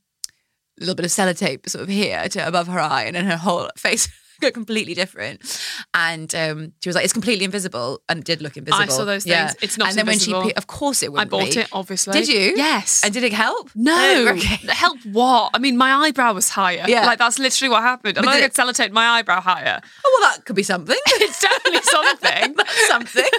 a 0.77 0.81
little 0.81 0.95
bit 0.95 1.05
of 1.05 1.11
sellotape 1.11 1.69
sort 1.69 1.83
of 1.83 1.89
here 1.89 2.27
to 2.29 2.47
above 2.47 2.67
her 2.67 2.79
eye, 2.79 3.03
and 3.03 3.15
then 3.15 3.25
her 3.25 3.37
whole 3.37 3.69
face 3.77 4.07
completely 4.53 4.93
different. 4.93 5.41
And 5.93 6.33
um, 6.35 6.73
she 6.81 6.89
was 6.89 6.95
like, 6.95 7.03
it's 7.03 7.13
completely 7.13 7.45
invisible, 7.45 8.01
and 8.09 8.19
it 8.19 8.25
did 8.25 8.41
look 8.41 8.57
invisible. 8.57 8.81
I 8.83 8.87
saw 8.87 9.05
those 9.05 9.25
Yeah. 9.25 9.47
things. 9.49 9.63
It's 9.63 9.77
not 9.77 9.89
And 9.89 9.97
then 9.97 10.05
when 10.05 10.19
she, 10.19 10.33
pe- 10.33 10.53
of 10.53 10.67
course, 10.67 11.03
it 11.03 11.11
would. 11.11 11.21
I 11.21 11.25
bought 11.25 11.55
it, 11.55 11.67
obviously. 11.71 12.13
Did 12.13 12.27
you? 12.27 12.53
Yes. 12.55 13.03
And 13.03 13.13
did 13.13 13.23
it 13.23 13.33
help? 13.33 13.69
no, 13.75 14.27
okay. 14.35 14.67
help 14.67 14.97
what? 15.05 15.51
I 15.53 15.59
mean, 15.59 15.77
my 15.77 15.91
eyebrow 15.93 16.33
was 16.33 16.49
higher. 16.49 16.85
Yeah. 16.87 17.05
like 17.05 17.19
that's 17.19 17.39
literally 17.39 17.69
what 17.69 17.81
happened. 17.83 18.15
Not 18.15 18.25
going 18.25 18.41
to 18.43 18.49
sellotape 18.49 18.91
my 18.91 19.07
eyebrow 19.07 19.41
higher. 19.41 19.79
Oh, 20.05 20.19
well, 20.21 20.31
that 20.31 20.45
could 20.45 20.55
be 20.55 20.63
something. 20.63 20.97
It's 21.21 21.41
definitely 21.41 21.81
something. 21.83 22.55
Something. 22.87 23.29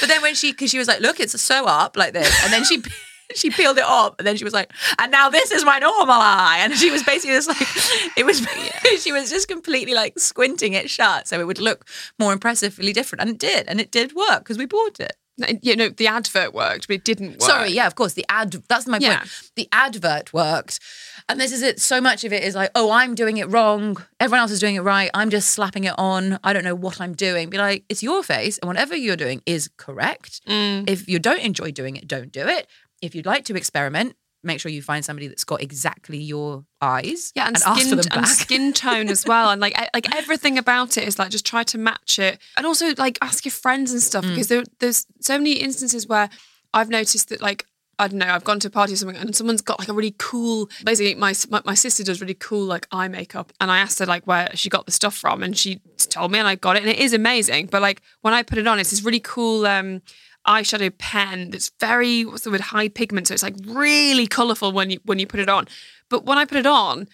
But 0.00 0.08
then 0.08 0.22
when 0.22 0.34
she, 0.34 0.52
because 0.52 0.70
she 0.70 0.78
was 0.78 0.88
like, 0.88 1.00
look, 1.00 1.20
it's 1.20 1.40
so 1.40 1.66
up 1.66 1.96
like 1.96 2.12
this, 2.14 2.32
and 2.44 2.52
then 2.52 2.64
she. 2.64 2.82
She 3.34 3.50
peeled 3.50 3.76
it 3.76 3.84
up, 3.84 4.16
and 4.18 4.26
then 4.26 4.36
she 4.36 4.44
was 4.44 4.54
like, 4.54 4.72
"And 4.98 5.12
now 5.12 5.28
this 5.28 5.50
is 5.50 5.64
my 5.64 5.78
normal 5.78 6.14
eye." 6.14 6.58
And 6.60 6.74
she 6.74 6.90
was 6.90 7.02
basically 7.02 7.36
just 7.36 7.48
like, 7.48 8.16
it 8.16 8.24
was. 8.24 8.40
she 9.02 9.12
was 9.12 9.28
just 9.28 9.48
completely 9.48 9.92
like 9.94 10.18
squinting 10.18 10.72
it 10.72 10.88
shut, 10.88 11.28
so 11.28 11.38
it 11.38 11.46
would 11.46 11.58
look 11.58 11.86
more 12.18 12.32
impressively 12.32 12.92
different, 12.92 13.20
and 13.20 13.30
it 13.30 13.38
did, 13.38 13.68
and 13.68 13.80
it 13.80 13.90
did 13.90 14.14
work 14.14 14.38
because 14.40 14.56
we 14.56 14.64
bought 14.64 14.98
it. 14.98 15.12
You 15.62 15.76
know, 15.76 15.88
the 15.90 16.08
advert 16.08 16.52
worked, 16.52 16.88
but 16.88 16.94
it 16.96 17.04
didn't 17.04 17.32
work. 17.32 17.42
Sorry, 17.42 17.70
yeah, 17.70 17.86
of 17.86 17.94
course. 17.94 18.14
The 18.14 18.24
ad 18.28 18.52
that's 18.68 18.86
my 18.88 18.98
Yeah. 18.98 19.18
point. 19.18 19.30
The 19.56 19.68
advert 19.72 20.32
worked. 20.32 20.80
And 21.28 21.38
this 21.38 21.52
is 21.52 21.62
it. 21.62 21.78
So 21.80 22.00
much 22.00 22.24
of 22.24 22.32
it 22.32 22.42
is 22.42 22.54
like, 22.54 22.70
oh, 22.74 22.90
I'm 22.90 23.14
doing 23.14 23.36
it 23.36 23.48
wrong. 23.50 24.02
Everyone 24.18 24.40
else 24.40 24.50
is 24.50 24.58
doing 24.60 24.76
it 24.76 24.80
right. 24.80 25.10
I'm 25.12 25.28
just 25.30 25.50
slapping 25.50 25.84
it 25.84 25.94
on. 25.98 26.40
I 26.42 26.52
don't 26.54 26.64
know 26.64 26.74
what 26.74 27.00
I'm 27.02 27.12
doing. 27.14 27.50
Be 27.50 27.58
like, 27.58 27.84
it's 27.90 28.02
your 28.02 28.22
face, 28.22 28.56
and 28.58 28.66
whatever 28.66 28.96
you're 28.96 29.14
doing 29.16 29.42
is 29.44 29.68
correct. 29.76 30.40
Mm. 30.48 30.88
If 30.88 31.06
you 31.06 31.18
don't 31.20 31.40
enjoy 31.40 31.70
doing 31.70 31.96
it, 31.96 32.08
don't 32.08 32.32
do 32.32 32.48
it. 32.48 32.66
If 33.02 33.14
you'd 33.14 33.26
like 33.26 33.44
to 33.46 33.54
experiment, 33.56 34.16
make 34.42 34.60
sure 34.60 34.70
you 34.70 34.82
find 34.82 35.04
somebody 35.04 35.26
that's 35.28 35.44
got 35.44 35.60
exactly 35.62 36.18
your 36.18 36.64
eyes. 36.80 37.32
Yeah, 37.34 37.46
and, 37.48 37.56
ask 37.56 37.64
for 37.64 37.80
skin 37.80 37.98
and 38.12 38.28
skin 38.28 38.72
tone 38.72 39.08
as 39.08 39.24
well, 39.26 39.50
and 39.50 39.60
like 39.60 39.76
like 39.94 40.14
everything 40.20 40.58
about 40.58 40.96
it 40.96 41.06
is 41.06 41.18
like 41.18 41.30
just 41.30 41.46
try 41.46 41.62
to 41.64 41.78
match 41.78 42.18
it, 42.18 42.38
and 42.56 42.66
also 42.66 42.94
like 42.98 43.18
ask 43.22 43.44
your 43.44 43.52
friends 43.52 43.92
and 43.92 44.00
Mm. 44.00 44.04
stuff 44.04 44.24
because 44.26 44.48
there, 44.48 44.62
there's 44.80 45.06
so 45.20 45.38
many 45.38 45.52
instances 45.54 46.06
where 46.06 46.28
I've 46.72 46.88
noticed 46.88 47.28
that 47.30 47.40
like 47.42 47.66
I 48.00 48.06
don't 48.06 48.18
know 48.18 48.26
I've 48.26 48.44
gone 48.44 48.60
to 48.60 48.68
a 48.68 48.70
party 48.70 48.92
or 48.92 48.96
something 48.96 49.16
and 49.16 49.34
someone's 49.34 49.60
got 49.60 49.80
like 49.80 49.88
a 49.88 49.92
really 49.92 50.14
cool 50.18 50.68
basically 50.84 51.16
my 51.16 51.34
my, 51.50 51.60
my 51.64 51.74
sister 51.74 52.04
does 52.04 52.20
really 52.20 52.34
cool 52.34 52.64
like 52.64 52.86
eye 52.92 53.08
makeup 53.08 53.52
and 53.60 53.72
I 53.72 53.78
asked 53.78 53.98
her 53.98 54.06
like 54.06 54.24
where 54.24 54.48
she 54.54 54.68
got 54.68 54.86
the 54.86 54.92
stuff 54.92 55.16
from 55.16 55.42
and 55.42 55.56
she 55.58 55.80
told 56.10 56.30
me 56.30 56.38
and 56.38 56.46
I 56.46 56.54
got 56.54 56.76
it 56.76 56.82
and 56.82 56.90
it 56.92 56.98
is 56.98 57.12
amazing, 57.12 57.66
but 57.66 57.82
like 57.82 58.00
when 58.20 58.34
I 58.34 58.44
put 58.44 58.58
it 58.58 58.68
on, 58.68 58.78
it's 58.78 58.90
this 58.90 59.02
really 59.02 59.18
cool. 59.20 59.66
um 59.66 60.00
eyeshadow 60.48 60.96
pen 60.98 61.50
that's 61.50 61.70
very 61.78 62.24
what's 62.24 62.44
the 62.44 62.50
word 62.50 62.60
high 62.60 62.88
pigment 62.88 63.28
so 63.28 63.34
it's 63.34 63.42
like 63.42 63.56
really 63.66 64.26
colorful 64.26 64.72
when 64.72 64.90
you 64.90 64.98
when 65.04 65.18
you 65.18 65.26
put 65.26 65.40
it 65.40 65.48
on. 65.48 65.66
But 66.08 66.24
when 66.24 66.38
i 66.38 66.44
put 66.44 66.58
it 66.58 66.66
on 66.66 67.06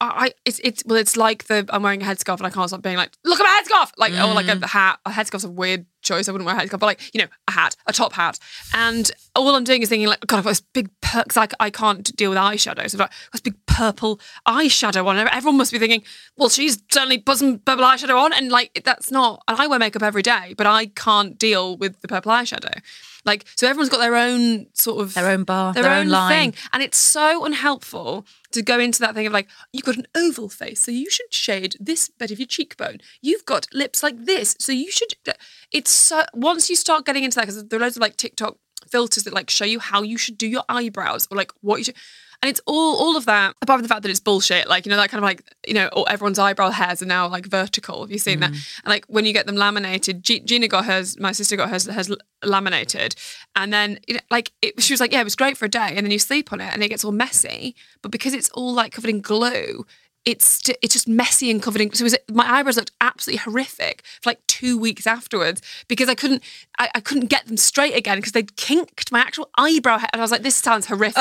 I, 0.00 0.06
I 0.06 0.32
it's 0.44 0.60
it's 0.64 0.84
well 0.86 0.98
it's 0.98 1.16
like 1.16 1.44
the 1.44 1.66
i'm 1.70 1.82
wearing 1.82 2.02
a 2.02 2.04
headscarf 2.04 2.38
and 2.38 2.46
i 2.46 2.50
can't 2.50 2.68
stop 2.68 2.82
being 2.82 2.96
like 2.96 3.10
look 3.24 3.38
at 3.40 3.44
my 3.44 3.60
headscarf! 3.60 3.92
Like 3.96 4.12
or 4.12 4.34
like 4.34 4.48
a 4.48 4.56
mm. 4.56 4.64
hat. 4.64 4.98
A 5.06 5.10
headscarf's 5.10 5.44
a 5.44 5.50
weird 5.50 5.86
choice. 6.02 6.28
I 6.28 6.32
wouldn't 6.32 6.46
wear 6.46 6.56
a 6.56 6.60
headscarf 6.60 6.80
but 6.80 6.86
like 6.86 7.14
you 7.14 7.20
know 7.20 7.28
a 7.48 7.52
hat 7.52 7.76
a 7.86 7.92
top 7.92 8.12
hat. 8.12 8.38
And 8.74 9.10
all 9.36 9.54
i'm 9.54 9.64
doing 9.64 9.82
is 9.82 9.88
thinking 9.88 10.08
like 10.08 10.26
god 10.26 10.38
i've 10.38 10.44
got 10.44 10.50
this 10.50 10.60
big 10.60 10.90
because 11.00 11.36
I, 11.36 11.48
I 11.58 11.70
can't 11.70 12.14
deal 12.16 12.30
with 12.30 12.38
eyeshadow. 12.38 12.88
So 12.90 12.96
i've 12.96 12.98
got 12.98 13.12
this 13.32 13.40
big 13.40 13.54
purple 13.66 14.20
eyeshadow 14.46 15.06
on. 15.06 15.16
Everyone 15.16 15.58
must 15.58 15.72
be 15.72 15.78
thinking 15.78 16.02
well 16.36 16.48
she's 16.48 16.82
certainly 16.90 17.18
put 17.18 17.38
some 17.38 17.58
purple 17.58 17.84
eyeshadow 17.84 18.18
on. 18.18 18.32
And 18.32 18.50
like 18.50 18.82
that's 18.84 19.10
not 19.10 19.42
and 19.48 19.60
i 19.60 19.66
wear 19.66 19.78
makeup 19.78 20.02
every 20.02 20.22
day 20.22 20.54
but 20.56 20.66
i 20.66 20.86
can't 20.86 21.38
deal 21.38 21.76
with 21.76 22.00
the 22.00 22.08
purple 22.08 22.32
eyeshadow. 22.32 22.80
Like 23.24 23.44
so 23.56 23.68
everyone's 23.68 23.90
got 23.90 23.98
their 23.98 24.16
own 24.16 24.66
sort 24.72 25.02
of 25.02 25.14
Their 25.14 25.28
own 25.28 25.44
bar, 25.44 25.74
their, 25.74 25.82
their 25.82 25.92
own, 25.92 26.06
own 26.06 26.08
line. 26.08 26.52
thing. 26.52 26.54
And 26.72 26.82
it's 26.82 26.96
so 26.96 27.44
unhelpful 27.44 28.26
to 28.52 28.62
go 28.62 28.78
into 28.78 29.00
that 29.00 29.14
thing 29.14 29.26
of 29.26 29.32
like 29.32 29.48
you've 29.72 29.84
got 29.84 29.96
an 29.96 30.06
oval 30.14 30.48
face 30.48 30.80
so 30.80 30.90
you 30.90 31.10
should 31.10 31.32
shade 31.32 31.76
this 31.78 32.08
bit 32.08 32.30
of 32.30 32.38
your 32.38 32.46
cheekbone. 32.46 32.98
You've 33.22 33.44
got 33.44 33.66
lips 33.72 34.02
like 34.02 34.24
this 34.24 34.56
so 34.58 34.72
you 34.72 34.90
should 34.90 35.14
uh, 35.28 35.32
it's 35.72 35.90
so 35.90 36.24
once 36.34 36.68
you 36.68 36.76
start 36.76 37.04
getting 37.04 37.24
into 37.24 37.36
that 37.36 37.42
because 37.42 37.64
there 37.68 37.78
are 37.78 37.82
loads 37.82 37.96
of 37.96 38.02
like 38.02 38.16
tiktok 38.16 38.56
filters 38.88 39.24
that 39.24 39.34
like 39.34 39.50
show 39.50 39.64
you 39.64 39.78
how 39.78 40.02
you 40.02 40.18
should 40.18 40.38
do 40.38 40.46
your 40.46 40.64
eyebrows 40.68 41.28
or 41.30 41.36
like 41.36 41.52
what 41.60 41.78
you 41.78 41.84
should 41.84 41.96
and 42.42 42.48
it's 42.48 42.60
all 42.66 42.96
all 42.96 43.16
of 43.16 43.26
that 43.26 43.54
apart 43.60 43.78
from 43.78 43.82
the 43.82 43.88
fact 43.88 44.02
that 44.02 44.10
it's 44.10 44.20
bullshit 44.20 44.68
like 44.68 44.86
you 44.86 44.90
know 44.90 44.96
that 44.96 45.10
kind 45.10 45.18
of 45.18 45.24
like 45.24 45.42
you 45.66 45.74
know 45.74 45.88
everyone's 46.08 46.38
eyebrow 46.38 46.70
hairs 46.70 47.02
are 47.02 47.06
now 47.06 47.28
like 47.28 47.46
vertical. 47.46 48.00
Have 48.02 48.10
you 48.10 48.18
seen 48.18 48.40
that? 48.40 48.52
Mm. 48.52 48.80
And 48.84 48.90
like 48.90 49.04
when 49.06 49.26
you 49.26 49.32
get 49.32 49.46
them 49.46 49.56
laminated 49.56 50.22
G- 50.22 50.40
Gina 50.40 50.68
got 50.68 50.86
hers 50.86 51.18
my 51.18 51.32
sister 51.32 51.56
got 51.56 51.68
hers 51.68 51.86
hers 51.86 52.14
laminated. 52.42 53.14
And 53.56 53.72
then 53.72 53.98
you 54.06 54.14
know, 54.14 54.20
like 54.30 54.52
it, 54.62 54.80
she 54.82 54.92
was 54.92 55.00
like 55.00 55.12
yeah 55.12 55.20
it 55.20 55.24
was 55.24 55.36
great 55.36 55.56
for 55.56 55.66
a 55.66 55.68
day. 55.68 55.92
And 55.94 56.06
then 56.06 56.10
you 56.10 56.18
sleep 56.18 56.52
on 56.52 56.60
it 56.60 56.72
and 56.72 56.82
it 56.82 56.88
gets 56.88 57.04
all 57.04 57.12
messy. 57.12 57.74
But 58.02 58.10
because 58.10 58.32
it's 58.32 58.48
all 58.50 58.72
like 58.72 58.92
covered 58.92 59.10
in 59.10 59.20
glue 59.20 59.84
it's 60.26 60.44
st- 60.44 60.76
it's 60.82 60.92
just 60.92 61.08
messy 61.08 61.50
and 61.50 61.62
covered 61.62 61.80
in 61.80 61.92
so 61.94 62.04
it 62.04 62.04
was, 62.04 62.16
my 62.30 62.46
eyebrows 62.46 62.76
looked 62.76 62.92
absolutely 63.00 63.38
horrific 63.38 64.02
for 64.20 64.30
like 64.30 64.46
two 64.46 64.78
weeks 64.78 65.06
afterwards 65.06 65.62
because 65.88 66.08
I 66.08 66.14
couldn't 66.14 66.42
I, 66.78 66.90
I 66.94 67.00
couldn't 67.00 67.26
get 67.26 67.46
them 67.46 67.56
straight 67.56 67.96
again 67.96 68.18
because 68.18 68.32
they'd 68.32 68.54
kinked 68.56 69.10
my 69.10 69.20
actual 69.20 69.48
eyebrow 69.56 69.98
hair 69.98 70.10
and 70.12 70.20
I 70.20 70.24
was 70.24 70.30
like 70.30 70.42
this 70.42 70.56
sounds 70.56 70.86
horrific. 70.86 71.16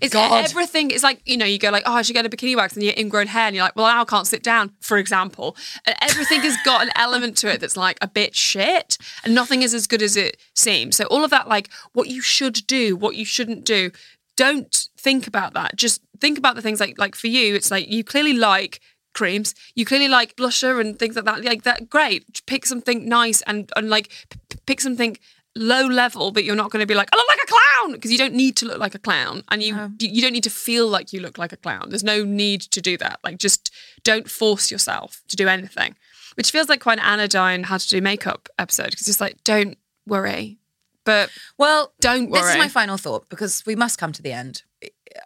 It's 0.00 0.12
God. 0.14 0.44
everything 0.44 0.90
is 0.90 1.02
like 1.02 1.20
you 1.24 1.36
know 1.36 1.46
you 1.46 1.58
go 1.58 1.70
like 1.70 1.84
oh 1.86 1.92
I 1.92 2.02
should 2.02 2.14
get 2.14 2.26
a 2.26 2.28
bikini 2.28 2.56
wax 2.56 2.74
and 2.74 2.82
you 2.82 2.90
get 2.90 2.98
ingrown 2.98 3.28
hair 3.28 3.46
and 3.46 3.54
you're 3.54 3.64
like 3.64 3.76
well 3.76 3.86
now 3.86 4.02
I 4.02 4.04
can't 4.04 4.26
sit 4.26 4.42
down 4.42 4.72
for 4.80 4.98
example. 4.98 5.56
And 5.86 5.94
everything 6.02 6.40
has 6.40 6.56
got 6.64 6.82
an 6.82 6.90
element 6.96 7.36
to 7.38 7.52
it 7.52 7.60
that's 7.60 7.76
like 7.76 7.98
a 8.02 8.08
bit 8.08 8.34
shit 8.34 8.98
and 9.24 9.34
nothing 9.34 9.62
is 9.62 9.74
as 9.74 9.86
good 9.86 10.02
as 10.02 10.16
it 10.16 10.36
seems. 10.54 10.96
So 10.96 11.04
all 11.04 11.22
of 11.22 11.30
that 11.30 11.48
like 11.48 11.70
what 11.92 12.08
you 12.08 12.20
should 12.20 12.66
do 12.66 12.96
what 12.96 13.14
you 13.14 13.24
shouldn't 13.24 13.64
do 13.64 13.92
don't 14.36 14.88
think 15.02 15.26
about 15.26 15.54
that. 15.54 15.76
Just 15.76 16.00
think 16.20 16.38
about 16.38 16.54
the 16.56 16.62
things 16.62 16.80
like 16.80 16.98
like 16.98 17.14
for 17.14 17.28
you, 17.28 17.54
it's 17.54 17.70
like 17.70 17.88
you 17.88 18.04
clearly 18.04 18.32
like 18.34 18.80
creams. 19.14 19.54
You 19.74 19.84
clearly 19.84 20.08
like 20.08 20.36
blusher 20.36 20.80
and 20.80 20.98
things 20.98 21.16
like 21.16 21.24
that. 21.24 21.44
Like 21.44 21.62
that, 21.64 21.88
great. 21.90 22.40
Pick 22.46 22.66
something 22.66 23.08
nice 23.08 23.42
and 23.42 23.70
and 23.76 23.90
like 23.90 24.08
p- 24.30 24.58
pick 24.66 24.80
something 24.80 25.16
low 25.56 25.84
level, 25.86 26.30
but 26.30 26.44
you're 26.44 26.54
not 26.62 26.70
going 26.70 26.80
to 26.80 26.86
be 26.86 26.94
like 26.94 27.08
I 27.12 27.16
look 27.16 27.28
like 27.28 27.42
a 27.42 27.46
clown 27.46 27.92
because 27.92 28.12
you 28.12 28.18
don't 28.18 28.34
need 28.34 28.56
to 28.58 28.66
look 28.66 28.78
like 28.78 28.94
a 28.94 28.98
clown, 29.00 29.42
and 29.50 29.62
you 29.62 29.74
you 29.98 30.08
you 30.08 30.22
don't 30.22 30.32
need 30.32 30.44
to 30.44 30.50
feel 30.50 30.86
like 30.88 31.12
you 31.12 31.20
look 31.20 31.38
like 31.38 31.52
a 31.52 31.56
clown. 31.56 31.88
There's 31.88 32.04
no 32.04 32.24
need 32.24 32.60
to 32.62 32.80
do 32.80 32.96
that. 32.98 33.18
Like 33.24 33.38
just 33.38 33.72
don't 34.04 34.30
force 34.30 34.70
yourself 34.70 35.22
to 35.28 35.36
do 35.36 35.48
anything. 35.48 35.96
Which 36.36 36.52
feels 36.52 36.68
like 36.68 36.80
quite 36.80 36.98
an 37.00 37.04
anodyne 37.04 37.64
how 37.64 37.76
to 37.78 37.88
do 37.88 38.00
makeup 38.00 38.48
episode 38.58 38.90
because 38.90 39.08
it's 39.08 39.20
like 39.20 39.42
don't 39.42 39.76
worry, 40.06 40.58
but 41.04 41.30
Well, 41.58 41.92
Don't 42.00 42.30
worry. 42.30 42.42
This 42.42 42.52
is 42.52 42.58
my 42.58 42.68
final 42.68 42.96
thought 42.96 43.28
because 43.28 43.66
we 43.66 43.74
must 43.74 43.98
come 43.98 44.12
to 44.12 44.22
the 44.22 44.32
end. 44.32 44.62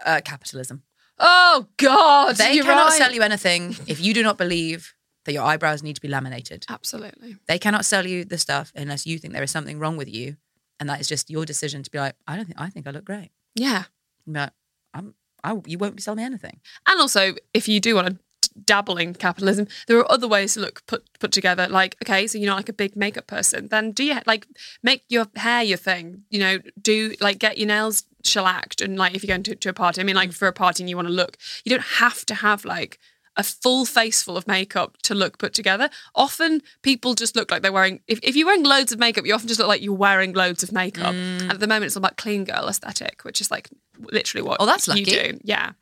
Uh, 0.05 0.20
capitalism. 0.25 0.83
oh 1.18 1.66
god, 1.77 2.37
They 2.37 2.55
you're 2.55 2.64
cannot 2.64 2.88
right. 2.90 2.99
sell 2.99 3.12
you 3.12 3.23
anything 3.23 3.77
if 3.87 4.01
you 4.01 4.14
do 4.14 4.23
not 4.23 4.38
believe 4.38 4.94
that 5.25 5.33
your 5.33 5.42
eyebrows 5.44 5.83
need 5.83 5.94
to 5.97 6.03
be 6.03 6.09
laminated. 6.09 6.66
Absolutely. 6.68 7.37
They 7.49 7.59
cannot 7.59 7.85
sell 7.85 8.07
you 8.07 8.25
the 8.25 8.37
stuff 8.38 8.73
unless 8.75 9.07
you 9.07 9.18
think 9.18 9.33
there 9.33 9.42
is 9.42 9.51
something 9.51 9.79
wrong 9.79 9.97
with 9.97 10.09
you, 10.09 10.37
and 10.81 10.88
that 10.88 11.01
is 11.01 11.09
just 11.09 11.31
your 11.31 11.44
decision 11.47 11.83
to 11.83 11.90
be 11.90 11.99
like, 11.99 12.14
I 12.27 12.37
don't 12.37 12.44
think 12.47 12.61
I 12.61 12.68
think 12.68 12.87
I 12.87 12.90
look 12.90 13.05
great. 13.05 13.31
Yeah. 13.55 13.85
But 14.27 14.53
I'm, 14.92 15.14
I, 15.42 15.61
you 15.66 15.79
won't 15.79 16.03
sell 16.03 16.14
me 16.14 16.23
anything. 16.25 16.61
And 16.88 17.01
also, 17.01 17.35
if 17.53 17.68
you 17.68 17.79
do 17.81 17.94
want 17.94 18.09
to 18.09 18.18
dabble 18.64 18.97
in 18.99 19.14
capitalism, 19.14 19.66
there 19.88 19.99
are 19.99 20.11
other 20.12 20.29
ways 20.29 20.55
to 20.55 20.61
look 20.61 20.85
put 20.87 21.05
put 21.20 21.33
together. 21.33 21.68
Like, 21.68 21.97
okay, 22.05 22.27
so 22.27 22.38
you're 22.38 22.47
not 22.51 22.57
like 22.57 22.68
a 22.68 22.73
big 22.75 22.97
makeup 22.97 23.27
person, 23.27 23.68
then 23.68 23.92
do 23.92 24.05
you 24.05 24.16
like 24.27 24.47
make 24.83 25.05
your 25.09 25.27
hair 25.37 25.62
your 25.62 25.79
thing? 25.79 26.25
You 26.31 26.38
know, 26.40 26.59
do 26.81 27.14
like 27.20 27.38
get 27.38 27.59
your 27.59 27.68
nails 27.68 28.05
shellacked 28.26 28.80
and 28.80 28.96
like 28.96 29.14
if 29.14 29.22
you're 29.22 29.34
going 29.34 29.42
to, 29.44 29.54
to 29.54 29.68
a 29.68 29.72
party. 29.72 30.00
I 30.00 30.04
mean, 30.04 30.16
like 30.16 30.32
for 30.32 30.48
a 30.48 30.52
party 30.52 30.82
and 30.82 30.90
you 30.90 30.96
want 30.96 31.08
to 31.08 31.14
look, 31.14 31.37
you 31.64 31.70
don't 31.70 31.82
have 31.82 32.24
to 32.26 32.34
have 32.34 32.64
like 32.64 32.98
a 33.37 33.42
full 33.42 33.84
face 33.84 34.22
full 34.22 34.37
of 34.37 34.46
makeup 34.46 34.96
to 35.02 35.14
look 35.14 35.38
put 35.38 35.52
together. 35.52 35.90
Often 36.14 36.62
people 36.82 37.14
just 37.14 37.34
look 37.34 37.50
like 37.50 37.62
they're 37.62 37.72
wearing, 37.72 38.00
if, 38.06 38.20
if 38.22 38.37
you're 38.37 38.46
wearing 38.46 38.62
loads 38.62 38.92
of 38.92 38.98
makeup, 38.98 39.26
you 39.26 39.34
often 39.34 39.48
just 39.48 39.58
look 39.58 39.68
like 39.68 39.82
you're 39.82 39.92
wearing 39.92 40.32
loads 40.32 40.62
of 40.62 40.70
makeup. 40.72 41.14
And 41.42 41.50
at 41.50 41.60
the 41.60 41.66
moment, 41.66 41.87
it's 41.87 41.96
all 41.96 42.00
about 42.00 42.16
clean 42.16 42.44
girl 42.44 42.68
aesthetic, 42.68 43.24
which 43.24 43.40
is 43.40 43.50
like 43.50 43.70
literally 43.98 44.42
what 44.42 44.59
Oh, 44.61 44.66
that's 44.66 44.87
you 44.87 44.92
lucky. 44.94 45.04
do. 45.04 45.40
Yeah. 45.44 45.72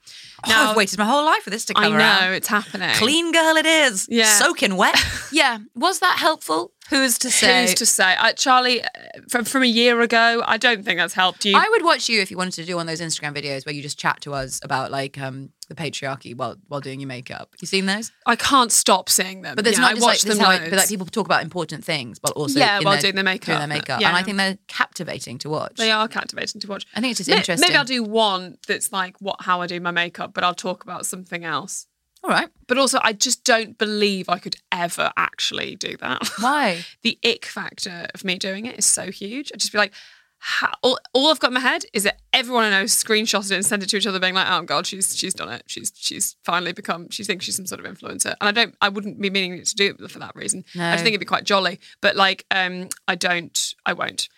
Oh, 0.44 0.70
I've 0.70 0.77
waited 0.77 0.98
my 0.98 1.05
whole 1.05 1.25
life 1.25 1.42
for 1.44 1.51
this 1.51 1.64
to 1.66 1.75
come 1.75 1.85
I 1.85 1.88
know, 1.88 1.96
around. 1.96 2.33
it's 2.35 2.48
happening. 2.48 2.90
Clean 2.96 3.31
girl 3.33 3.57
it 3.57 3.66
is. 3.66 4.09
Yeah. 4.11 4.25
Soaking 4.25 4.77
wet. 4.77 4.96
yeah. 5.33 5.59
Was 5.77 6.01
that 6.01 6.18
helpful? 6.18 6.72
Who's 6.90 7.16
to 7.18 7.31
say? 7.31 7.62
Who's 7.62 7.75
to 7.75 7.87
say? 7.87 8.16
I, 8.18 8.33
Charlie, 8.33 8.83
uh, 8.83 8.88
from, 9.29 9.44
from 9.44 9.62
a 9.62 9.66
year 9.66 10.01
ago, 10.01 10.42
I 10.44 10.57
don't 10.59 10.85
think 10.85 10.98
that's 10.98 11.14
helped 11.14 11.44
you. 11.44 11.57
I 11.57 11.66
would 11.70 11.85
watch 11.85 12.09
you 12.09 12.20
if 12.20 12.31
you 12.31 12.37
wanted 12.37 12.55
to 12.55 12.64
do 12.64 12.75
one 12.77 12.88
of 12.88 12.98
those 12.98 13.07
Instagram 13.07 13.35
videos 13.37 13.64
where 13.64 13.75
you 13.75 13.83
just 13.83 13.98
chat 14.01 14.20
to 14.22 14.35
us 14.35 14.61
about 14.64 14.90
like 14.90 15.16
um 15.18 15.51
the 15.68 15.77
patriarchy 15.77 16.37
while 16.37 16.57
while 16.66 16.81
doing 16.81 16.98
your 17.01 17.07
makeup. 17.07 17.55
You 17.61 17.66
seen 17.68 17.87
those? 17.87 18.11
I 18.27 18.35
can't 18.35 18.72
stop 18.72 19.09
seeing 19.09 19.42
them. 19.42 19.55
But 19.55 19.64
there's 19.64 19.77
yeah, 19.79 19.83
not 19.83 19.90
I 19.92 19.94
just 19.94 20.07
like, 20.07 20.20
them 20.22 20.38
but 20.70 20.72
like 20.77 20.88
people 20.88 21.07
talk 21.07 21.25
about 21.27 21.44
important 21.44 21.85
things, 21.85 22.18
but 22.18 22.33
also 22.33 22.59
Yeah, 22.59 22.81
while 22.81 23.01
doing 23.01 23.14
their 23.14 23.22
makeup. 23.25 23.46
doing 23.46 23.59
their 23.61 23.68
makeup, 23.68 24.01
Yeah. 24.01 24.09
and 24.09 24.16
I 24.16 24.25
think 24.25 24.37
they're 24.38 24.59
captivating 24.66 25.38
to 25.38 25.48
watch. 25.51 25.77
They 25.77 25.92
are 25.92 26.09
captivating 26.09 26.61
to 26.62 26.66
watch. 26.66 26.85
I 26.96 27.01
think 27.01 27.12
it's 27.12 27.18
just 27.18 27.31
May- 27.31 27.37
interesting. 27.37 27.66
Maybe 27.68 27.77
I'll 27.79 27.85
do 27.85 28.02
one 28.03 28.59
that's 28.67 28.93
like 28.93 29.17
what 29.21 29.37
how 29.43 29.61
I 29.61 29.67
do 29.67 29.81
my 29.81 29.91
makeup, 29.91 30.33
but 30.35 30.45
I'll 30.45 30.55
talk 30.55 30.83
about 30.85 31.07
something 31.07 31.45
else. 31.45 31.87
All 32.25 32.31
right. 32.31 32.49
But 32.69 32.79
also, 32.79 33.01
I 33.03 33.12
just 33.15 33.43
don't 33.43 33.77
believe 33.79 34.29
I 34.29 34.38
could 34.38 34.55
ever 34.71 35.11
actually 35.17 35.75
do 35.75 35.97
that. 35.97 36.29
Why? 36.41 36.85
the 37.03 37.19
ick 37.25 37.45
factor 37.47 38.07
of 38.15 38.23
me 38.25 38.37
doing 38.38 38.67
it 38.67 38.79
is 38.79 38.87
so 38.87 39.11
huge. 39.11 39.51
I'd 39.53 39.59
just 39.59 39.73
be 39.73 39.79
like, 39.79 39.93
how, 40.38 40.71
all, 40.83 40.99
all 41.12 41.31
I've 41.31 41.38
got 41.41 41.49
in 41.49 41.55
my 41.55 41.61
head 41.61 41.85
is 41.93 42.03
that 42.05 42.21
everyone 42.33 42.65
I 42.65 42.71
know 42.71 42.85
screenshotted 42.85 43.51
it 43.53 43.55
and 43.57 43.67
sent 43.67 43.83
it 43.85 43.88
to 43.91 43.97
each 43.97 44.07
other, 44.09 44.19
being 44.19 44.35
like, 44.35 44.49
"Oh 44.51 44.62
God, 44.62 44.87
she's 44.88 45.17
she's 45.17 45.35
done 45.35 45.49
it. 45.49 45.62
She's 45.69 45.93
she's 45.97 46.35
finally 46.45 46.73
become. 46.73 47.11
She 47.11 47.23
thinks 47.23 47.45
she's 47.45 47.55
some 47.55 47.67
sort 47.67 47.85
of 47.85 47.87
influencer." 47.87 48.35
And 48.41 48.49
I 48.49 48.51
don't. 48.53 48.75
I 48.81 48.88
wouldn't 48.88 49.21
be 49.21 49.31
meaning 49.31 49.62
to 49.62 49.75
do 49.77 49.95
it 49.99 50.11
for 50.11 50.19
that 50.19 50.35
reason. 50.35 50.65
I 50.75 50.79
No. 50.79 50.93
just 50.93 51.05
think 51.05 51.15
it'd 51.15 51.21
be 51.21 51.27
quite 51.27 51.45
jolly. 51.45 51.79
But 52.01 52.17
like, 52.17 52.45
um, 52.51 52.88
I 53.07 53.15
don't. 53.15 53.75
I 53.87 53.93
won't. 53.93 54.29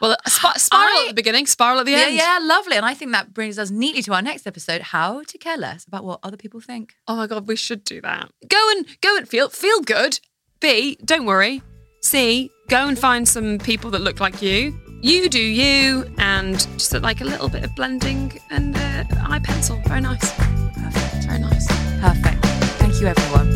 Well, 0.00 0.16
sp- 0.28 0.58
spiral 0.58 0.86
I- 0.98 1.02
at 1.04 1.08
the 1.08 1.14
beginning, 1.14 1.46
spiral 1.46 1.80
at 1.80 1.86
the 1.86 1.92
Yeah, 1.92 1.98
end. 2.06 2.16
yeah, 2.16 2.38
lovely. 2.42 2.76
And 2.76 2.86
I 2.86 2.94
think 2.94 3.12
that 3.12 3.34
brings 3.34 3.58
us 3.58 3.70
neatly 3.70 4.02
to 4.02 4.12
our 4.14 4.22
next 4.22 4.46
episode: 4.46 4.80
how 4.82 5.22
to 5.24 5.38
care 5.38 5.56
less 5.56 5.84
about 5.86 6.04
what 6.04 6.20
other 6.22 6.36
people 6.36 6.60
think. 6.60 6.94
Oh 7.06 7.16
my 7.16 7.26
god, 7.26 7.46
we 7.48 7.56
should 7.56 7.84
do 7.84 8.00
that. 8.02 8.30
Go 8.48 8.70
and 8.76 8.86
go 9.00 9.16
and 9.16 9.28
feel 9.28 9.48
feel 9.48 9.80
good. 9.80 10.20
B, 10.60 10.96
don't 11.04 11.24
worry. 11.26 11.62
C, 12.02 12.50
go 12.68 12.86
and 12.86 12.98
find 12.98 13.26
some 13.28 13.58
people 13.58 13.90
that 13.90 14.00
look 14.00 14.20
like 14.20 14.40
you. 14.40 14.78
You 15.02 15.28
do 15.28 15.40
you, 15.40 16.12
and 16.18 16.54
just 16.78 16.92
like 16.94 17.20
a 17.20 17.24
little 17.24 17.48
bit 17.48 17.64
of 17.64 17.74
blending 17.76 18.38
and 18.50 18.76
uh, 18.76 19.04
eye 19.28 19.40
pencil. 19.40 19.80
Very 19.86 20.00
nice. 20.00 20.32
Perfect. 20.32 21.24
Very 21.26 21.38
nice. 21.40 21.66
Perfect. 22.00 22.44
Thank 22.80 23.00
you, 23.00 23.06
everyone. 23.08 23.50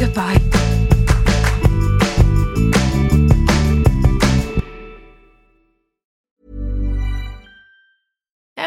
Goodbye. 0.00 0.38
Goodbye. 0.38 0.74